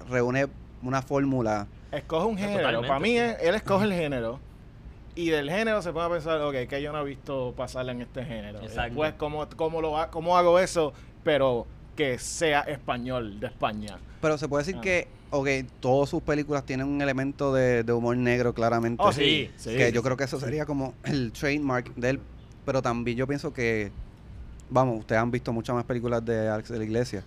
reúne 0.09 0.47
una 0.81 1.01
fórmula. 1.01 1.67
Escoge 1.91 2.25
un 2.27 2.33
No, 2.35 2.39
género. 2.41 2.57
totalmente, 2.59 2.87
Para 2.87 2.99
mí, 2.99 3.17
él 3.17 3.55
escoge 3.55 3.85
el 3.85 3.93
género. 3.93 4.39
Y 5.15 5.29
del 5.29 5.49
género 5.49 5.81
se 5.81 5.91
puede 5.93 6.09
pensar, 6.09 6.41
ok, 6.41 6.67
que 6.67 6.81
yo 6.81 6.91
no 6.91 7.01
he 7.01 7.05
visto 7.05 7.53
pasar 7.55 7.87
en 7.89 8.01
este 8.01 8.23
género. 8.25 8.59
Exacto. 8.59 8.81
Después, 8.83 9.13
¿cómo, 9.17 9.47
cómo, 9.55 9.81
lo, 9.81 9.97
ha- 9.97 10.09
¿cómo 10.09 10.35
hago 10.37 10.57
eso? 10.59 10.91
Pero 11.23 11.67
que 11.95 12.17
sea 12.17 12.61
español 12.61 13.39
de 13.39 13.47
España. 13.47 13.99
Pero 14.21 14.37
se 14.37 14.47
puede 14.47 14.63
decir 14.63 14.77
Ah. 14.79 14.81
que, 14.81 15.07
ok, 15.29 15.47
todas 15.79 16.09
sus 16.09 16.23
películas 16.23 16.65
tienen 16.65 16.87
un 16.87 16.99
elemento 17.01 17.53
de, 17.53 17.83
de 17.83 17.93
humor 17.93 18.17
negro 18.17 18.53
claramente. 18.55 19.03
Oh, 19.05 19.11
sí, 19.11 19.51
sí. 19.55 19.75
que 19.75 19.91
yo 19.91 20.01
creo 20.01 20.17
que 20.17 20.23
eso 20.23 20.39
sería 20.39 20.65
como 20.65 20.95
el 21.03 21.31
trademark 21.31 21.93
de 21.95 22.09
él. 22.11 22.19
Pero 22.65 22.81
también 22.81 23.15
yo 23.17 23.27
pienso 23.27 23.53
que, 23.53 23.91
vamos, 24.69 24.99
ustedes 24.99 25.21
han 25.21 25.29
visto 25.29 25.53
muchas 25.53 25.75
más 25.75 25.83
películas 25.85 26.25
de 26.25 26.47
Alex 26.49 26.69
de 26.69 26.77
la 26.79 26.83
Iglesia, 26.85 27.23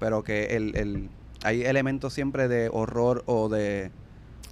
pero 0.00 0.22
que 0.22 0.56
el, 0.56 0.74
el, 0.76 1.10
hay 1.42 1.62
elementos 1.64 2.14
siempre 2.14 2.48
de 2.48 2.70
horror 2.72 3.22
o 3.26 3.48
de, 3.50 3.90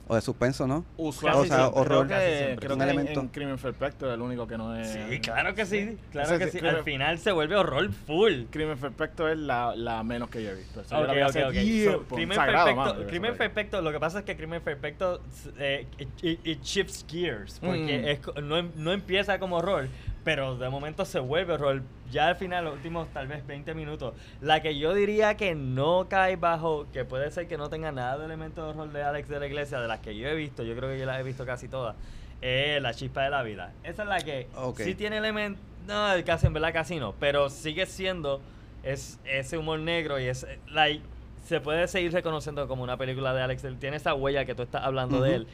o 0.08 0.14
de 0.14 0.20
suspenso, 0.20 0.66
¿no? 0.66 0.84
Usualmente, 0.96 1.52
o 1.52 1.56
sea, 1.56 1.66
creo 1.68 1.80
horror. 1.82 2.06
que, 2.06 2.14
Casi 2.14 2.36
siempre. 2.36 2.56
creo 2.66 2.72
Un 2.74 2.78
que 2.78 2.84
en- 2.84 2.90
elemento. 2.90 3.20
en 3.20 3.28
Crimen 3.28 3.56
Perfecto 3.58 4.06
es 4.08 4.14
el 4.14 4.20
único 4.20 4.46
que 4.46 4.56
no 4.56 4.76
es... 4.76 4.88
Sí, 4.88 5.20
claro 5.20 5.54
que 5.54 5.66
sí. 5.66 5.98
Claro 6.12 6.28
Ese 6.28 6.38
que 6.38 6.44
sí, 6.46 6.50
sí. 6.52 6.58
creo- 6.60 6.76
Al 6.78 6.84
final 6.84 7.18
se 7.18 7.32
vuelve 7.32 7.56
horror 7.56 7.90
full. 7.92 8.44
Crimen 8.50 8.78
Perfecto 8.78 9.28
es 9.28 9.36
la, 9.36 9.74
la 9.74 10.02
menos 10.04 10.30
que 10.30 10.44
yo 10.44 10.50
he 10.50 10.54
visto. 10.54 10.80
Esa 10.80 10.96
yo 10.96 11.02
Ok, 11.02 11.06
la 11.08 11.12
vi 11.14 11.20
ok, 11.20 11.26
hace 11.26 11.44
ok. 11.44 11.92
So. 12.08 12.14
Crimen 12.14 12.36
Sagrado, 12.36 12.66
Perfecto, 12.66 12.94
madre, 12.94 13.06
Crimen 13.06 13.36
Perfecto, 13.36 13.82
lo 13.82 13.92
que 13.92 14.00
pasa 14.00 14.18
es 14.20 14.24
que 14.24 14.36
Crimen 14.36 14.62
Perfecto 14.62 15.20
eh, 15.58 15.86
it, 15.98 16.08
it- 16.22 16.40
it 16.46 16.62
shifts 16.62 17.04
gears, 17.10 17.58
porque 17.60 17.98
Mm. 17.98 18.08
es 18.38 18.42
no, 18.44 18.58
em- 18.58 18.70
no 18.76 18.92
empieza 18.92 19.38
como 19.40 19.56
horror, 19.56 19.88
pero 20.26 20.56
de 20.56 20.68
momento 20.68 21.04
se 21.04 21.20
vuelve 21.20 21.52
horror. 21.52 21.82
Ya 22.10 22.26
al 22.26 22.34
final, 22.34 22.64
los 22.64 22.74
últimos 22.74 23.06
tal 23.12 23.28
vez 23.28 23.46
20 23.46 23.74
minutos, 23.74 24.12
la 24.40 24.60
que 24.60 24.76
yo 24.76 24.92
diría 24.92 25.36
que 25.36 25.54
no 25.54 26.08
cae 26.08 26.34
bajo, 26.34 26.88
que 26.92 27.04
puede 27.04 27.30
ser 27.30 27.46
que 27.46 27.56
no 27.56 27.70
tenga 27.70 27.92
nada 27.92 28.18
de 28.18 28.24
elementos 28.24 28.64
de 28.64 28.70
horror 28.72 28.92
de 28.92 29.04
Alex 29.04 29.28
de 29.28 29.38
la 29.38 29.46
Iglesia, 29.46 29.78
de 29.78 29.86
las 29.86 30.00
que 30.00 30.16
yo 30.16 30.26
he 30.26 30.34
visto, 30.34 30.64
yo 30.64 30.74
creo 30.74 30.90
que 30.90 30.98
yo 30.98 31.06
las 31.06 31.20
he 31.20 31.22
visto 31.22 31.46
casi 31.46 31.68
todas, 31.68 31.94
es 32.40 32.82
La 32.82 32.92
Chispa 32.92 33.22
de 33.22 33.30
la 33.30 33.44
Vida. 33.44 33.72
Esa 33.84 34.02
es 34.02 34.08
la 34.08 34.18
que 34.18 34.48
Ok. 34.56 34.80
sí 34.80 34.96
tiene 34.96 35.18
elementos, 35.18 35.62
no, 35.86 36.08
casi 36.24 36.48
en 36.48 36.54
verdad 36.54 36.72
casi 36.72 36.98
no, 36.98 37.14
pero 37.20 37.48
sigue 37.48 37.86
siendo 37.86 38.40
es 38.82 39.20
ese 39.26 39.56
humor 39.58 39.78
negro 39.78 40.18
y 40.18 40.24
es 40.24 40.44
like 40.66 41.04
se 41.44 41.60
puede 41.60 41.86
seguir 41.86 42.12
reconociendo 42.12 42.66
como 42.66 42.82
una 42.82 42.96
película 42.96 43.32
de 43.32 43.42
Alex. 43.42 43.64
Tiene 43.78 43.98
esa 43.98 44.12
huella 44.14 44.44
que 44.44 44.56
tú 44.56 44.64
estás 44.64 44.82
hablando 44.82 45.20
de 45.20 45.36
él 45.36 45.46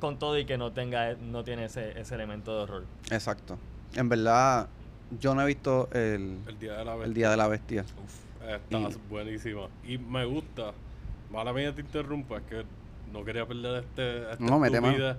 con 0.00 0.18
todo 0.18 0.36
y 0.36 0.44
que 0.46 0.58
no 0.58 0.72
tenga 0.72 1.14
no 1.14 1.44
tiene 1.44 1.66
ese, 1.66 2.00
ese 2.00 2.16
elemento 2.16 2.56
de 2.56 2.62
horror. 2.64 2.84
Exacto. 3.12 3.56
En 3.94 4.08
verdad, 4.08 4.68
yo 5.18 5.34
no 5.34 5.42
he 5.42 5.46
visto 5.46 5.88
el, 5.92 6.38
El 6.46 6.58
Día 6.58 6.74
de 6.78 6.84
la 6.84 6.94
Bestia. 6.94 7.06
el 7.06 7.14
Día 7.14 7.30
de 7.30 7.36
la 7.36 7.48
Bestia. 7.48 7.84
Está 8.48 8.78
Y- 8.78 8.96
buenísima. 9.08 9.62
Y 9.86 9.98
me 9.98 10.24
gusta. 10.24 10.72
Mala 11.30 11.52
mía 11.52 11.74
te 11.74 11.80
interrumpa, 11.82 12.38
es 12.38 12.42
que 12.44 12.64
no 13.12 13.24
quería 13.24 13.46
perder 13.46 13.84
este. 13.84 14.32
esta 14.32 14.44
No, 14.44 14.64
estupidez, 14.64 15.16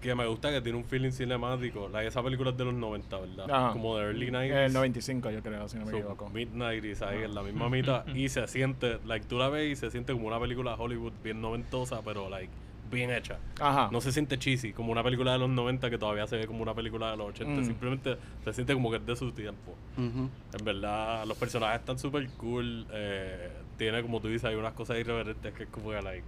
Que 0.00 0.14
me 0.14 0.26
gusta 0.26 0.50
que 0.50 0.60
tiene 0.60 0.76
un 0.76 0.84
feeling 0.84 1.12
cinemático. 1.12 1.88
La, 1.88 2.02
esa 2.04 2.22
película 2.22 2.50
es 2.50 2.56
de 2.58 2.64
los 2.66 2.74
90, 2.74 3.20
¿verdad? 3.20 3.50
Ajá. 3.50 3.72
Como 3.72 3.96
de 3.96 4.04
early 4.04 4.26
El 4.26 4.34
90s. 4.34 4.72
95 4.72 5.30
yo 5.30 5.42
creo, 5.42 5.66
si 5.68 5.78
no 5.78 5.86
me 5.86 5.92
So, 5.92 5.96
equivoco. 5.98 6.28
Midnight 6.28 6.84
y 6.84 7.04
ahí 7.04 7.22
en 7.22 7.34
la 7.34 7.42
misma 7.42 7.70
mitad. 7.70 8.06
y 8.14 8.28
se 8.28 8.46
siente, 8.48 8.98
like, 9.06 9.24
tú 9.26 9.38
la 9.38 9.48
ves 9.48 9.72
y 9.72 9.76
se 9.76 9.90
siente 9.90 10.12
como 10.12 10.26
una 10.26 10.38
película 10.38 10.76
de 10.76 10.82
Hollywood 10.82 11.12
bien 11.22 11.40
noventosa, 11.40 12.02
pero, 12.04 12.28
like, 12.28 12.52
bien 12.90 13.10
hecha. 13.10 13.38
Ajá. 13.60 13.88
No 13.92 14.00
se 14.00 14.12
siente 14.12 14.38
cheesy, 14.38 14.72
como 14.72 14.92
una 14.92 15.02
película 15.02 15.32
de 15.32 15.38
los 15.38 15.48
90 15.50 15.90
que 15.90 15.98
todavía 15.98 16.26
se 16.26 16.36
ve 16.36 16.46
como 16.46 16.62
una 16.62 16.74
película 16.74 17.10
de 17.10 17.16
los 17.16 17.28
80. 17.28 17.60
Mm. 17.62 17.64
Simplemente 17.64 18.16
se 18.44 18.52
siente 18.52 18.72
como 18.74 18.90
que 18.90 18.96
es 18.98 19.06
de 19.06 19.16
su 19.16 19.32
tiempo. 19.32 19.74
En 19.96 20.30
verdad, 20.64 21.24
los 21.26 21.36
personajes 21.38 21.80
están 21.80 21.98
súper 21.98 22.28
cool. 22.36 22.86
Eh, 22.92 23.50
tiene, 23.76 24.02
como 24.02 24.20
tú 24.20 24.28
dices, 24.28 24.44
hay 24.44 24.54
unas 24.54 24.72
cosas 24.74 24.98
irreverentes 24.98 25.52
que 25.54 25.64
es 25.64 25.68
como 25.68 25.90
que, 25.90 26.00
like. 26.02 26.24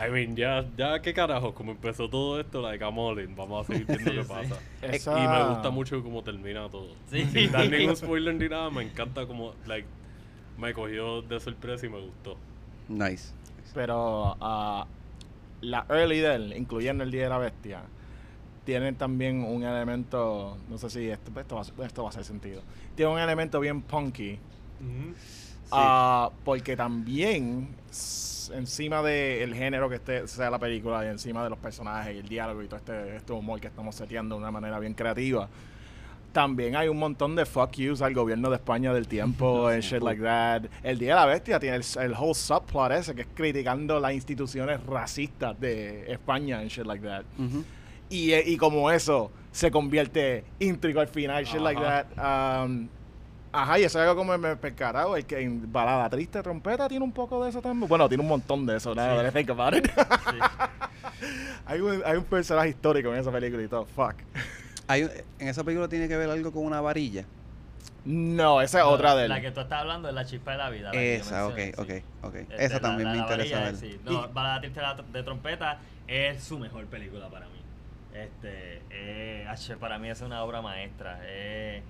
I 0.00 0.10
mean, 0.12 0.36
ya, 0.36 0.64
ya, 0.76 1.02
qué 1.02 1.12
carajo, 1.12 1.52
como 1.52 1.72
empezó 1.72 2.08
todo 2.08 2.38
esto, 2.38 2.62
like, 2.62 2.84
I'm 2.84 2.96
all 2.98 3.18
in. 3.18 3.34
Vamos 3.34 3.64
a 3.68 3.72
seguir 3.72 3.84
viendo 3.86 4.10
Sí, 4.12 4.16
qué 4.16 4.22
sí. 4.22 4.28
pasa. 4.28 4.60
Esa- 4.82 5.24
Y 5.24 5.26
me 5.28 5.48
gusta 5.54 5.70
mucho 5.70 6.00
cómo 6.04 6.22
termina 6.22 6.68
todo. 6.68 6.88
Sí. 7.10 7.24
Sin 7.32 7.50
dar 7.50 7.68
ningún 7.70 7.96
spoiler 7.96 8.34
ni 8.36 8.48
nada, 8.48 8.70
me 8.70 8.82
encanta 8.84 9.26
como, 9.26 9.54
like, 9.66 9.88
me 10.56 10.72
cogió 10.72 11.22
de 11.22 11.40
sorpresa 11.40 11.84
y 11.86 11.88
me 11.88 12.00
gustó. 12.00 12.36
Nice. 12.88 13.32
Pero 13.74 14.36
ah, 14.40 14.86
la 15.60 15.84
early 15.88 16.18
de 16.20 16.34
él, 16.34 16.54
incluyendo 16.56 17.04
el 17.04 17.10
Día 17.10 17.24
de 17.24 17.28
la 17.30 17.38
Bestia, 17.38 17.82
tienen 18.64 18.96
también 18.96 19.42
un 19.44 19.62
elemento, 19.64 20.58
no 20.68 20.78
sé 20.78 20.90
si 20.90 21.08
esto, 21.08 21.30
esto, 21.40 21.56
va, 21.56 21.62
a- 21.62 21.86
esto 21.86 22.02
va 22.02 22.08
a 22.08 22.10
hacer 22.10 22.24
sentido, 22.24 22.62
tiene 22.94 23.10
un 23.12 23.18
elemento 23.18 23.58
bien 23.60 23.82
punky, 23.82 24.38
ah, 25.72 26.30
porque 26.44 26.76
también 26.76 27.68
encima 28.54 29.02
del 29.02 29.54
género 29.54 29.88
que 29.88 29.96
esté, 29.96 30.26
sea 30.28 30.50
la 30.50 30.58
película 30.58 31.04
y 31.04 31.08
encima 31.08 31.42
de 31.44 31.50
los 31.50 31.58
personajes 31.58 32.14
y 32.14 32.18
el 32.18 32.28
diálogo 32.28 32.62
y 32.62 32.66
todo 32.66 32.76
este, 32.76 33.16
este 33.16 33.32
humor 33.32 33.60
que 33.60 33.66
estamos 33.68 33.94
seteando 33.94 34.36
de 34.36 34.40
una 34.42 34.50
manera 34.50 34.78
bien 34.78 34.94
creativa, 34.94 35.48
también 36.32 36.76
hay 36.76 36.88
un 36.88 36.98
montón 36.98 37.34
de 37.34 37.46
fuck 37.46 37.72
yous 37.72 38.02
al 38.02 38.14
gobierno 38.14 38.50
de 38.50 38.56
España 38.56 38.92
del 38.92 39.08
tiempo 39.08 39.66
and 39.68 39.82
shit 39.82 40.02
like 40.02 40.22
that. 40.22 40.62
El 40.82 40.98
Día 40.98 41.14
de 41.14 41.20
la 41.20 41.26
Bestia 41.26 41.58
tiene 41.58 41.76
el, 41.76 41.84
el 42.00 42.12
whole 42.12 42.34
subplot 42.34 42.92
ese 42.92 43.14
que 43.14 43.22
es 43.22 43.28
criticando 43.34 43.98
las 43.98 44.12
instituciones 44.12 44.84
racistas 44.84 45.58
de 45.60 46.10
España 46.12 46.58
and 46.58 46.68
shit 46.68 46.86
like 46.86 47.04
that. 47.04 47.24
Ujú. 47.38 47.64
Y, 48.10 48.32
eh, 48.32 48.42
y 48.46 48.56
como 48.56 48.90
eso 48.90 49.30
se 49.52 49.70
convierte 49.70 50.44
íntrico 50.58 51.00
al 51.00 51.08
final, 51.08 51.44
shit 51.44 51.60
like 51.60 51.80
Ajá. 51.82 52.06
that. 52.14 52.64
Um, 52.64 52.88
ajá, 53.52 53.78
y 53.78 53.84
eso 53.84 53.98
es 53.98 54.02
algo 54.08 54.16
como 54.16 54.36
me 54.38 54.56
percatado, 54.56 55.16
el 55.16 55.24
que 55.26 55.40
en 55.40 55.70
Balada 55.72 56.08
Triste 56.08 56.42
Trompeta 56.42 56.88
tiene 56.88 57.04
un 57.04 57.12
poco 57.12 57.42
de 57.42 57.50
eso 57.50 57.60
también. 57.60 57.88
Bueno, 57.88 58.08
tiene 58.08 58.22
un 58.22 58.28
montón 58.28 58.64
de 58.66 58.76
eso, 58.76 58.94
that 58.94 59.26
I 59.26 59.30
think 59.30 59.50
about 59.50 59.74
it. 59.74 59.90
hay, 61.66 61.80
un, 61.80 62.02
hay 62.04 62.16
un 62.16 62.24
personaje 62.24 62.70
histórico 62.70 63.12
en 63.12 63.20
esa 63.20 63.32
película 63.32 63.62
y 63.62 63.68
todo, 63.68 63.84
fuck. 63.86 64.14
Hay, 64.88 65.04
un- 65.04 65.10
en 65.38 65.48
esa 65.48 65.62
película 65.64 65.88
tiene 65.88 66.08
que 66.08 66.16
ver 66.16 66.28
algo 66.30 66.50
con 66.52 66.64
una 66.64 66.80
varilla. 66.80 67.24
No, 68.04 68.62
esa 68.62 68.78
es 68.78 68.84
otra 68.84 69.14
de 69.14 69.24
él. 69.24 69.28
La 69.28 69.40
que 69.40 69.50
tú 69.50 69.60
estás 69.60 69.80
hablando 69.80 70.08
es 70.08 70.14
la 70.14 70.24
chispa 70.24 70.52
de 70.52 70.58
la 70.58 70.70
vida. 70.70 70.92
la 70.92 71.00
Esa, 71.00 71.46
ok, 71.46 71.58
sí. 71.58 71.72
ok, 71.76 71.90
ok. 72.22 72.34
Este, 72.36 72.64
Esa 72.64 72.80
también 72.80 73.04
la- 73.08 73.10
me 73.12 73.16
la 73.18 73.22
interesa 73.22 73.60
varilla, 73.60 73.72
ver. 73.72 73.76
sí. 73.76 74.00
No, 74.04 74.12
Y- 74.24 74.32
Balada 74.32 74.60
Triste 74.60 74.80
de, 75.12 75.22
Trompeta 75.22 75.78
es 76.06 76.42
su 76.42 76.58
mejor 76.58 76.86
película 76.86 77.28
para 77.28 77.46
mí. 77.46 77.60
Este, 78.14 78.82
eh, 78.90 79.46
para 79.78 79.98
mí 79.98 80.08
es 80.08 80.20
una 80.22 80.42
obra 80.42 80.62
maestra. 80.62 81.20
Eh, 81.24 81.82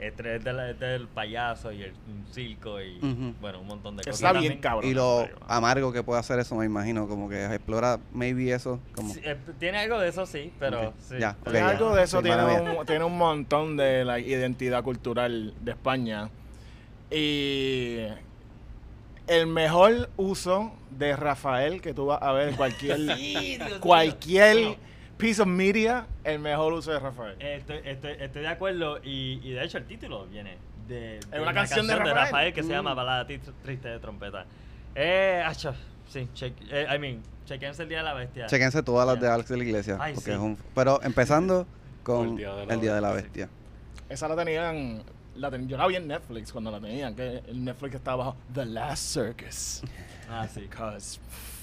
este 0.00 0.36
es 0.36 0.44
del, 0.44 0.58
es 0.60 0.78
del 0.80 1.08
payaso 1.08 1.72
y 1.72 1.82
el 1.82 1.92
un 2.08 2.26
circo 2.32 2.80
y 2.80 2.98
bueno, 3.40 3.60
un 3.60 3.66
montón 3.66 3.96
de 3.96 4.04
cosas. 4.04 4.20
Está 4.22 4.38
Y 4.38 4.48
bien 4.48 4.58
cabrón. 4.60 4.90
Y 4.90 4.94
lo 4.94 5.28
amargo 5.46 5.92
que 5.92 6.02
puede 6.02 6.20
hacer 6.20 6.38
eso, 6.38 6.54
me 6.56 6.64
imagino, 6.66 7.06
como 7.08 7.28
que 7.28 7.44
explora 7.44 7.98
maybe 8.12 8.52
eso, 8.52 8.80
como... 8.94 9.12
Sí, 9.14 9.20
eh, 9.24 9.36
tiene 9.58 9.78
algo 9.78 9.98
de 9.98 10.08
eso, 10.08 10.26
sí, 10.26 10.52
pero 10.58 10.88
Ok, 10.88 10.94
sí. 11.00 11.14
ya, 11.18 11.36
pero 11.44 11.50
ok, 11.50 11.52
Tiene 11.52 11.58
ya. 11.60 11.68
algo 11.68 11.94
de 11.94 12.02
eso, 12.02 12.18
Sí, 12.18 12.24
tiene, 12.24 12.44
un, 12.78 12.86
tiene 12.86 13.04
un 13.04 13.18
montón 13.18 13.76
de 13.76 14.04
la 14.04 14.18
identidad 14.18 14.82
cultural 14.82 15.54
de 15.60 15.70
España. 15.72 16.30
Y 17.10 17.98
el 19.26 19.46
mejor 19.46 20.10
uso 20.16 20.72
de 20.90 21.14
Rafael 21.16 21.80
que 21.80 21.94
tú 21.94 22.06
vas 22.06 22.22
a 22.22 22.32
ver 22.32 22.48
en 22.50 22.56
cualquier, 22.56 22.98
cualquier 23.80 24.76
piece 25.20 25.40
of 25.42 25.48
media, 25.48 26.06
el 26.24 26.38
mejor 26.38 26.72
uso 26.72 26.90
de 26.92 26.98
Rafael. 26.98 27.36
Estoy, 27.40 27.80
estoy, 27.84 28.12
estoy 28.18 28.42
de 28.42 28.48
acuerdo 28.48 28.98
y, 29.02 29.40
y 29.42 29.52
de 29.52 29.64
hecho 29.64 29.78
el 29.78 29.84
título 29.86 30.26
viene 30.26 30.56
de, 30.88 31.20
de 31.30 31.40
una 31.40 31.52
canción 31.54 31.86
de 31.86 31.94
Rafael. 31.96 32.52
que 32.52 32.62
se 32.62 32.68
Mm. 32.68 32.72
llama 32.72 32.94
Balada 32.94 33.26
Tri- 33.26 33.40
Triste 33.62 33.88
de 33.88 33.98
Trompeta. 34.00 34.44
Eh, 34.94 35.42
acho, 35.46 35.74
sí, 36.08 36.28
check, 36.34 36.54
eh, 36.70 36.86
I 36.94 36.98
mean, 36.98 37.20
chequense 37.46 37.82
el 37.84 37.88
Día 37.88 37.98
de 37.98 38.04
la 38.04 38.14
Bestia. 38.14 38.46
Chequense 38.46 38.82
todas 38.82 39.06
las 39.06 39.16
Ya. 39.16 39.22
de 39.22 39.28
Alex 39.34 39.48
de 39.48 39.56
la 39.56 39.64
Iglesia. 39.64 39.96
Ay, 40.00 40.14
porque 40.14 40.30
sí. 40.30 40.36
es 40.36 40.38
un- 40.38 40.58
pero 40.74 41.00
empezando 41.02 41.66
con 42.02 42.30
El 42.30 42.36
Día 42.36 42.54
de 42.54 42.66
la 42.66 42.74
el 42.74 42.80
Día 42.80 42.94
de 42.94 43.00
la 43.00 43.12
Bestia. 43.12 43.46
Bestia. 43.46 43.48
Esa 44.08 44.26
la 44.28 44.34
tenían, 44.36 45.02
la 45.36 45.50
ten- 45.50 45.68
yo 45.68 45.76
la 45.76 45.86
vi 45.86 45.94
en 45.96 46.08
Netflix 46.08 46.50
cuando 46.50 46.70
la 46.72 46.80
tenían, 46.80 47.14
que 47.14 47.38
el 47.46 47.64
Netflix 47.64 47.94
estaba 47.94 48.16
bajo 48.24 48.36
The 48.52 48.66
Last 48.66 49.14
Circus. 49.14 49.82
Ah, 50.28 50.48
sí. 50.52 50.60
Because 50.62 51.20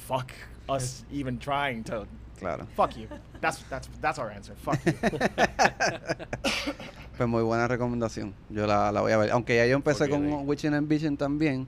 fuck 0.07 0.31
us 0.69 1.05
even 1.11 1.37
trying 1.39 1.83
to 1.83 2.05
Claro. 2.39 2.67
fuck 2.75 2.95
you. 2.95 3.07
That's 3.41 3.63
that's 3.69 3.89
that's 3.99 4.19
our 4.19 4.29
answer. 4.31 4.55
Fuck 4.55 4.79
you. 4.85 4.93
Pues 7.17 7.27
muy 7.27 7.41
buena 7.41 7.67
recomendación. 7.67 8.35
Yo 8.49 8.67
la, 8.67 8.91
la 8.91 9.01
voy 9.01 9.11
a 9.11 9.17
ver. 9.17 9.31
Aunque 9.31 9.55
ya 9.55 9.65
yo 9.65 9.75
empecé 9.75 10.07
con 10.07 10.47
Witching 10.47 10.75
and 10.75 10.87
Vision 10.87 11.17
también. 11.17 11.67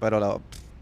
Pero 0.00 0.18
la, 0.18 0.38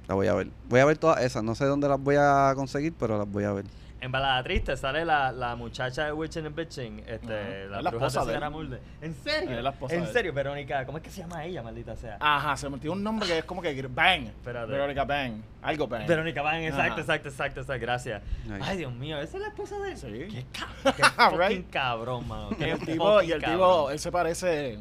la 0.09 0.15
voy 0.15 0.27
a 0.27 0.33
ver. 0.33 0.49
Voy 0.71 0.81
a 0.81 0.87
ver 0.87 0.97
todas 0.97 1.23
esas. 1.23 1.45
No 1.45 1.55
sé 1.55 1.67
dónde 1.67 1.87
las 1.87 2.01
voy 2.01 2.17
a 2.19 2.55
conseguir, 2.57 2.95
pero 2.99 3.19
las 3.19 3.31
voy 3.31 3.45
a 3.45 3.53
ver. 3.53 3.67
En 4.03 4.11
Balada 4.11 4.43
Triste 4.43 4.77
sale 4.79 5.05
la, 5.05 5.31
la 5.31 5.55
muchacha 5.57 6.07
de 6.07 6.13
Witching 6.13 6.47
and 6.47 6.57
Bitching, 6.57 7.01
este, 7.07 7.35
Ajá. 7.35 7.51
la, 7.69 7.77
Es 7.79 7.85
la 7.85 7.91
bruja 7.91 8.07
esposa 8.07 8.25
de 8.33 8.35
él. 8.39 8.51
Mulder. 8.51 8.81
¿En 9.03 9.15
serio? 9.15 9.57
Es 9.59 9.63
la 9.63 9.71
esposa 9.71 9.95
¿En 9.95 10.05
de 10.07 10.13
serio, 10.13 10.33
Verónica? 10.33 10.87
¿Cómo 10.87 10.97
es 10.97 11.05
que 11.05 11.11
se 11.11 11.21
llama 11.21 11.45
ella, 11.45 11.63
maldita 11.63 11.95
sea? 11.97 12.17
Ajá, 12.19 12.57
se 12.57 12.71
metió 12.71 12.93
un 12.93 13.03
nombre 13.05 13.29
que 13.29 13.39
es 13.39 13.45
como 13.45 13.61
que 13.61 13.83
Bang. 13.89 14.29
Espérate. 14.29 14.73
Verónica 14.73 15.05
Bang. 15.05 15.43
Algo 15.61 15.87
Bang. 15.87 16.07
Verónica 16.07 16.41
Van, 16.41 16.63
exacto, 16.63 16.93
Ajá. 16.93 17.01
exacto, 17.03 17.29
exacto, 17.29 17.61
exacto, 17.61 17.83
gracias. 17.83 18.23
Nice. 18.47 18.59
Ay, 18.63 18.79
Dios 18.79 18.93
mío, 18.95 19.21
esa 19.21 19.37
es 19.37 19.43
la 19.43 19.49
esposa 19.49 19.79
de 19.81 19.91
él. 19.93 19.97
Sí. 19.99 20.35
Qué, 20.35 20.47
ca- 20.59 20.93
qué 20.97 21.03
fucking 21.05 21.39
Right. 21.39 21.71
cabrón, 21.71 22.27
mano. 22.27 22.51
Qué 22.57 22.69
Y 22.69 22.71
el 22.71 22.79
tipo, 22.81 23.23
y 23.23 23.33
el 23.33 23.45
tipo, 23.45 23.91
él 23.91 23.99
se 23.99 24.11
parece, 24.11 24.79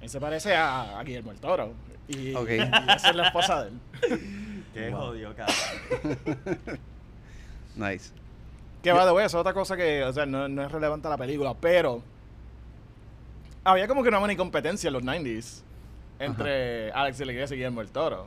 él 0.00 0.08
se 0.08 0.20
parece 0.20 0.54
a, 0.54 0.96
a 0.96 1.02
Guillermo 1.02 1.32
el 1.32 1.40
Toro. 1.40 1.72
Y 2.06 2.30
esa 2.36 3.10
es 3.10 3.16
la 3.16 3.26
esposa 3.26 3.64
de 3.64 3.70
él. 3.70 3.80
Qué 4.74 4.90
Wow. 4.90 5.00
jodido, 5.00 5.34
cabrón. 5.34 6.18
Nice. 7.74 8.12
Que 8.82 8.92
va 8.92 9.04
de 9.04 9.12
wey, 9.12 9.26
eso 9.26 9.38
es 9.38 9.40
otra 9.40 9.52
cosa 9.52 9.76
que, 9.76 10.04
o 10.04 10.12
sea, 10.12 10.24
no, 10.26 10.48
no 10.48 10.62
es 10.62 10.70
relevante 10.70 11.06
a 11.08 11.10
la 11.10 11.16
película, 11.18 11.54
pero 11.54 12.02
había 13.64 13.88
como 13.88 14.02
que 14.02 14.08
una 14.08 14.18
buena 14.18 14.36
competencia 14.36 14.88
en 14.88 14.94
los 14.94 15.02
90s 15.02 15.62
entre 16.20 16.90
Alex 16.92 17.18
de 17.18 17.26
la 17.26 17.32
Iglesia 17.32 17.54
y 17.54 17.58
Guillermo 17.58 17.80
el 17.80 17.90
Toro. 17.90 18.26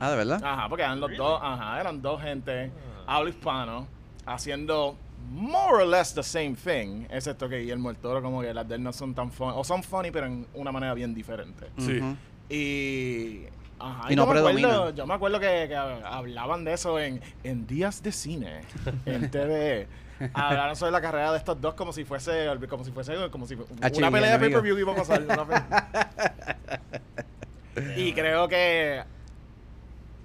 Ah, 0.00 0.10
¿de 0.10 0.16
verdad? 0.16 0.40
Ajá, 0.44 0.68
porque 0.68 0.82
eran 0.84 1.00
los 1.00 1.10
Really? 1.10 1.22
dos, 1.24 1.40
ajá, 1.42 1.80
eran 1.80 2.00
dos 2.02 2.22
gente, 2.22 2.70
Ah. 3.06 3.16
habla 3.16 3.30
hispano, 3.30 3.86
haciendo 4.26 4.96
more 5.32 5.82
or 5.82 5.86
less 5.86 6.14
the 6.14 6.22
same 6.22 6.54
thing, 6.54 7.04
excepto 7.10 7.48
que 7.48 7.58
Guillermo 7.58 7.90
el 7.90 7.96
Toro 7.96 8.22
como 8.22 8.40
que 8.40 8.54
las 8.54 8.66
de 8.68 8.76
él 8.76 8.82
no 8.82 8.92
son 8.92 9.14
tan 9.14 9.30
funny, 9.32 9.52
o 9.56 9.64
son 9.64 9.82
funny 9.82 10.10
pero 10.10 10.26
en 10.26 10.46
una 10.54 10.70
manera 10.72 10.94
bien 10.94 11.12
diferente. 11.14 11.66
Sí. 11.78 12.00
Y. 12.48 13.42
Ajá, 13.80 14.12
Y 14.12 14.16
yo 14.16 14.16
no 14.16 14.26
me 14.26 14.38
acuerdo, 14.38 14.44
predomina. 14.54 14.90
yo 14.90 15.06
me 15.06 15.14
acuerdo 15.14 15.40
que, 15.40 15.66
que 15.68 15.76
hablaban 15.76 16.64
de 16.64 16.72
eso 16.72 16.98
en, 16.98 17.20
en 17.44 17.66
días 17.66 18.02
de 18.02 18.12
cine, 18.12 18.60
en 19.06 19.30
TV. 19.30 19.86
Hablaron 20.34 20.74
sobre 20.74 20.90
la 20.90 21.00
carrera 21.00 21.30
de 21.30 21.38
estos 21.38 21.60
dos 21.60 21.74
como 21.74 21.92
si 21.92 22.04
fuese, 22.04 22.48
como 22.68 22.84
si 22.84 22.90
fuese, 22.90 23.14
como 23.30 23.46
si 23.46 23.54
Ah, 23.80 23.88
una 23.94 24.10
pelea 24.10 24.32
de 24.32 24.38
pay-per-view 24.40 24.78
iba 24.78 24.92
a 24.92 24.96
pasar. 24.96 25.22
y 27.96 28.12
creo 28.12 28.48
que 28.48 29.04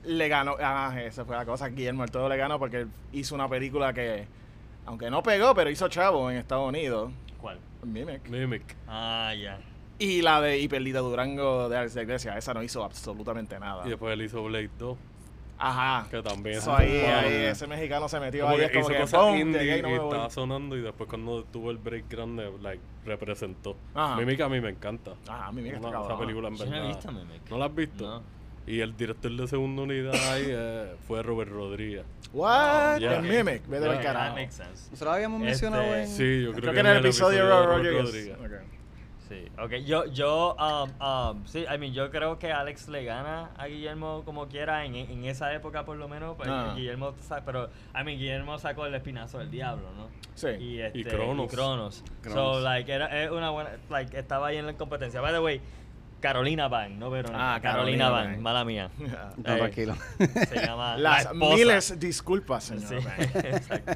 le 0.05 0.27
ganó, 0.27 0.55
ah, 0.59 0.95
esa 0.99 1.23
fue 1.25 1.35
la 1.35 1.45
cosa, 1.45 1.67
Guillermo 1.67 2.03
el 2.03 2.09
Toro 2.11 2.27
le 2.27 2.37
ganó 2.37 2.57
porque 2.59 2.87
hizo 3.11 3.35
una 3.35 3.47
película 3.47 3.93
que, 3.93 4.25
aunque 4.87 5.11
no 5.11 5.21
pegó, 5.21 5.53
pero 5.53 5.69
hizo 5.69 5.87
chavo 5.89 6.31
en 6.31 6.37
Estados 6.37 6.67
Unidos, 6.67 7.11
¿Cuál? 7.39 7.59
Mimic. 7.83 8.27
Mimic. 8.29 8.75
Ah, 8.87 9.33
ya. 9.39 9.59
Y 9.99 10.21
la 10.21 10.41
de 10.41 10.59
Hiperlita 10.59 10.99
Durango 10.99 11.69
de 11.69 11.77
Alex 11.77 11.93
de 11.93 12.03
Iglesia, 12.03 12.37
esa 12.37 12.53
no 12.53 12.63
hizo 12.63 12.83
absolutamente 12.83 13.59
nada. 13.59 13.85
Y 13.85 13.89
después 13.89 14.13
él 14.13 14.21
hizo 14.23 14.43
Blade 14.43 14.69
2, 14.79 14.97
Ajá. 15.59 16.07
que 16.09 16.21
también 16.21 16.57
Eso 16.57 16.73
es 16.73 16.79
ahí, 16.79 16.97
ahí, 16.97 17.33
ese 17.45 17.67
mexicano 17.67 18.09
se 18.09 18.19
metió 18.19 18.43
Como 18.43 18.55
ahí. 18.55 18.67
que 18.69 18.79
Es 18.79 18.85
como 18.87 19.03
hizo 19.03 19.31
que, 19.33 19.39
indie 19.39 19.77
y 19.77 19.81
no 19.81 19.89
y 19.89 19.93
estaba 19.93 20.29
sonando 20.29 20.75
y 20.75 20.81
después 20.81 21.07
cuando 21.09 21.43
tuvo 21.45 21.71
el 21.71 21.77
break 21.77 22.09
grande, 22.09 22.51
like, 22.61 22.81
representó. 23.05 23.77
Ajá. 23.93 24.15
Mimic 24.17 24.41
a 24.41 24.49
mí 24.49 24.59
me 24.59 24.69
encanta. 24.69 25.13
Ajá, 25.27 25.51
mi 25.51 25.61
amiga 25.61 25.75
está 25.77 25.87
Una- 25.89 26.01
esa 26.01 26.17
película 26.19 26.47
en 26.49 26.57
verdad. 26.57 26.87
visto. 26.87 27.11
¿No 27.49 27.57
la 27.57 27.65
has 27.65 27.75
visto? 27.75 28.03
No. 28.09 28.23
Y 28.65 28.79
el 28.79 28.95
director 28.95 29.29
de 29.31 29.45
segunda 29.47 29.81
unidad 29.83 30.13
ahí 30.33 30.45
eh, 30.47 30.95
fue 31.07 31.21
Robert 31.21 31.51
Rodríguez. 31.51 32.03
What? 32.31 32.97
Ya. 32.99 33.17
El 33.17 33.23
Mimic, 33.23 33.67
vete 33.67 33.85
al 33.87 33.95
Ya. 33.97 34.01
carajo. 34.01 34.37
Nosotros 34.39 35.01
lo 35.01 35.11
habíamos 35.11 35.37
Este, 35.41 35.49
mencionado 35.69 35.95
en... 35.95 36.07
Sí, 36.07 36.43
yo 36.43 36.51
creo, 36.51 36.61
Creo 36.61 36.73
que 36.73 36.79
en 36.79 36.85
el 36.87 36.97
episodio 36.97 37.43
de 37.45 37.49
Robert 37.49 37.67
Robert 37.85 38.05
Rodríguez. 38.05 38.37
Ok. 38.39 38.51
Sí, 39.33 39.51
ok. 39.59 39.71
Yo, 39.85 40.05
yo, 40.05 40.55
um, 40.59 40.91
um, 41.05 41.45
sí, 41.47 41.65
I 41.73 41.77
mean, 41.77 41.93
yo 41.93 42.11
creo 42.11 42.37
que 42.37 42.51
Alex 42.51 42.87
le 42.89 43.03
gana 43.03 43.49
a 43.57 43.65
Guillermo 43.67 44.21
como 44.25 44.47
quiera 44.47 44.85
en, 44.85 44.95
en 44.95 45.25
esa 45.25 45.53
época 45.53 45.85
por 45.85 45.97
lo 45.97 46.07
menos. 46.07 46.35
Pues, 46.37 46.49
Ah. 46.51 46.73
Guillermo, 46.75 47.13
pero, 47.45 47.69
I 47.99 48.03
mean, 48.03 48.19
Guillermo 48.19 48.59
sacó 48.59 48.85
el 48.85 48.93
espinazo 48.95 49.39
del 49.39 49.49
diablo, 49.49 49.89
¿no? 49.97 50.07
Sí. 50.35 50.47
Y, 50.59 50.79
este, 50.81 50.99
Y 50.99 51.03
Cronos. 51.03 51.51
Cronos. 51.51 51.95
So, 51.95 52.03
Cronos. 52.21 52.63
like, 52.63 52.91
era, 52.91 53.23
es 53.23 53.31
una 53.31 53.49
buena, 53.49 53.71
like, 53.89 54.17
estaba 54.17 54.47
ahí 54.47 54.57
en 54.57 54.65
la 54.67 54.73
competencia. 54.73 55.19
By 55.21 55.31
the 55.33 55.39
way, 55.39 55.61
Carolina 56.21 56.67
Van, 56.69 56.97
no 56.99 57.09
Verónica. 57.09 57.55
Ah, 57.55 57.59
Carolina, 57.61 58.05
Carolina 58.05 58.09
Van, 58.09 58.31
Van. 58.33 58.41
mala 58.41 58.63
mía. 58.65 58.89
No, 59.37 59.53
Eh, 59.53 59.57
tranquilo. 59.57 59.95
Se 60.47 60.55
llama 60.65 60.95
Las 60.97 61.25
la 61.25 61.33
miles 61.33 61.99
disculpas, 61.99 62.63
señor. 62.65 62.87
Sí, 62.87 62.95
exacto. 63.39 63.91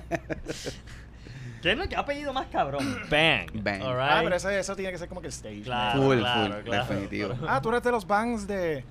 ¿Quién 1.75 1.81
es 1.81 1.89
el 1.91 1.95
apellido 1.97 2.33
más 2.33 2.47
cabrón? 2.47 2.99
Bang. 3.09 3.49
Bang. 3.63 3.81
All 3.81 3.99
Ah, 3.99 4.19
pero 4.23 4.35
eso, 4.35 4.49
eso 4.49 4.75
tiene 4.75 4.91
que 4.91 4.97
ser 4.97 5.07
como 5.09 5.21
que 5.21 5.27
el 5.27 5.33
stage. 5.33 5.61
Claro, 5.63 6.01
Full, 6.01 6.17
claro, 6.19 6.55
full, 6.55 6.63
claro. 6.63 6.85
definitivo. 6.87 7.33
Ah, 7.47 7.61
tú 7.61 7.69
eres 7.69 7.83
de 7.83 7.91
los 7.91 8.05
bangs 8.07 8.47
de. 8.47 8.83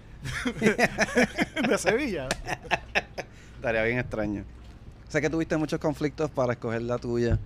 de 1.69 1.79
Sevilla. 1.79 2.29
Estaría 3.57 3.83
bien 3.83 3.99
extraño. 3.99 4.45
Sé 5.09 5.21
que 5.21 5.31
tuviste 5.31 5.57
muchos 5.57 5.79
conflictos 5.79 6.31
para 6.31 6.53
escoger 6.55 6.83
la 6.83 6.99
tuya. 6.99 7.39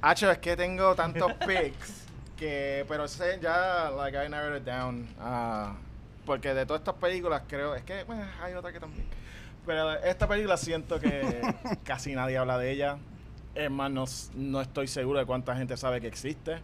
Hacho, 0.00 0.30
es 0.30 0.38
que 0.38 0.56
tengo 0.56 0.94
tantos 0.94 1.32
picks 1.46 2.04
que. 2.36 2.84
Pero 2.88 3.04
ese 3.04 3.38
ya, 3.40 3.90
like, 3.90 4.16
I 4.16 4.28
narrowed 4.28 4.58
it 4.60 4.64
down. 4.64 5.08
ah, 5.20 5.74
porque 6.26 6.54
de 6.54 6.66
todas 6.66 6.80
estas 6.82 6.94
películas, 6.96 7.42
creo. 7.48 7.74
Es 7.74 7.82
que, 7.82 8.04
bueno, 8.04 8.24
hay 8.42 8.54
otra 8.54 8.72
que 8.72 8.80
también. 8.80 9.06
Pero 9.64 9.92
esta 10.02 10.26
película 10.26 10.56
siento 10.56 10.98
que 11.00 11.40
casi 11.84 12.14
nadie 12.14 12.36
habla 12.38 12.58
de 12.58 12.70
ella. 12.72 12.98
Es 13.54 13.70
más, 13.70 13.90
no, 13.90 14.04
no 14.34 14.60
estoy 14.60 14.86
seguro 14.88 15.18
de 15.18 15.26
cuánta 15.26 15.54
gente 15.56 15.76
sabe 15.76 16.00
que 16.00 16.06
existe. 16.06 16.56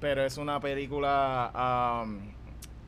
Pero 0.00 0.24
es 0.24 0.36
una 0.38 0.60
película. 0.60 2.04
um, 2.04 2.18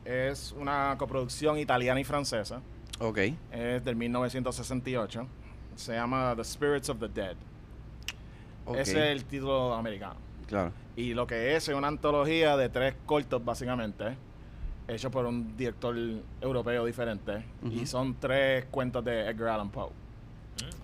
es 0.05 0.53
una 0.57 0.95
coproducción 0.97 1.59
italiana 1.59 1.99
y 1.99 2.03
francesa. 2.03 2.61
Ok. 2.99 3.19
Es 3.51 3.83
del 3.83 3.95
1968. 3.95 5.27
Se 5.75 5.93
llama 5.93 6.33
The 6.35 6.43
Spirits 6.43 6.89
of 6.89 6.99
the 6.99 7.07
Dead. 7.09 7.35
ok. 8.65 8.77
Ese 8.77 8.91
es 8.91 9.11
el 9.17 9.25
título 9.25 9.73
americano. 9.73 10.15
Claro. 10.47 10.71
Y 10.95 11.13
lo 11.13 11.25
que 11.27 11.55
es 11.55 11.67
es 11.69 11.75
una 11.75 11.87
antología 11.87 12.57
de 12.57 12.69
tres 12.69 12.95
cortos, 13.05 13.43
básicamente, 13.43 14.15
hecho 14.87 15.09
por 15.09 15.25
un 15.25 15.55
director 15.55 15.95
europeo 16.41 16.85
diferente. 16.85 17.43
Y 17.71 17.85
son 17.85 18.15
tres 18.19 18.65
cuentos 18.65 19.03
de 19.03 19.27
Edgar 19.29 19.49
Allan 19.49 19.69
Poe. 19.69 19.91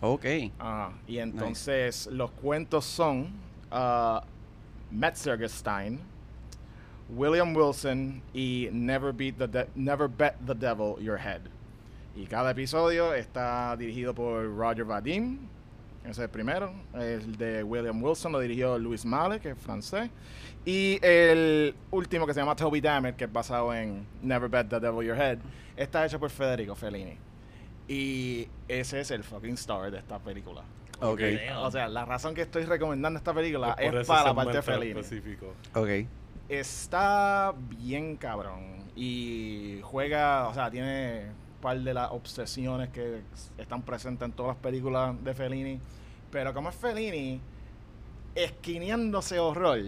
Ok. 0.02 0.26
Ajá. 0.60 0.92
Y 1.08 1.18
entonces 1.20 2.08
los 2.12 2.32
cuentos 2.32 2.86
son 2.86 3.30
uh, 3.72 4.20
Metzgerstein, 4.92 6.00
William 7.10 7.56
Wilson 7.56 8.22
y 8.34 8.70
Never, 8.72 9.14
Beat 9.14 9.38
the 9.38 9.48
De- 9.48 9.70
Never 9.76 10.08
Bet 10.08 10.36
the 10.46 10.54
Devil 10.54 10.96
Your 11.04 11.18
Head. 11.20 11.42
Y 12.16 12.26
cada 12.26 12.52
episodio 12.52 13.14
está 13.14 13.76
dirigido 13.78 14.14
por 14.14 14.46
Roger 14.56 14.86
Vadim. 14.86 15.40
Ese 16.02 16.12
es 16.12 16.20
el 16.20 16.30
primero. 16.30 16.72
El 16.94 17.36
de 17.38 17.64
William 17.64 18.02
Wilson 18.02 18.32
lo 18.32 18.40
dirigió 18.40 18.78
Louis 18.78 19.06
Malle, 19.06 19.40
que 19.40 19.52
es 19.52 19.58
francés. 19.58 20.10
Y 20.66 21.00
el 21.02 21.76
último 21.92 22.26
que 22.26 22.34
se 22.34 22.40
llama 22.40 22.56
Toby 22.56 22.82
Dammit, 22.82 23.16
que 23.16 23.26
es 23.26 23.32
basado 23.32 23.74
en 23.74 24.06
Never 24.22 24.50
Bet 24.50 24.70
the 24.70 24.80
Devil 24.80 25.06
Your 25.06 25.18
Head, 25.18 25.40
está 25.76 26.06
hecho 26.06 26.20
por 26.20 26.30
Federico 26.30 26.76
Fellini. 26.76 27.18
Y 27.88 28.48
ese 28.68 29.02
es 29.02 29.12
el 29.12 29.24
fucking 29.24 29.54
star 29.54 29.90
de 29.92 29.98
esta 30.00 30.20
película. 30.20 30.64
Ok. 31.00 31.22
O 31.60 31.72
sea, 31.72 31.88
la 31.88 32.06
razón 32.06 32.34
que 32.34 32.42
estoy 32.42 32.66
recomendando 32.66 33.18
esta 33.18 33.34
película 33.34 33.76
Pues 33.76 33.92
por 33.92 34.02
es 34.02 34.08
para 34.08 34.24
la 34.24 34.34
parte 34.34 34.62
Fellini. 34.62 35.00
específico. 35.00 35.54
Ok. 35.76 35.90
Está 36.50 37.54
bien 37.70 38.16
cabrón. 38.18 38.78
Y 38.96 39.80
juega, 39.84 40.48
o 40.48 40.54
sea, 40.54 40.72
tiene 40.72 41.26
un 41.56 41.62
par 41.62 41.80
de 41.80 41.94
las 41.94 42.12
obsesiones 42.12 42.90
que 42.90 43.22
están 43.58 43.84
presentes 43.84 44.26
en 44.26 44.32
todas 44.32 44.56
las 44.56 44.58
películas 44.64 45.16
de 45.24 45.34
Fellini. 45.34 45.80
Pero 46.32 46.54
como 46.54 46.70
es 46.70 46.76
Fellini, 46.76 47.40
esquineándose 48.36 49.40
horror, 49.40 49.80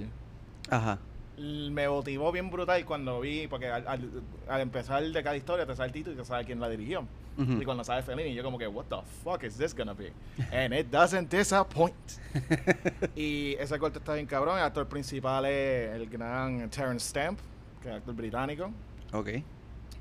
Ajá. 0.69 0.99
Me 1.39 1.87
motivó 1.87 2.31
bien 2.31 2.49
brutal 2.49 2.83
cuando 2.85 3.19
vi, 3.21 3.47
porque 3.47 3.67
al, 3.67 3.87
al- 3.87 4.23
al 4.47 4.61
empezar 4.61 5.03
de 5.03 5.23
cada 5.23 5.35
historia 5.37 5.65
te 5.65 5.75
sale 5.75 5.87
el 5.87 5.93
título 5.93 6.15
y 6.15 6.17
te 6.19 6.25
sabe 6.25 6.45
quién 6.45 6.59
la 6.59 6.69
dirigió. 6.69 7.05
Ujú. 7.37 7.53
Y 7.61 7.65
cuando 7.65 7.83
sale 7.83 8.03
Fellini, 8.03 8.33
yo 8.33 8.43
como 8.43 8.57
que, 8.57 8.67
what 8.67 8.85
the 8.85 8.97
fuck 9.23 9.43
is 9.43 9.55
this 9.57 9.73
gonna 9.75 9.93
be? 9.93 10.11
And 10.51 10.73
it 10.73 10.87
doesn't 10.91 11.29
disappoint. 11.31 11.95
y 13.15 13.53
ese 13.59 13.79
corte 13.79 13.99
está 13.99 14.13
bien 14.13 14.25
cabrón. 14.25 14.57
El 14.57 14.63
actor 14.65 14.87
principal 14.87 15.45
es 15.45 15.91
el 15.95 16.09
gran 16.09 16.69
Terrence 16.69 17.07
Stamp, 17.09 17.39
que 17.81 17.89
es 17.89 17.95
actor 17.95 18.13
británico. 18.15 18.71
Ok. 19.13 19.29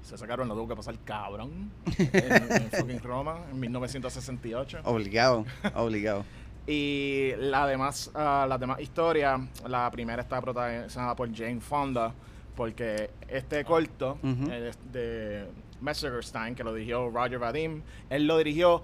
Se 0.02 0.16
sacaron 0.16 0.48
lo 0.48 0.54
tuvo 0.54 0.68
que 0.68 0.76
pasar 0.76 0.98
cabrón 1.04 1.70
en, 1.98 2.52
en 2.52 2.70
fucking 2.70 3.00
Roma 3.02 3.40
en 3.50 3.60
1968. 3.60 4.80
Obligado, 4.84 5.44
obligado. 5.74 6.24
Y 6.70 7.32
la 7.38 7.66
demás, 7.66 8.10
ah, 8.14 8.44
las 8.46 8.60
demás 8.60 8.78
historias, 8.80 9.40
la 9.66 9.90
primera 9.90 10.20
está 10.20 10.38
protagonizada 10.42 11.16
por 11.16 11.34
Jane 11.34 11.60
Fonda, 11.62 12.12
porque 12.54 13.08
este 13.26 13.64
corto 13.64 14.18
eh, 14.50 14.68
es 14.70 14.92
de 14.92 15.46
Messerstein, 15.80 16.54
que 16.54 16.62
lo 16.62 16.74
dirigió 16.74 17.08
Roger 17.08 17.38
Vadim, 17.38 17.80
él 18.10 18.26
lo 18.26 18.36
dirigió 18.36 18.82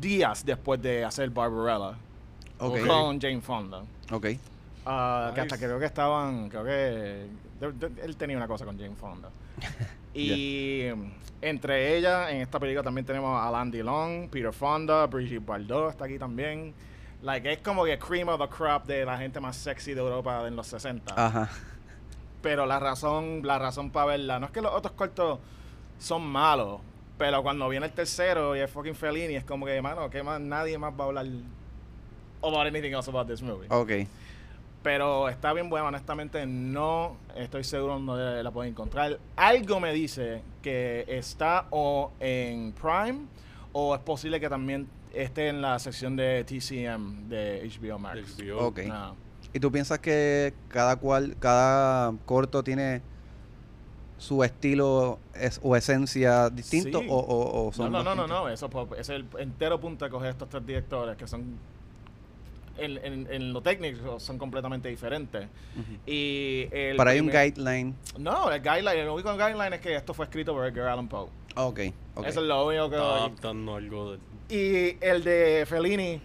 días 0.00 0.44
después 0.44 0.82
de 0.82 1.04
hacer 1.04 1.30
Barbarella 1.30 1.96
con 2.88 3.20
Jane 3.20 3.40
Fonda. 3.40 3.82
Ok. 4.10 4.26
Ah, 4.84 5.30
Que 5.34 5.42
hasta 5.42 5.58
creo 5.58 5.78
que 5.78 5.84
estaban, 5.86 6.48
creo 6.48 6.64
que 6.64 6.70
de- 6.70 7.72
de- 7.72 8.02
él 8.02 8.16
tenía 8.16 8.36
una 8.36 8.48
cosa 8.48 8.64
con 8.64 8.76
Jane 8.76 8.96
Fonda. 8.96 9.30
y 10.14 10.86
entre 11.40 11.96
ellas, 11.98 12.30
en 12.32 12.38
esta 12.38 12.58
película 12.58 12.82
también 12.82 13.04
tenemos 13.06 13.30
a 13.40 13.46
Alain 13.46 13.70
Delon, 13.70 14.28
Peter 14.28 14.52
Fonda, 14.52 15.06
Brigitte 15.06 15.44
Bardot 15.46 15.90
está 15.90 16.06
aquí 16.06 16.18
también. 16.18 16.74
Like, 17.22 17.52
es 17.52 17.58
como 17.58 17.84
que 17.84 17.98
cream 17.98 18.28
of 18.28 18.40
the 18.40 18.48
crop 18.48 18.86
de 18.86 19.04
la 19.04 19.18
gente 19.18 19.40
más 19.40 19.56
sexy 19.56 19.94
de 19.94 20.00
Europa 20.00 20.46
en 20.46 20.56
los 20.56 20.66
60. 20.66 21.14
Ajá. 21.16 21.48
Pero 22.42 22.66
la 22.66 22.78
razón, 22.78 23.40
la 23.44 23.58
razón 23.58 23.90
para 23.90 24.06
verla, 24.06 24.38
no 24.38 24.46
es 24.46 24.52
que 24.52 24.60
los 24.60 24.72
otros 24.72 24.92
cortos 24.92 25.38
son 25.98 26.26
malos, 26.26 26.80
pero 27.18 27.42
cuando 27.42 27.68
viene 27.68 27.86
el 27.86 27.92
tercero 27.92 28.54
y 28.54 28.60
es 28.60 28.70
fucking 28.70 28.94
Fellini, 28.94 29.34
es 29.34 29.44
como 29.44 29.66
que, 29.66 29.80
mano, 29.80 30.10
que 30.10 30.22
más 30.22 30.40
nadie 30.40 30.78
más 30.78 30.92
va 30.92 31.04
a 31.04 31.06
hablar 31.08 31.26
about 32.42 32.66
anything 32.66 32.92
else 32.92 33.08
about 33.08 33.26
this 33.26 33.42
movie. 33.42 33.66
Ok. 33.70 34.06
Pero 34.82 35.28
está 35.28 35.52
bien 35.52 35.68
buena, 35.68 35.88
honestamente 35.88 36.46
no 36.46 37.16
estoy 37.34 37.64
seguro 37.64 37.98
dónde 37.98 38.42
la 38.42 38.50
pueden 38.52 38.72
encontrar. 38.72 39.18
Algo 39.34 39.80
me 39.80 39.92
dice 39.92 40.42
que 40.62 41.04
está 41.08 41.66
o 41.70 42.12
en 42.20 42.72
Prime 42.72 43.26
o 43.72 43.94
es 43.96 44.00
posible 44.02 44.38
que 44.38 44.48
también 44.48 44.88
esté 45.22 45.48
en 45.48 45.60
la 45.62 45.78
sección 45.78 46.16
de 46.16 46.44
TCM 46.44 47.28
de 47.28 47.68
HBO 47.80 47.98
Max. 47.98 48.36
HBO. 48.38 48.66
Ok. 48.68 48.80
Ah. 48.90 49.14
¿Y 49.52 49.60
tú 49.60 49.70
piensas 49.72 49.98
que 50.00 50.52
cada 50.68 50.96
cual, 50.96 51.36
cada 51.38 52.12
corto 52.26 52.62
tiene 52.62 53.00
su 54.18 54.42
estilo 54.42 55.18
es- 55.34 55.60
o 55.62 55.76
esencia 55.76 56.48
distinto 56.50 57.00
Sí. 57.00 57.06
o, 57.10 57.16
o- 57.16 57.62
o 57.62 57.66
No, 57.66 57.72
son 57.72 57.92
no, 57.92 58.02
no, 58.02 58.14
no, 58.14 58.22
distintos? 58.22 58.72
no, 58.74 58.88
eso 58.94 58.94
es 58.98 59.08
el 59.10 59.26
entero 59.38 59.78
punto 59.80 60.04
de 60.04 60.10
coger 60.10 60.30
estos 60.30 60.48
tres 60.48 60.66
directores 60.66 61.16
que 61.16 61.26
son 61.26 61.58
en, 62.78 62.98
en, 63.04 63.26
en 63.32 63.52
lo 63.54 63.62
técnico 63.62 64.20
son 64.20 64.36
completamente 64.36 64.88
diferentes. 64.90 65.48
Y 66.04 66.68
el 66.72 66.96
Pero 66.98 67.08
hay 67.10 67.20
un 67.20 67.28
guideline. 67.28 67.94
No, 68.18 68.50
el 68.50 68.60
guideline, 68.60 68.98
el 69.00 69.08
único 69.08 69.32
guideline 69.34 69.72
es 69.74 69.80
que 69.80 69.94
esto 69.96 70.12
fue 70.12 70.26
escrito 70.26 70.52
por 70.52 70.66
Edgar 70.66 70.88
Allan 70.88 71.08
Poe. 71.08 71.28
Ok, 71.56 71.80
ok. 72.16 72.26
Eso 72.26 72.40
es 72.40 72.46
lo 72.46 72.66
único 72.66 72.90
que... 72.90 72.96
Está 72.96 73.16
adaptando 73.16 73.76
algo 73.76 74.12
de. 74.12 74.18
Y 74.48 74.96
el 75.04 75.24
de 75.24 75.64
Fellini, 75.66 76.20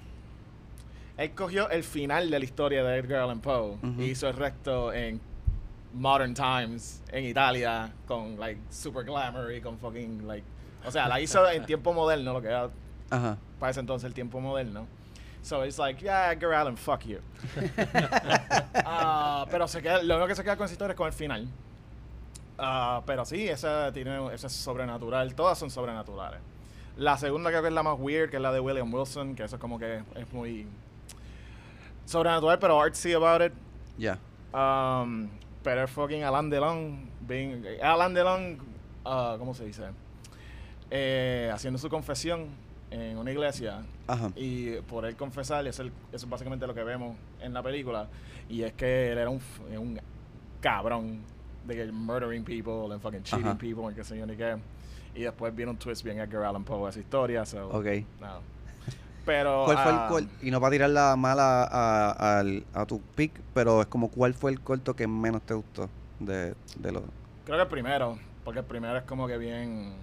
él 1.17 1.31
cogió 1.31 1.69
el 1.69 1.83
final 1.83 2.29
de 2.29 2.39
la 2.39 2.45
historia 2.45 2.83
de 2.83 2.97
Edgar 2.97 3.21
Allan 3.21 3.39
Poe 3.41 3.77
y 3.97 4.03
hizo 4.11 4.27
el 4.27 4.35
resto 4.35 4.93
en 4.93 5.19
Modern 5.93 6.33
Times, 6.33 7.01
en 7.11 7.25
Italia, 7.25 7.91
con 8.07 8.39
like 8.39 8.61
super 8.69 9.03
glamour 9.03 9.51
y 9.53 9.61
con 9.61 9.77
fucking 9.79 10.27
like. 10.27 10.45
O 10.85 10.91
sea, 10.91 11.07
la 11.07 11.19
hizo 11.19 11.49
en 11.49 11.65
tiempo 11.65 11.93
moderno, 11.93 12.33
lo 12.33 12.41
que 12.41 12.47
era 12.47 12.69
para 13.59 13.71
ese 13.71 13.79
entonces 13.79 14.07
el 14.07 14.13
tiempo 14.13 14.39
moderno. 14.39 14.87
So 15.43 15.65
it's 15.65 15.79
like, 15.79 15.99
yeah, 15.99 16.31
Edgar 16.31 16.53
Allan, 16.53 16.77
fuck 16.77 17.01
you. 17.05 17.17
Ah, 18.85 19.45
pero 19.49 19.67
se 19.67 19.81
queda, 19.81 20.03
lo 20.03 20.15
único 20.15 20.27
que 20.27 20.35
se 20.35 20.43
queda 20.43 20.55
con 20.55 20.65
esa 20.65 20.73
historia 20.73 20.91
es 20.93 20.97
con 20.97 21.07
el 21.07 21.13
final. 21.13 21.47
Ah, 22.57 23.01
pero 23.05 23.25
sí, 23.25 23.47
esa 23.47 23.91
tiene, 23.91 24.33
esa 24.33 24.47
es 24.47 24.53
sobrenatural. 24.53 25.33
Todas 25.33 25.57
son 25.57 25.71
sobrenaturales. 25.71 26.39
La 26.97 27.17
segunda 27.17 27.49
creo 27.49 27.61
que 27.61 27.69
es 27.69 27.73
la 27.73 27.83
más 27.83 27.97
weird, 27.99 28.29
que 28.29 28.35
es 28.37 28.41
la 28.41 28.51
de 28.51 28.59
William 28.59 28.93
Wilson, 28.93 29.35
que 29.35 29.43
eso 29.43 29.55
es 29.55 29.61
como 29.61 29.79
que 29.79 30.01
es 30.15 30.33
muy 30.33 30.67
sobrenatural, 32.05 32.59
pero 32.59 32.81
artsy 32.81 33.13
about 33.13 33.41
it. 33.41 33.53
Ya. 33.97 34.17
Um, 34.53 35.29
pero 35.63 35.83
es 35.83 35.91
fucking 35.91 36.23
Alain 36.23 36.49
Delon, 36.49 37.09
being, 37.21 37.63
Alain 37.81 38.13
Delon, 38.13 38.57
ah, 39.05 39.35
¿cómo 39.39 39.53
se 39.53 39.65
dice? 39.65 39.83
Eh, 40.89 41.49
haciendo 41.53 41.77
su 41.79 41.87
confesión 41.89 42.47
en 42.89 43.17
una 43.17 43.31
iglesia 43.31 43.83
Ajá. 44.07 44.31
y 44.35 44.71
por 44.81 45.05
él 45.05 45.15
confesar, 45.15 45.65
es 45.67 45.79
el- 45.79 45.87
eso 46.11 46.25
es 46.25 46.29
básicamente 46.29 46.67
lo 46.67 46.73
que 46.73 46.83
vemos 46.83 47.15
en 47.39 47.53
la 47.53 47.63
película, 47.63 48.07
y 48.49 48.63
es 48.63 48.73
que 48.73 49.11
él 49.13 49.17
era 49.17 49.29
un, 49.29 49.39
un 49.77 50.01
cabrón 50.59 51.21
de 51.65 51.75
que 51.75 51.91
murdering 51.91 52.43
people 52.43 52.91
and 52.93 53.01
fucking 53.01 53.23
cheating 53.23 53.47
Ajá. 53.47 53.57
people 53.57 53.85
and 53.85 53.95
qué 53.95 54.03
sé 54.03 54.17
yo 54.17 54.25
ni 54.25 54.35
qué. 54.35 54.57
Y 55.15 55.21
después 55.23 55.53
viene 55.55 55.71
un 55.71 55.77
twist 55.77 56.03
bien 56.03 56.19
Edgar 56.19 56.43
Allan 56.43 56.63
Poe 56.63 56.89
esa 56.89 56.99
historia, 56.99 57.45
so, 57.45 57.67
Ok. 57.69 57.85
no. 58.19 58.39
Pero 59.25 59.65
¿Cuál 59.65 59.77
fue 59.77 59.91
el 59.91 60.07
cor- 60.07 60.31
Y 60.41 60.49
no 60.49 60.59
para 60.59 60.71
tirar 60.71 60.89
la 60.89 61.15
mala 61.15 61.63
a, 61.71 62.43
a 62.73 62.85
tu 62.87 62.99
pick, 63.01 63.31
pero 63.53 63.81
es 63.81 63.87
como 63.87 64.09
cuál 64.09 64.33
fue 64.33 64.51
el 64.51 64.61
corto 64.61 64.95
que 64.95 65.05
menos 65.07 65.43
te 65.43 65.53
gustó 65.53 65.89
de, 66.19 66.55
de 66.77 66.91
los... 66.91 67.03
Creo 67.45 67.57
que 67.57 67.61
el 67.63 67.67
primero, 67.67 68.17
porque 68.43 68.59
el 68.61 68.65
primero 68.65 68.97
es 68.97 69.03
como 69.03 69.27
que 69.27 69.37
bien. 69.37 69.93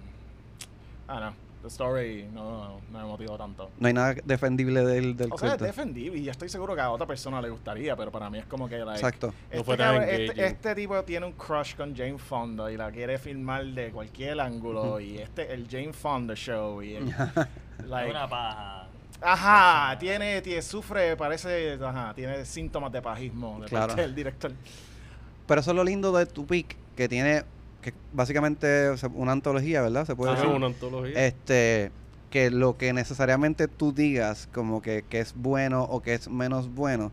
Ah, 1.07 1.19
no. 1.19 1.48
The 1.61 1.67
story 1.67 2.25
no, 2.33 2.79
no 2.89 2.99
me 2.99 3.03
motivó 3.03 3.37
tanto. 3.37 3.69
No 3.79 3.87
hay 3.87 3.93
nada 3.93 4.15
defendible 4.23 4.85
del, 4.85 5.17
del 5.17 5.29
O 5.31 5.37
sea, 5.37 5.55
es 5.55 5.59
defendible 5.59 6.17
y 6.19 6.23
yo 6.23 6.31
estoy 6.31 6.47
seguro 6.47 6.73
que 6.73 6.79
a 6.79 6.89
otra 6.89 7.05
persona 7.05 7.41
le 7.41 7.49
gustaría, 7.49 7.97
pero 7.97 8.11
para 8.11 8.29
mí 8.29 8.37
es 8.37 8.45
como 8.45 8.69
que. 8.69 8.77
Like, 8.77 8.93
Exacto. 8.93 9.33
Este, 9.51 9.77
No 9.77 10.01
este, 10.01 10.45
este 10.45 10.75
tipo 10.75 11.03
tiene 11.03 11.25
un 11.25 11.33
crush 11.33 11.75
con 11.75 11.93
Jane 11.95 12.17
Fonda 12.17 12.71
y 12.71 12.77
la 12.77 12.89
quiere 12.91 13.17
filmar 13.17 13.65
de 13.65 13.91
cualquier 13.91 14.39
ángulo. 14.39 15.01
Y 15.01 15.17
este, 15.17 15.53
el 15.53 15.67
Jane 15.69 15.91
Fonda 15.91 16.33
show. 16.33 16.81
Y 16.81 16.95
el, 16.95 17.07
like, 17.87 18.09
Una 18.11 18.27
paja. 18.29 18.87
ajá, 19.21 19.99
tiene, 19.99 20.41
tiene, 20.41 20.61
sufre, 20.61 21.17
parece, 21.17 21.77
ajá, 21.83 22.13
tiene 22.13 22.45
síntomas 22.45 22.89
de 22.93 23.01
pajismo 23.01 23.59
de 23.59 23.67
Claro. 23.67 23.87
parte 23.87 24.01
del 24.03 24.15
director. 24.15 24.51
Pero 25.45 25.59
eso 25.61 25.71
es 25.71 25.75
lo 25.75 25.83
lindo 25.83 26.13
de 26.13 26.25
tu 26.25 26.45
pick, 26.45 26.77
que 26.95 27.09
tiene 27.09 27.43
que 27.81 27.93
básicamente 28.13 28.89
o 28.89 28.97
sea, 28.97 29.09
una 29.13 29.31
antología, 29.31 29.81
¿verdad? 29.81 30.05
Se 30.05 30.15
puede 30.15 30.33
Es 30.33 30.39
decir. 30.39 30.53
una 30.55 30.65
antología. 30.67 31.25
Este, 31.25 31.91
que 32.29 32.51
lo 32.51 32.77
que 32.77 32.93
necesariamente 32.93 33.67
tú 33.67 33.91
digas 33.93 34.47
como 34.53 34.81
que, 34.81 35.03
que 35.09 35.19
es 35.19 35.33
bueno 35.35 35.83
o 35.83 36.01
que 36.01 36.13
es 36.13 36.29
menos 36.29 36.73
bueno 36.73 37.11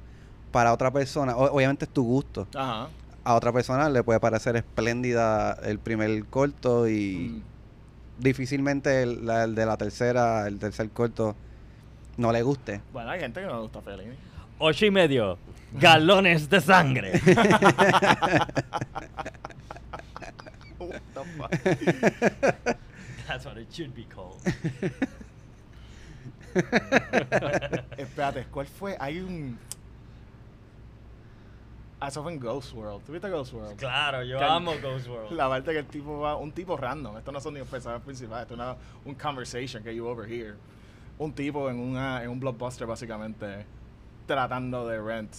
para 0.53 0.73
otra 0.73 0.91
persona, 0.91 1.37
o- 1.37 1.53
obviamente 1.55 1.85
es 1.87 1.91
tu 1.91 2.05
gusto. 2.05 2.47
Ajá. 2.55 2.89
A 3.25 3.35
otra 3.35 3.53
persona 3.53 3.89
le 3.89 4.03
puede 4.03 4.21
parecer 4.21 4.57
espléndida 4.57 5.53
el 5.65 5.79
primer 5.79 6.25
corto 6.27 6.89
y 6.89 7.43
Mm. 8.19 8.23
difícilmente 8.23 9.03
el, 9.03 9.25
la- 9.27 9.45
el 9.45 9.55
de 9.55 9.67
la 9.67 9.77
tercera, 9.77 10.47
el 10.47 10.59
tercer 10.59 10.91
corto 10.91 11.35
no 12.17 12.31
le 12.33 12.43
guste. 12.43 12.81
Bueno, 12.93 13.11
hay 13.11 13.21
gente 13.21 13.41
que 13.41 13.47
no 13.47 13.55
le 13.57 13.61
gusta 13.63 13.81
Fellini. 13.83 14.15
Ocho 14.59 14.87
y 14.87 14.91
medio. 14.91 15.39
Galones 15.79 16.49
de 16.49 16.61
sangre. 16.61 17.13
Fuck? 21.39 22.77
That's 23.27 23.45
what 23.45 23.57
it 23.59 23.69
should 23.73 23.95
be 23.95 24.05
called. 24.05 24.41
Espérate, 27.99 28.47
¿cuál 28.51 28.67
fue? 28.67 28.97
Hay 28.99 29.21
un. 29.21 29.59
Ah, 32.01 32.09
eso 32.09 32.23
fue 32.23 32.33
en 32.33 32.39
Ghost 32.41 32.75
World. 32.75 33.05
¿Tuviste 33.05 33.29
Ghost 33.31 33.53
World? 33.55 33.77
Claro, 33.79 34.23
yo 34.23 34.39
Cal- 34.39 34.51
amo 34.51 34.73
Ghost 34.83 35.09
World. 35.09 35.33
La 35.33 35.49
parte 35.49 35.73
que 35.73 35.79
el 35.79 35.87
tipo 35.87 36.21
va, 36.21 36.37
un 36.37 36.53
tipo 36.53 36.77
random, 36.77 37.17
esto 37.17 37.33
no 37.33 37.41
son 37.41 37.55
ni 37.55 37.61
los 37.61 37.69
personajes 37.69 38.05
principales, 38.05 38.43
esto 38.43 38.55
es 38.55 38.61
una, 38.61 38.77
un 39.05 39.15
conversation 39.15 39.83
que 39.83 39.95
you 39.95 40.07
overhear. 40.07 40.57
Un 41.19 41.33
tipo 41.33 41.71
en, 41.71 41.79
una, 41.79 42.23
en 42.23 42.29
un 42.31 42.39
blockbuster 42.39 42.87
básicamente 42.87 43.65
tratando 44.27 44.87
de 44.87 45.01
rent 45.01 45.35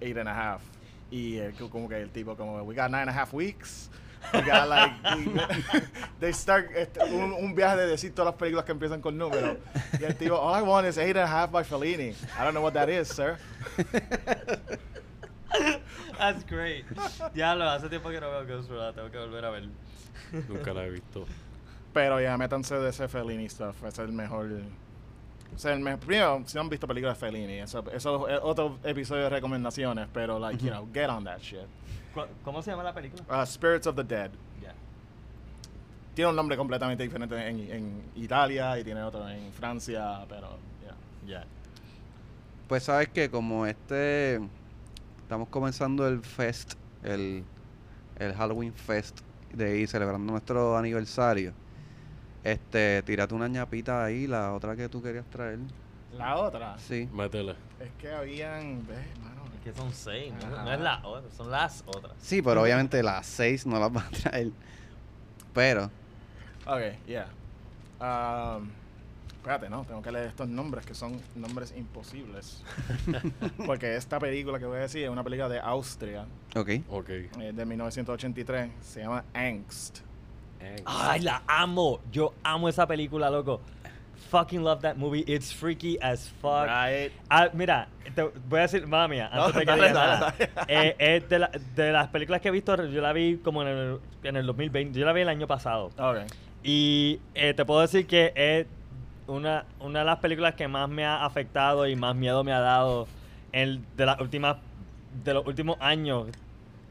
eight 0.00 0.18
and 0.18 0.28
a 0.28 0.52
half. 0.54 0.62
Y 1.10 1.38
co- 1.58 1.70
como 1.70 1.88
que 1.88 2.00
el 2.02 2.10
tipo 2.10 2.36
como, 2.36 2.62
we 2.62 2.74
got 2.74 2.90
nine 2.90 3.02
and 3.02 3.10
a 3.10 3.12
half 3.22 3.32
weeks. 3.32 3.88
Like, 4.68 4.92
they 6.20 6.32
start 6.32 6.70
este, 6.74 7.00
un, 7.04 7.32
un 7.32 7.54
viaje 7.54 7.76
de 7.76 7.86
decir 7.86 8.14
todas 8.14 8.32
las 8.32 8.38
películas 8.38 8.64
que 8.64 8.72
empiezan 8.72 9.00
con 9.00 9.16
números. 9.16 9.58
Y 10.00 10.04
el 10.04 10.16
tipo, 10.16 10.36
all 10.36 10.58
I 10.58 10.62
want 10.62 10.86
is 10.86 10.98
eight 10.98 11.16
and 11.16 11.24
a 11.24 11.26
half 11.26 11.50
by 11.52 11.62
Fellini. 11.62 12.14
I 12.38 12.44
don't 12.44 12.54
know 12.54 12.62
what 12.62 12.72
that 12.74 12.88
is, 12.88 13.08
sir. 13.08 13.38
That's 16.18 16.44
great. 16.44 16.84
Diablo, 17.32 17.68
hace 17.68 17.88
tiempo 17.88 18.10
que 18.10 18.20
no 18.20 18.30
veo 18.30 18.46
Ghost 18.46 18.70
la 18.70 18.92
tengo 18.92 19.10
que 19.10 19.18
volver 19.18 19.44
a 19.44 19.50
ver. 19.50 19.68
Nunca 20.48 20.72
la 20.72 20.84
he 20.86 20.90
visto. 20.90 21.26
Pero 21.92 22.20
ya, 22.20 22.36
métanse 22.36 22.74
de 22.76 22.90
ese 22.90 23.08
Fellini 23.08 23.48
stuff. 23.48 23.84
Es 23.84 23.98
el 23.98 24.12
mejor. 24.12 24.50
O 25.54 25.58
sea, 25.58 25.72
el 25.74 25.80
me- 25.80 25.96
primero, 25.96 26.42
si 26.46 26.56
no 26.56 26.62
han 26.62 26.68
visto 26.68 26.88
películas 26.88 27.18
de 27.20 27.26
Fellini, 27.26 27.58
eso, 27.60 27.84
eso 27.92 28.28
es 28.28 28.40
otro 28.42 28.78
episodio 28.82 29.24
de 29.24 29.30
recomendaciones, 29.30 30.08
pero, 30.12 30.38
like, 30.40 30.58
you 30.64 30.70
know, 30.70 30.88
get 30.92 31.08
on 31.08 31.22
that 31.24 31.38
shit. 31.40 31.60
¿Cómo 32.44 32.62
se 32.62 32.70
llama 32.70 32.82
la 32.82 32.92
película? 32.94 33.22
Uh, 33.28 33.46
Spirits 33.46 33.86
of 33.86 33.96
the 33.96 34.04
Dead. 34.04 34.30
Ya. 34.62 34.72
Tiene 36.14 36.30
un 36.30 36.36
nombre 36.36 36.56
completamente 36.56 37.02
diferente 37.02 37.34
en, 37.48 37.58
en 37.70 38.02
Italia 38.16 38.78
y 38.78 38.84
tiene 38.84 39.02
otro 39.02 39.28
en 39.28 39.52
Francia, 39.52 40.24
pero, 40.28 40.58
yeah. 40.82 41.40
Ya. 41.40 41.44
Pues 42.68 42.84
sabes 42.84 43.08
que 43.08 43.28
como 43.30 43.66
este 43.66 44.40
estamos 45.22 45.48
comenzando 45.48 46.06
el 46.06 46.20
fest, 46.20 46.74
el, 47.02 47.44
el 48.18 48.34
Halloween 48.34 48.72
Fest 48.72 49.20
de 49.52 49.72
ahí 49.72 49.86
celebrando 49.86 50.30
nuestro 50.32 50.76
aniversario. 50.76 51.52
Este, 52.42 53.02
tírate 53.02 53.34
una 53.34 53.48
ñapita 53.48 54.04
ahí, 54.04 54.26
la 54.26 54.52
otra 54.52 54.76
que 54.76 54.88
tú 54.88 55.02
querías 55.02 55.24
traer. 55.30 55.58
La 56.12 56.36
otra 56.36 56.76
Sí. 56.78 57.08
Métele. 57.12 57.52
es 57.80 57.90
que 57.98 58.12
habían, 58.12 58.86
ves, 58.86 58.98
mano, 59.22 59.43
que 59.64 59.72
son 59.72 59.92
seis, 59.92 60.32
no, 60.40 60.54
Ajá. 60.54 60.64
no 60.64 60.72
es 60.74 60.80
la 60.80 61.00
otra, 61.06 61.30
son 61.36 61.50
las 61.50 61.82
otras. 61.86 62.12
Sí, 62.20 62.42
pero 62.42 62.62
obviamente 62.62 63.02
las 63.02 63.26
seis 63.26 63.66
no 63.66 63.78
las 63.80 63.90
va 63.96 64.02
a 64.02 64.10
traer. 64.10 64.50
Pero, 65.52 65.90
Ok, 66.66 66.80
yeah. 67.06 67.26
Um, 68.00 68.70
espérate, 69.36 69.68
no, 69.68 69.84
tengo 69.84 70.00
que 70.02 70.10
leer 70.10 70.26
estos 70.26 70.48
nombres 70.48 70.84
que 70.86 70.94
son 70.94 71.20
nombres 71.34 71.74
imposibles. 71.76 72.62
Porque 73.66 73.96
esta 73.96 74.18
película 74.18 74.58
que 74.58 74.64
voy 74.66 74.78
a 74.78 74.80
decir 74.80 75.04
es 75.04 75.10
una 75.10 75.22
película 75.22 75.48
de 75.48 75.60
Austria, 75.60 76.26
ok. 76.56 76.70
Ok. 76.88 77.08
eh, 77.10 77.52
de 77.54 77.64
1983, 77.66 78.70
se 78.82 79.00
llama 79.00 79.24
Angst. 79.34 79.98
Ay, 80.86 81.20
la 81.20 81.42
amo. 81.46 82.00
Yo 82.10 82.32
amo 82.42 82.70
esa 82.70 82.86
película, 82.86 83.28
loco. 83.28 83.60
Fucking 84.30 84.62
love 84.62 84.80
that 84.82 84.96
movie. 84.96 85.20
It's 85.26 85.52
freaky 85.52 85.98
as 86.00 86.28
fuck. 86.40 86.66
Right. 86.66 87.10
Ah, 87.30 87.48
mira, 87.52 87.88
te 88.14 88.22
voy 88.48 88.58
a 88.60 88.62
decir, 88.62 88.86
mamá 88.86 89.08
mía, 89.08 89.30
No, 89.34 89.44
antes 89.46 89.60
de 89.60 89.66
que 89.66 89.72
digas 89.74 89.92
nada. 89.92 90.34
dale. 90.38 90.50
Eh, 90.68 90.96
es 90.98 91.28
de, 91.28 91.38
la- 91.38 91.50
de 91.74 91.92
las 91.92 92.08
películas 92.08 92.40
que 92.40 92.48
he 92.48 92.52
visto, 92.52 92.74
yo 92.86 93.00
la 93.00 93.12
vi 93.12 93.36
como 93.38 93.62
en 93.62 93.68
el, 93.68 93.98
en 94.22 94.36
el 94.36 94.46
2020. 94.46 94.98
Yo 94.98 95.04
la 95.06 95.12
vi 95.12 95.22
el 95.22 95.28
año 95.28 95.46
pasado. 95.46 95.90
Ok. 95.98 96.18
Y 96.62 97.20
eh, 97.34 97.54
te 97.54 97.64
puedo 97.64 97.80
decir 97.80 98.06
que 98.06 98.32
es 98.34 98.66
una, 99.26 99.64
una 99.80 100.00
de 100.00 100.04
las 100.04 100.18
películas 100.18 100.54
que 100.54 100.68
más 100.68 100.88
me 100.88 101.04
ha 101.04 101.24
afectado 101.24 101.86
y 101.86 101.96
más 101.96 102.14
miedo 102.16 102.42
me 102.44 102.52
ha 102.52 102.60
dado 102.60 103.06
en, 103.52 103.84
de 103.96 104.06
las 104.06 104.20
últimas 104.20 104.56
de 105.24 105.32
los 105.32 105.46
últimos 105.46 105.76
años 105.80 106.26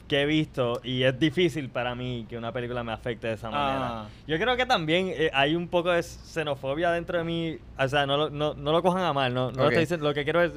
que 0.08 0.22
he 0.22 0.26
visto 0.26 0.82
y 0.84 1.04
es 1.04 1.18
difícil 1.18 1.70
para 1.70 1.96
mí 1.96 2.26
que 2.30 2.38
una 2.38 2.52
película 2.52 2.84
me 2.84 2.92
afecte 2.92 3.28
de 3.28 3.34
esa 3.34 3.50
manera. 3.50 4.02
Ah. 4.02 4.08
Yo 4.28 4.38
creo 4.38 4.56
que 4.58 4.66
también 4.66 5.12
eh, 5.14 5.32
hay 5.34 5.56
un 5.56 5.68
poco 5.68 5.92
de 5.92 6.04
xenofobia 6.04 6.92
dentro 6.92 7.18
de 7.18 7.24
mí, 7.24 7.58
o 7.78 7.88
sea, 7.88 8.06
no 8.06 8.18
lo, 8.18 8.30
no, 8.30 8.54
no 8.54 8.72
lo 8.72 8.82
cojan 8.82 9.04
a 9.04 9.14
mal, 9.14 9.34
no, 9.34 9.52
no 9.52 9.58
lo 9.58 9.64
Ok. 9.64 9.70
estoy 9.70 9.84
diciendo, 9.84 10.08
lo 10.08 10.14
que 10.14 10.24
quiero 10.24 10.42
es 10.44 10.52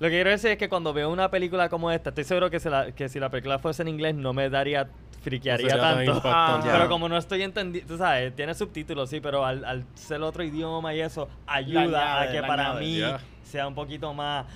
lo 0.00 0.08
que 0.08 0.16
quiero 0.16 0.30
decir 0.30 0.50
es 0.50 0.58
que 0.58 0.68
cuando 0.68 0.92
veo 0.92 1.08
una 1.10 1.30
película 1.30 1.68
como 1.68 1.90
esta, 1.90 2.10
estoy 2.10 2.24
seguro 2.24 2.50
que, 2.50 2.58
si 2.58 2.68
la, 2.68 2.90
que 2.92 3.08
si 3.08 3.20
la 3.20 3.30
película 3.30 3.58
fuese 3.60 3.82
en 3.82 3.88
inglés 3.88 4.14
no 4.14 4.32
me 4.32 4.50
daría, 4.50 4.88
friquearía 5.24 5.68
sería 5.70 5.82
tan 5.82 6.04
tanto. 6.04 6.22
Ah. 6.24 6.60
Pero 6.62 6.88
como 6.88 7.08
no 7.08 7.16
estoy 7.16 7.42
entendiendo, 7.42 7.92
tú 7.94 7.98
sabes, 7.98 8.34
tiene 8.36 8.54
subtítulos, 8.54 9.10
sí, 9.10 9.20
pero 9.20 9.44
al, 9.44 9.64
al 9.64 9.84
ser 9.94 10.22
otro 10.22 10.44
idioma 10.44 10.94
y 10.94 11.00
eso, 11.00 11.28
ayuda 11.46 11.82
añade, 12.20 12.28
a 12.28 12.32
que 12.32 12.46
para 12.46 12.66
añade. 12.70 12.80
mí 12.84 12.94
Yeah. 12.96 13.20
sea 13.42 13.66
un 13.68 13.74
poquito 13.74 14.12
más, 14.14 14.46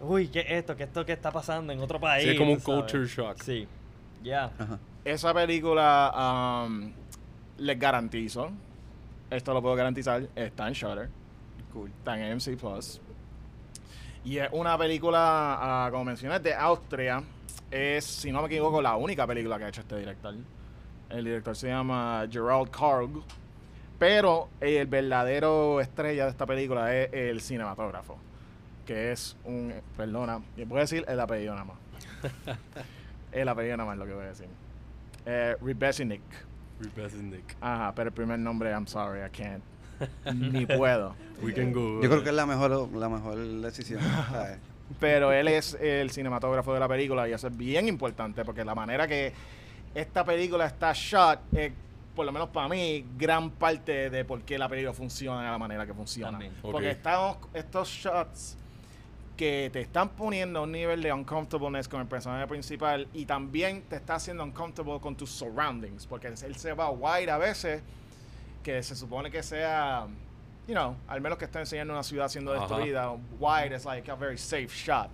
uy, 0.00 0.28
¿qué 0.28 0.40
es 0.40 0.50
esto? 0.50 0.76
¿Qué 0.76 0.84
es 0.84 0.88
esto 0.88 1.04
que 1.04 1.12
está 1.12 1.30
pasando 1.30 1.72
en 1.72 1.80
otro 1.80 1.98
país? 2.00 2.24
Sí, 2.24 2.30
es 2.30 2.38
como 2.38 2.52
un 2.52 2.60
sabes. 2.60 2.82
culture 2.82 3.06
shock. 3.06 3.42
Sí, 3.42 3.66
ya. 4.22 4.50
Esa 5.04 5.34
película, 5.34 6.62
um, 6.66 6.92
les 7.58 7.78
garantizo, 7.78 8.50
esto 9.30 9.52
lo 9.52 9.60
puedo 9.62 9.74
garantizar, 9.74 10.22
está 10.36 10.68
en 10.68 10.74
Shutter, 10.74 11.08
Cool. 11.72 11.90
está 11.90 12.18
en 12.18 12.32
AMC 12.32 12.56
Plus. 12.58 13.00
Y 14.24 14.38
es 14.38 14.48
una 14.52 14.78
película, 14.78 15.18
ah, 15.18 15.88
como 15.90 16.04
mencioné, 16.04 16.38
de 16.38 16.54
Austria. 16.54 17.22
Es, 17.70 18.04
si 18.04 18.32
no 18.32 18.40
me 18.40 18.46
equivoco, 18.46 18.80
la 18.82 18.96
única 18.96 19.26
película 19.26 19.58
que 19.58 19.64
ha 19.64 19.68
hecho 19.68 19.80
este 19.80 19.98
director. 19.98 20.34
El 21.10 21.24
director 21.24 21.56
se 21.56 21.68
llama 21.68 22.26
Gerald 22.30 22.70
Karg. 22.70 23.10
Pero 23.98 24.48
el 24.60 24.86
verdadero 24.86 25.80
estrella 25.80 26.24
de 26.24 26.30
esta 26.30 26.44
película 26.44 26.94
es 26.94 27.12
el 27.12 27.40
cinematógrafo. 27.40 28.16
Que 28.84 29.12
es 29.12 29.36
un. 29.44 29.72
Perdona, 29.96 30.40
voy 30.66 30.78
a 30.78 30.80
decir 30.80 31.04
el 31.06 31.20
apellido 31.20 31.54
nada 31.54 31.66
más. 31.66 31.76
el 33.32 33.48
apellido 33.48 33.76
nada 33.76 33.86
más 33.86 33.94
es 33.94 33.98
lo 34.00 34.06
que 34.06 34.14
voy 34.14 34.24
a 34.24 34.28
decir. 34.28 34.48
Eh, 35.24 35.56
Rebesinik. 35.60 36.22
Repesnik. 36.80 37.56
Ajá, 37.60 37.94
pero 37.94 38.08
el 38.08 38.14
primer 38.14 38.38
nombre, 38.38 38.70
I'm 38.70 38.86
sorry, 38.86 39.20
I 39.24 39.30
can't. 39.30 39.62
Ni 40.34 40.66
puedo. 40.66 41.14
We 41.42 41.52
can 41.52 41.72
go. 41.72 42.00
Yo 42.02 42.08
creo 42.08 42.22
que 42.22 42.30
es 42.30 42.34
la 42.34 42.46
mejor, 42.46 42.92
la 42.92 43.08
mejor 43.08 43.36
decisión. 43.36 44.00
¿sabes? 44.30 44.58
Pero 44.98 45.32
él 45.32 45.48
es 45.48 45.74
el 45.74 46.10
cinematógrafo 46.10 46.72
de 46.74 46.80
la 46.80 46.88
película 46.88 47.28
y 47.28 47.32
eso 47.32 47.48
es 47.48 47.56
bien 47.56 47.88
importante 47.88 48.44
porque 48.44 48.64
la 48.64 48.74
manera 48.74 49.06
que 49.06 49.32
esta 49.94 50.24
película 50.24 50.66
está 50.66 50.92
shot 50.94 51.40
es, 51.52 51.72
por 52.14 52.26
lo 52.26 52.32
menos 52.32 52.48
para 52.48 52.68
mí, 52.68 53.04
gran 53.16 53.50
parte 53.50 54.10
de 54.10 54.24
por 54.24 54.42
qué 54.42 54.58
la 54.58 54.68
película 54.68 54.92
funciona 54.92 55.44
de 55.44 55.50
la 55.50 55.58
manera 55.58 55.86
que 55.86 55.94
funciona. 55.94 56.38
Porque 56.60 56.90
estamos, 56.90 57.38
estos 57.54 57.88
shots 57.88 58.56
que 59.36 59.70
te 59.72 59.80
están 59.80 60.10
poniendo 60.10 60.60
a 60.60 60.62
un 60.62 60.72
nivel 60.72 61.02
de 61.02 61.12
uncomfortableness 61.12 61.88
con 61.88 62.00
el 62.00 62.06
personaje 62.06 62.46
principal 62.46 63.08
y 63.14 63.24
también 63.24 63.82
te 63.82 63.96
está 63.96 64.16
haciendo 64.16 64.44
uncomfortable 64.44 65.00
con 65.00 65.16
tus 65.16 65.30
surroundings 65.30 66.06
porque 66.06 66.28
él 66.28 66.56
se 66.56 66.72
va 66.74 66.90
wide 66.90 67.30
a 67.30 67.38
veces 67.38 67.82
que 68.62 68.82
se 68.82 68.94
supone 68.94 69.30
que 69.30 69.42
sea 69.42 70.06
you 70.66 70.74
know 70.74 70.96
al 71.08 71.20
menos 71.20 71.38
que 71.38 71.44
esté 71.44 71.58
enseñando 71.58 71.92
una 71.92 72.02
ciudad 72.02 72.28
siendo 72.28 72.52
destruida 72.52 73.10
wide 73.38 73.74
es 73.74 73.84
like 73.84 74.10
a 74.10 74.14
very 74.14 74.38
safe 74.38 74.68
shot 74.68 75.08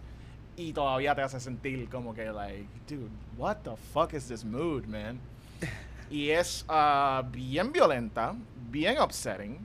y 0.57 0.73
todavía 0.73 1.15
te 1.15 1.23
hace 1.23 1.41
sentir 1.41 1.89
como 1.89 2.15
que 2.15 2.31
like 2.31 2.67
dude 2.89 3.11
what 3.37 3.57
the 3.63 3.77
fuck 3.93 4.13
is 4.13 4.27
this 4.29 4.45
mood 4.45 4.85
man 4.87 5.19
y 6.11 6.31
es 6.31 6.65
ah, 6.69 7.23
bien 7.31 7.73
violenta 7.73 8.35
bien 8.71 9.01
upsetting 9.01 9.59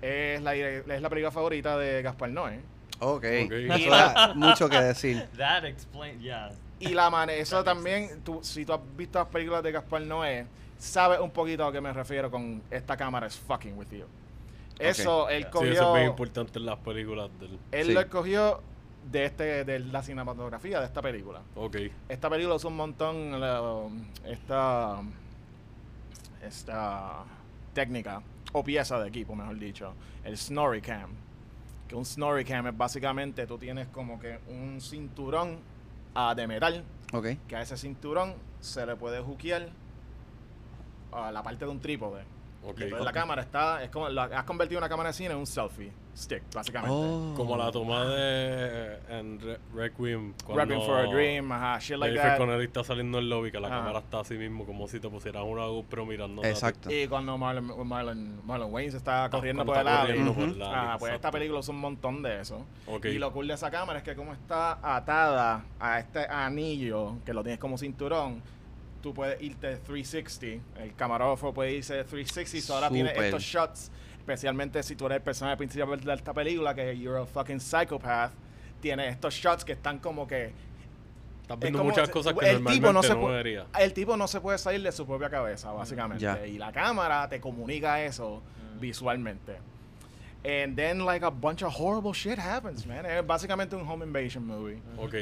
es 0.00 0.42
la, 0.42 0.54
es 0.54 0.86
la 0.86 1.08
película 1.08 1.30
favorita 1.30 1.78
de 1.78 2.02
Gaspar 2.02 2.30
Noé 2.30 2.60
Ok. 3.00 3.24
Ok. 3.44 3.52
Eso 3.52 3.90
da 3.90 4.32
mucho 4.36 4.68
que 4.68 4.80
decir. 4.80 5.28
That 5.36 5.64
explains, 5.64 6.22
yeah. 6.22 6.50
Y 6.80 6.88
la 6.88 7.10
manera, 7.10 7.40
eso 7.40 7.62
también, 7.64 8.20
tú, 8.22 8.40
si 8.42 8.64
tú 8.64 8.72
has 8.72 8.80
visto 8.96 9.18
las 9.18 9.28
películas 9.28 9.62
de 9.62 9.72
Gaspar 9.72 10.02
Noé, 10.02 10.46
sabes 10.78 11.20
un 11.20 11.30
poquito 11.30 11.62
a 11.62 11.66
lo 11.66 11.72
que 11.72 11.80
me 11.80 11.92
refiero 11.92 12.30
con 12.30 12.62
esta 12.70 12.96
cámara 12.96 13.26
es 13.26 13.36
fucking 13.36 13.76
with 13.76 13.90
you. 13.90 14.06
Eso, 14.78 15.28
él 15.28 15.38
Yeah. 15.42 15.46
Sí, 15.46 15.52
cogió, 15.52 15.72
eso 15.72 15.88
es 15.88 15.94
bien 16.00 16.10
importante 16.10 16.58
en 16.58 16.66
las 16.66 16.78
películas 16.78 17.30
del... 17.38 17.58
él 17.72 17.86
Sí. 17.86 17.92
lo 17.92 18.00
escogió 18.00 18.60
de 19.10 19.24
este, 19.26 19.64
de 19.64 19.78
la 19.80 20.02
cinematografía 20.02 20.80
de 20.80 20.86
esta 20.86 21.00
película. 21.02 21.42
Ok. 21.54 21.76
Esta 22.08 22.28
película 22.30 22.56
usa 22.56 22.70
un 22.70 22.76
montón 22.76 23.40
la- 23.40 23.88
esta, 24.26 25.00
esta 26.42 27.24
técnica, 27.72 28.22
o 28.52 28.62
pieza 28.62 28.98
de 29.00 29.08
equipo, 29.08 29.34
mejor 29.34 29.58
dicho, 29.58 29.94
el 30.24 30.36
Snorri 30.36 30.80
Cam. 30.80 31.10
Que 31.88 31.94
un 31.94 32.04
Snorri 32.04 32.44
Cam 32.44 32.66
es 32.68 32.76
básicamente, 32.76 33.46
tú 33.46 33.58
tienes 33.58 33.88
como 33.88 34.18
que 34.18 34.38
un 34.48 34.80
cinturón 34.80 35.58
ah, 36.14 36.34
de 36.34 36.46
metal 36.46 36.82
Ok. 37.12 37.26
que 37.46 37.56
a 37.56 37.62
ese 37.62 37.76
cinturón 37.76 38.34
se 38.60 38.86
le 38.86 38.96
puede 38.96 39.20
hookear 39.20 39.68
a 41.12 41.30
la 41.30 41.42
parte 41.42 41.64
de 41.64 41.70
un 41.70 41.80
trípode. 41.80 42.22
Entonces 42.66 43.00
la 43.04 43.12
cámara 43.12 43.42
está, 43.42 43.82
es 43.82 43.90
como, 43.90 44.08
la, 44.08 44.24
has 44.24 44.44
convertido 44.44 44.78
una 44.78 44.88
cámara 44.88 45.10
de 45.10 45.12
cine 45.12 45.30
en 45.32 45.36
un 45.38 45.46
selfie 45.46 45.92
stick, 46.16 46.42
básicamente. 46.54 46.94
Oh. 46.96 47.34
Como 47.36 47.56
la 47.56 47.70
toma 47.72 48.04
de 48.06 48.98
en 49.08 49.40
Re- 49.40 49.58
Requiem. 49.74 50.32
Rapping 50.48 50.80
for 50.80 51.00
a 51.00 51.06
Dream, 51.06 51.50
ajá, 51.52 51.78
shit 51.80 51.96
like 51.98 52.12
Jennifer 52.14 52.30
that. 52.30 52.38
Connelly 52.38 52.64
está 52.66 52.84
saliendo 52.84 53.18
del 53.18 53.28
lobby, 53.28 53.50
que 53.50 53.58
la 53.60 53.66
Ajá. 53.68 53.78
cámara 53.78 53.98
está 53.98 54.20
así 54.20 54.34
mismo, 54.34 54.64
como 54.64 54.86
si 54.88 55.00
te 55.00 55.08
pusieras 55.08 55.42
una 55.44 55.66
GoPro 55.66 56.06
mirando. 56.06 56.44
Exacto. 56.44 56.90
Y 56.90 57.08
cuando 57.08 57.36
Marlon, 57.36 57.86
Marlon, 57.86 58.46
Marlon 58.46 58.72
Wayne 58.72 58.96
está 58.96 59.28
corriendo 59.28 59.62
Ah, 59.62 59.66
cuando 59.66 59.84
por 59.90 59.92
el 59.92 60.06
corriendo 60.06 60.34
por 60.34 60.44
el 60.44 60.62
Ajá, 60.62 60.82
alley, 60.84 60.98
pues 61.00 61.12
esta 61.14 61.30
película 61.32 61.58
usa 61.60 61.74
un 61.74 61.80
montón 61.80 62.22
de 62.22 62.40
eso. 62.40 62.64
Y 63.02 63.18
lo 63.18 63.32
cool 63.32 63.48
de 63.48 63.54
esa 63.54 63.70
cámara 63.70 63.98
es 63.98 64.04
que 64.04 64.14
como 64.14 64.32
está 64.32 64.78
atada 64.82 65.64
a 65.80 65.98
este 65.98 66.26
anillo, 66.28 67.16
que 67.26 67.34
lo 67.34 67.42
tienes 67.42 67.58
como 67.58 67.76
cinturón, 67.76 68.40
tú 69.04 69.12
puedes 69.12 69.38
irte 69.42 69.76
360. 69.76 70.82
El 70.82 70.94
camarógrafo 70.94 71.52
puede 71.52 71.72
irse 71.74 72.02
360. 72.04 72.66
So 72.66 72.74
ahora 72.74 72.88
tiene 72.88 73.12
estos 73.14 73.42
shots, 73.42 73.90
especialmente 74.16 74.82
si 74.82 74.96
tú 74.96 75.04
eres 75.04 75.16
el 75.16 75.22
personaje 75.22 75.58
principal 75.58 76.00
de 76.00 76.14
esta 76.14 76.32
película, 76.32 76.74
que 76.74 76.98
you're 76.98 77.20
a 77.20 77.26
fucking 77.26 77.60
psychopath. 77.60 78.32
Tiene 78.80 79.08
estos 79.08 79.34
shots 79.34 79.62
que 79.62 79.72
están 79.72 79.98
como 79.98 80.26
que 80.26 80.52
Estás 81.42 81.56
es 81.56 81.60
viendo 81.60 81.80
como- 81.80 81.90
muchas 81.90 82.08
cosas 82.08 82.32
que 82.32 82.48
el 82.50 82.64
tipo 82.64 82.94
no 82.94 83.02
se 83.02 83.10
no 83.10 83.20
puede- 83.20 83.36
vería. 83.36 83.66
el 83.78 83.92
tipo 83.92 84.16
no 84.16 84.26
se 84.26 84.40
puede 84.40 84.56
salir 84.56 84.80
de 84.82 84.90
su 84.90 85.06
propia 85.06 85.28
cabeza, 85.28 85.70
básicamente. 85.72 86.22
Ya. 86.24 86.46
Y 86.46 86.56
la 86.56 86.72
cámara 86.72 87.28
te 87.28 87.38
comunica 87.42 88.02
eso 88.02 88.42
visualmente. 88.80 89.58
And 90.44 90.76
then 90.76 91.06
like 91.06 91.24
a 91.24 91.30
bunch 91.30 91.62
of 91.62 91.72
horrible 91.74 92.12
shit 92.12 92.38
happens, 92.38 92.86
man. 92.86 93.06
Es 93.06 93.26
básicamente 93.26 93.74
un 93.76 93.88
home 93.88 94.04
invasion 94.04 94.46
movie. 94.46 94.82
Ok. 94.98 95.14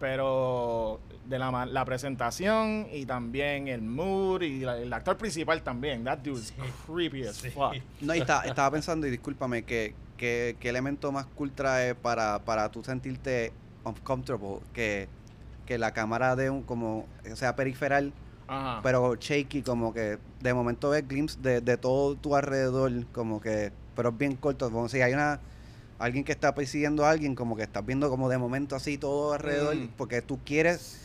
Pero 0.00 1.00
de 1.28 1.38
la, 1.38 1.50
ma- 1.50 1.66
la 1.66 1.84
presentación 1.84 2.86
y 2.90 3.04
también 3.06 3.68
el 3.68 3.82
mood 3.82 4.42
y 4.42 4.60
la- 4.60 4.78
el 4.78 4.92
actor 4.92 5.16
principal 5.16 5.62
también. 5.62 6.04
That 6.04 6.18
dude 6.18 6.40
is 6.40 6.52
creepy 6.86 7.26
as 7.26 7.38
fuck. 7.52 7.74
No, 8.00 8.14
y 8.14 8.18
está- 8.20 8.44
estaba 8.46 8.70
pensando, 8.70 9.06
y 9.06 9.10
discúlpame, 9.10 9.62
que, 9.64 9.94
que, 10.16 10.56
qué 10.58 10.68
elemento 10.70 11.12
más 11.12 11.26
cool 11.36 11.52
trae 11.52 11.94
para, 11.94 12.38
para 12.40 12.70
tú 12.70 12.82
sentirte 12.82 13.52
uncomfortable 13.84 14.60
que, 14.72 15.08
que 15.66 15.78
la 15.78 15.92
cámara 15.92 16.34
de 16.34 16.50
un, 16.50 16.62
como, 16.62 17.06
o 17.30 17.36
sea, 17.36 17.54
periferal, 17.56 18.12
Ajá. 18.48 18.80
pero 18.82 19.14
shaky, 19.16 19.62
como 19.62 19.92
que 19.92 20.18
de 20.40 20.54
momento 20.54 20.90
ves 20.90 21.06
glimpse 21.06 21.38
de, 21.40 21.60
de 21.60 21.76
todo 21.76 22.16
tu 22.16 22.34
alrededor, 22.34 22.90
como 23.12 23.40
que, 23.40 23.70
pero 23.94 24.10
es 24.10 24.18
bien 24.18 24.36
corto, 24.36 24.70
como 24.70 24.88
si 24.88 25.00
hay 25.02 25.12
una, 25.12 25.40
alguien 25.98 26.24
que 26.24 26.32
está 26.32 26.54
persiguiendo 26.54 27.04
a 27.04 27.10
alguien, 27.10 27.34
como 27.34 27.56
que 27.56 27.62
estás 27.62 27.84
viendo 27.86 28.08
como 28.10 28.28
de 28.28 28.38
momento 28.38 28.74
así 28.76 28.98
todo 28.98 29.32
alrededor, 29.34 29.76
Mm. 29.76 29.88
porque 29.96 30.20
tú 30.22 30.38
quieres, 30.44 30.98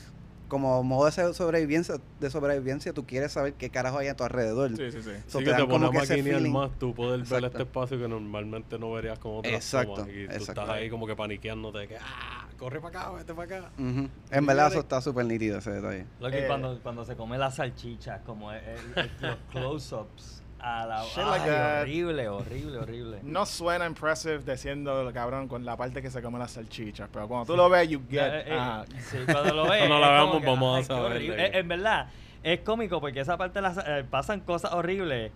como 0.48 0.82
modo 0.82 1.06
de 1.12 1.34
sobrevivencia, 1.34 1.96
de 2.22 2.30
sobrevivencia, 2.30 2.94
tú 2.94 3.06
quieres 3.06 3.34
saber 3.34 3.54
qué 3.56 3.70
carajo 3.70 3.98
hay 3.98 4.08
a 4.08 4.16
tu 4.16 4.24
alrededor. 4.24 4.70
sí, 4.78 4.92
sí, 4.92 5.02
sí. 5.04 5.12
So, 5.28 5.40
Sí, 5.40 5.46
te 5.46 5.52
que 5.52 5.58
te 5.58 5.68
como 5.68 5.92
que 5.92 5.98
ese 5.98 6.24
feeling. 6.24 6.52
más 6.52 6.72
tú 6.80 6.94
poder 6.96 7.22
ver 7.24 7.44
este 7.46 7.64
espacio 7.64 8.00
que 8.00 8.08
normalmente 8.08 8.80
no 8.80 8.92
verías 8.94 9.20
con 9.20 9.36
otras 9.40 9.54
Exacto, 9.54 9.96
tomas. 9.96 10.10
Y 10.10 10.14
tú 10.14 10.20
exacto. 10.34 10.62
estás 10.62 10.70
ahí 10.70 10.90
como 10.90 11.06
que 11.06 11.16
paniqueándote 11.18 11.80
de 11.80 11.88
que, 11.90 11.98
ah, 11.98 12.48
corre 12.58 12.80
para 12.80 13.02
acá, 13.02 13.12
vete 13.12 13.34
para 13.34 13.58
acá. 13.58 13.70
Ujú. 13.78 14.08
En 14.32 14.46
verdad 14.46 14.70
eso 14.70 14.80
está 14.80 15.02
súper 15.02 15.26
nítido 15.26 15.58
ese 15.60 15.72
detalle. 15.72 16.06
Lo 16.22 16.32
que 16.32 16.46
Eh, 16.46 16.48
cuando, 16.48 16.80
cuando 16.82 17.04
se 17.04 17.16
come 17.18 17.38
las 17.38 17.56
salchichas, 17.56 18.22
como 18.22 18.52
el- 18.54 18.62
el- 18.64 18.78
el- 19.04 19.12
los 19.20 19.38
close-ups 19.52 20.42
a 20.60 20.86
la 20.86 21.04
Shit 21.06 21.18
like 21.18 21.44
ay, 21.44 21.50
that. 21.50 21.82
horrible, 21.84 22.28
horrible, 22.30 22.78
horrible. 22.80 23.20
No 23.24 23.46
suena 23.46 23.86
impressive 23.86 24.40
diciendo, 24.40 25.10
cabrón, 25.14 25.48
con 25.48 25.64
la 25.66 25.78
parte 25.78 26.02
que 26.02 26.10
se 26.10 26.22
come 26.22 26.40
las 26.40 26.52
salchichas. 26.52 27.10
Pero 27.12 27.28
cuando 27.28 27.46
tú 27.46 27.56
lo 27.56 27.70
ves, 27.70 27.88
you 27.90 28.02
get. 28.10 28.22
Eh, 28.24 28.44
eh, 28.48 28.54
ajá. 28.58 28.86
sí, 29.00 29.18
cuando 29.32 29.54
lo 29.54 29.64
ves. 29.70 29.80
Cuando 29.80 30.00
la 30.00 30.08
es 30.08 30.14
veamos 30.32 30.44
vamos 30.44 30.80
a 30.80 30.84
saber 30.84 31.56
en 31.56 31.68
verdad, 31.68 32.08
es 32.44 32.60
cómico 32.62 33.00
porque 33.00 33.20
esa 33.20 33.38
parte 33.38 33.62
las, 33.62 33.78
eh, 33.86 34.04
pasan 34.10 34.40
cosas 34.42 34.74
horribles 34.74 35.32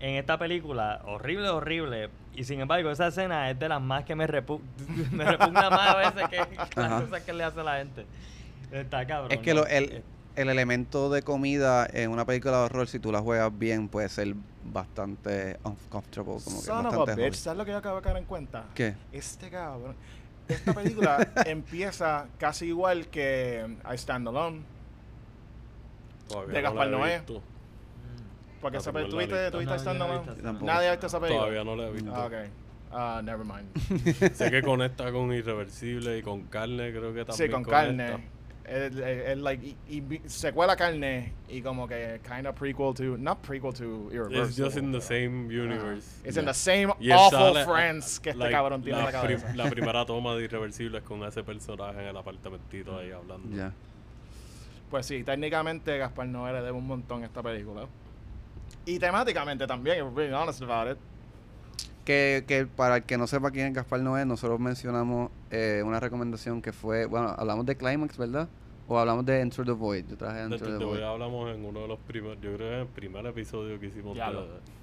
en 0.00 0.16
esta 0.16 0.38
película. 0.38 1.00
Horrible, 1.06 1.48
horrible. 1.48 2.10
Y 2.34 2.44
sin 2.44 2.60
embargo, 2.60 2.90
esa 2.90 3.08
escena 3.08 3.50
es 3.50 3.58
de 3.58 3.68
las 3.68 3.80
más 3.80 4.04
que 4.04 4.14
me, 4.14 4.26
repu 4.26 4.60
me 5.12 5.24
repugna 5.24 5.70
más 5.70 5.88
a 5.94 5.96
veces 5.96 6.28
que 6.28 6.36
las 6.80 7.02
cosas 7.02 7.22
que 7.22 7.32
le 7.32 7.42
hace 7.44 7.60
a 7.60 7.64
la 7.64 7.76
gente. 7.78 8.06
Está 8.70 9.06
cabrón. 9.06 9.32
Es 9.32 9.38
que 9.38 9.54
¿no? 9.54 9.60
lo- 9.62 9.66
el, 9.66 9.84
Eh, 9.92 10.02
el 10.40 10.48
elemento 10.48 11.10
de 11.10 11.22
comida 11.22 11.86
en 11.92 12.10
una 12.10 12.24
película 12.24 12.58
de 12.58 12.64
horror, 12.64 12.86
si 12.88 12.98
tú 13.00 13.10
la 13.12 13.20
juegas 13.20 13.56
bien, 13.58 13.88
puede 13.88 14.08
ser 14.08 14.34
bastante 14.64 15.58
uncomfortable. 15.64 16.24
Como 16.44 16.60
que 16.60 16.66
Son 16.66 16.86
of 16.86 16.94
a 16.94 16.96
bastante 16.98 17.24
bitch. 17.24 17.34
¿Sabes 17.34 17.58
lo 17.58 17.64
que 17.64 17.70
yo 17.72 17.78
acabo 17.78 17.96
de 17.96 18.02
caer 18.02 18.16
en 18.18 18.24
cuenta? 18.24 18.64
¿Qué? 18.74 18.94
Este 19.12 19.50
cabrón. 19.50 19.96
Esta 20.46 20.72
película 20.72 21.28
empieza 21.46 22.26
casi 22.38 22.66
igual 22.66 23.08
que 23.08 23.66
I 23.90 23.94
Stand 23.96 24.28
Alone. 24.28 24.60
Todavía 26.28 26.54
De 26.54 26.62
no 26.62 26.68
Gaspar 26.68 26.88
Noé. 26.90 27.22
Porque 28.60 28.78
esa 28.78 28.90
no 28.92 29.06
¿tú 29.06 29.16
la 29.16 29.22
he 29.22 29.26
viste, 29.26 29.42
visto. 29.42 29.50
tú 29.52 29.58
viste 29.58 29.70
No, 29.72 29.76
I 29.76 29.78
Stand 29.80 30.02
Alone? 30.02 30.18
visto. 30.18 30.42
Tampoco. 30.42 30.66
Nadie 30.66 30.88
ha 30.88 30.90
visto 30.92 31.06
esa 31.06 31.20
película. 31.20 31.40
Todavía 31.46 31.64
no 31.64 31.76
la 31.76 31.88
he 31.88 31.92
visto. 31.92 32.14
Ah, 32.14 32.26
ok. 32.26 32.32
Ah, 32.90 33.20
never 33.24 33.44
mind. 33.44 34.34
sé 34.34 34.50
que 34.50 34.62
conecta 34.62 35.12
con 35.12 35.32
Irreversible 35.32 36.18
y 36.18 36.22
con 36.22 36.42
carne, 36.44 36.90
creo 36.90 37.12
que 37.12 37.24
también 37.24 37.48
Sí, 37.48 37.48
con 37.52 37.62
conecta. 37.64 37.70
carne. 38.06 38.28
Es, 38.70 39.38
like, 39.38 39.64
y, 39.64 39.76
y 39.88 40.20
carne 40.76 41.32
y 41.48 41.62
como 41.62 41.88
que 41.88 42.20
kind 42.22 42.46
of 42.46 42.54
prequel 42.54 42.92
to, 42.94 43.16
not 43.16 43.38
prequel 43.40 43.72
to 43.72 44.10
Irreversible. 44.12 44.44
It's 44.46 44.56
just 44.56 44.76
in 44.76 44.92
the 44.92 45.00
same 45.00 45.46
universe. 45.50 46.06
It's 46.22 46.36
in 46.36 46.44
the 46.44 46.52
same 46.52 46.92
Y 47.00 47.10
awful 47.10 47.54
sale- 47.54 47.64
friends 47.64 48.20
que 48.20 48.30
este 48.30 48.38
like, 48.40 48.54
cabrón 48.54 48.82
tiene 48.82 48.98
en 48.98 49.04
la 49.06 49.10
la, 49.10 49.22
prim- 49.22 49.40
cabeza. 49.40 49.56
la 49.56 49.70
primera 49.70 50.04
toma 50.04 50.34
de 50.34 50.44
Irreversible 50.44 50.98
es 50.98 51.04
con 51.04 51.24
ese 51.24 51.42
personaje 51.42 52.00
en 52.02 52.08
el 52.08 52.16
apartamentito 52.16 52.98
ahí 52.98 53.10
hablando. 53.10 53.56
Ya. 53.56 53.72
Pues 54.90 55.06
sí, 55.06 55.24
técnicamente 55.24 55.96
Gaspar 55.98 56.26
Noé 56.26 56.52
le 56.52 56.58
debe 56.60 56.72
un 56.72 56.86
montón 56.86 57.22
a 57.22 57.26
esta 57.26 57.42
película. 57.42 57.86
Y 58.84 58.98
temáticamente 58.98 59.66
también, 59.66 59.98
if 59.98 60.02
we're 60.04 60.14
being 60.28 60.34
honest 60.34 60.62
about 60.62 60.90
it. 60.92 60.98
Que, 62.08 62.44
que 62.48 62.64
para 62.64 62.96
el 62.96 63.02
que 63.02 63.18
no 63.18 63.26
sepa 63.26 63.50
quién 63.50 63.66
es 63.66 63.74
Gaspar 63.74 64.00
Noé, 64.00 64.24
nosotros 64.24 64.58
mencionamos 64.58 65.30
eh, 65.50 65.82
una 65.84 66.00
recomendación 66.00 66.62
que 66.62 66.72
fue, 66.72 67.04
bueno, 67.04 67.34
hablamos 67.36 67.66
de 67.66 67.76
Climax, 67.76 68.16
¿verdad? 68.16 68.48
O 68.86 68.98
hablamos 68.98 69.26
de 69.26 69.40
Enter 69.42 69.66
the 69.66 69.72
Void. 69.72 70.06
Yo 70.08 70.16
traje 70.16 70.40
Enter 70.40 70.58
Dentro 70.58 70.78
the 70.78 70.84
Void. 70.86 71.02
hablamos 71.02 71.54
en 71.54 71.62
uno 71.66 71.80
de 71.80 71.88
los 71.88 71.98
primeros, 71.98 72.40
yo 72.40 72.54
creo 72.54 72.68
que 72.70 72.74
en 72.76 72.80
el 72.80 72.86
primer 72.86 73.26
episodio 73.26 73.78
que 73.78 73.88
hicimos 73.88 74.16
de- 74.16 74.22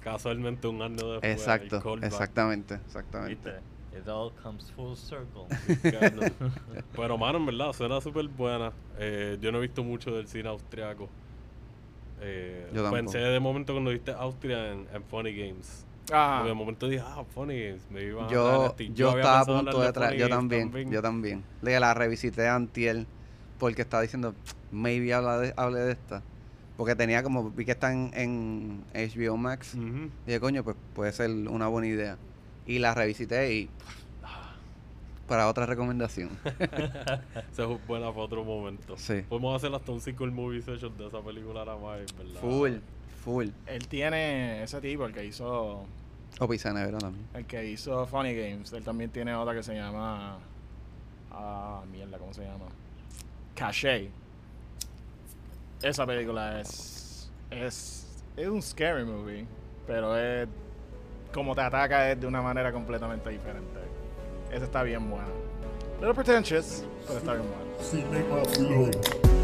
casualmente 0.04 0.68
un 0.68 0.80
año 0.80 0.94
después. 1.14 1.32
Exacto, 1.32 1.96
exactamente, 2.00 2.74
exactamente. 2.86 3.34
¿Viste? 3.50 3.98
It 3.98 4.06
all 4.08 4.30
comes 4.42 4.70
full 4.70 4.94
circle. 4.94 5.46
Pero 6.94 7.18
mano, 7.18 7.38
en 7.38 7.46
verdad, 7.46 7.72
suena 7.72 8.00
súper 8.00 8.28
buena. 8.28 8.72
Eh, 8.98 9.36
yo 9.40 9.50
no 9.50 9.58
he 9.58 9.62
visto 9.62 9.82
mucho 9.82 10.12
del 10.12 10.28
cine 10.28 10.48
austriaco. 10.48 11.08
Eh, 12.20 12.70
Yo 12.72 12.88
pensé 12.90 13.18
de 13.18 13.40
momento 13.40 13.72
cuando 13.72 13.90
viste 13.90 14.12
Austria 14.12 14.72
en, 14.72 14.86
en 14.92 15.02
Funny 15.04 15.34
Games. 15.34 15.84
Ajá. 16.12 16.36
Porque 16.38 16.48
de 16.48 16.54
momento 16.54 16.88
dije, 16.88 17.04
ah, 17.06 17.24
Funny. 17.34 17.76
Me 17.90 18.00
a 18.00 18.26
traer 18.26 18.30
Yo, 18.30 18.66
este. 18.66 18.84
Y 18.84 18.92
yo 18.94 19.10
había 19.10 19.22
estaba 19.22 19.40
a 19.40 19.44
punto 19.44 19.80
de 19.80 19.92
traer, 19.92 20.18
yo 20.18 20.28
también, 20.28 20.90
yo 20.90 21.02
también. 21.02 21.44
Le 21.62 21.78
la 21.78 21.94
revisité 21.94 22.48
antier 22.48 23.06
porque 23.58 23.82
estaba 23.82 24.02
diciendo, 24.02 24.34
maybe 24.70 25.12
habla 25.14 25.38
de, 25.38 25.54
hable 25.56 25.80
de 25.80 25.92
esta. 25.92 26.22
Porque 26.76 26.94
tenía 26.94 27.22
como, 27.22 27.50
vi 27.50 27.64
que 27.64 27.72
están 27.72 28.10
en 28.14 28.84
HBO 28.94 29.36
Max. 29.36 29.76
Dije, 30.26 30.40
coño, 30.40 30.62
pues 30.62 30.76
puede 30.94 31.12
ser 31.12 31.30
una 31.30 31.68
buena 31.68 31.88
idea. 31.88 32.18
Y 32.66 32.80
la 32.80 32.94
revisité 32.94 33.54
y 33.54 33.70
para 35.26 35.48
otra 35.48 35.66
recomendación. 35.66 36.30
Esa 37.52 37.62
es 37.64 37.86
buena 37.86 38.10
para 38.10 38.22
otro 38.22 38.44
momento. 38.44 38.96
Sí. 38.96 39.22
Podemos 39.28 39.56
hacer 39.56 39.74
hasta 39.74 39.92
un 39.92 40.00
sequel 40.00 40.30
movie 40.30 40.62
session 40.62 40.96
de 40.96 41.06
esa 41.08 41.20
película 41.20 41.64
nada 41.64 41.78
más, 41.78 41.98
en 41.98 42.06
¿verdad? 42.18 42.40
full, 42.40 42.72
full. 43.26 43.48
Él 43.66 43.88
tiene 43.88 44.62
ese 44.62 44.80
tipo, 44.80 45.04
el 45.04 45.12
que 45.12 45.24
hizo 45.24 45.84
O 46.38 46.48
pizza 46.48 46.72
nevera 46.72 46.98
también. 46.98 47.26
el 47.34 47.44
que 47.44 47.66
hizo 47.66 48.06
Funny 48.06 48.34
Games. 48.34 48.72
Él 48.72 48.84
también 48.84 49.10
tiene 49.10 49.34
otra 49.34 49.52
que 49.52 49.64
se 49.64 49.74
llama 49.74 50.38
ah 51.32 51.82
mierda, 51.90 52.18
¿cómo 52.18 52.32
se 52.32 52.44
llama? 52.44 52.66
Caché. 53.56 54.10
Esa 55.82 56.06
película 56.06 56.60
es 56.60 57.28
es 57.50 58.06
es 58.36 58.46
un 58.46 58.62
scary 58.62 59.04
movie, 59.04 59.44
pero 59.86 60.16
es 60.16 60.48
como 61.34 61.54
te 61.54 61.62
ataca 61.62 62.12
es 62.12 62.20
de 62.20 62.26
una 62.28 62.40
manera 62.40 62.70
completamente 62.72 63.28
diferente. 63.28 63.80
Esa 64.52 64.66
está 64.66 64.84
bien 64.84 65.10
buena. 65.10 65.26
Little 65.98 66.14
pretentious, 66.14 66.84
pero 67.06 67.18
está 67.18 67.34
bien 67.34 67.46
buena. 67.48 68.36
Maculón. 68.40 69.35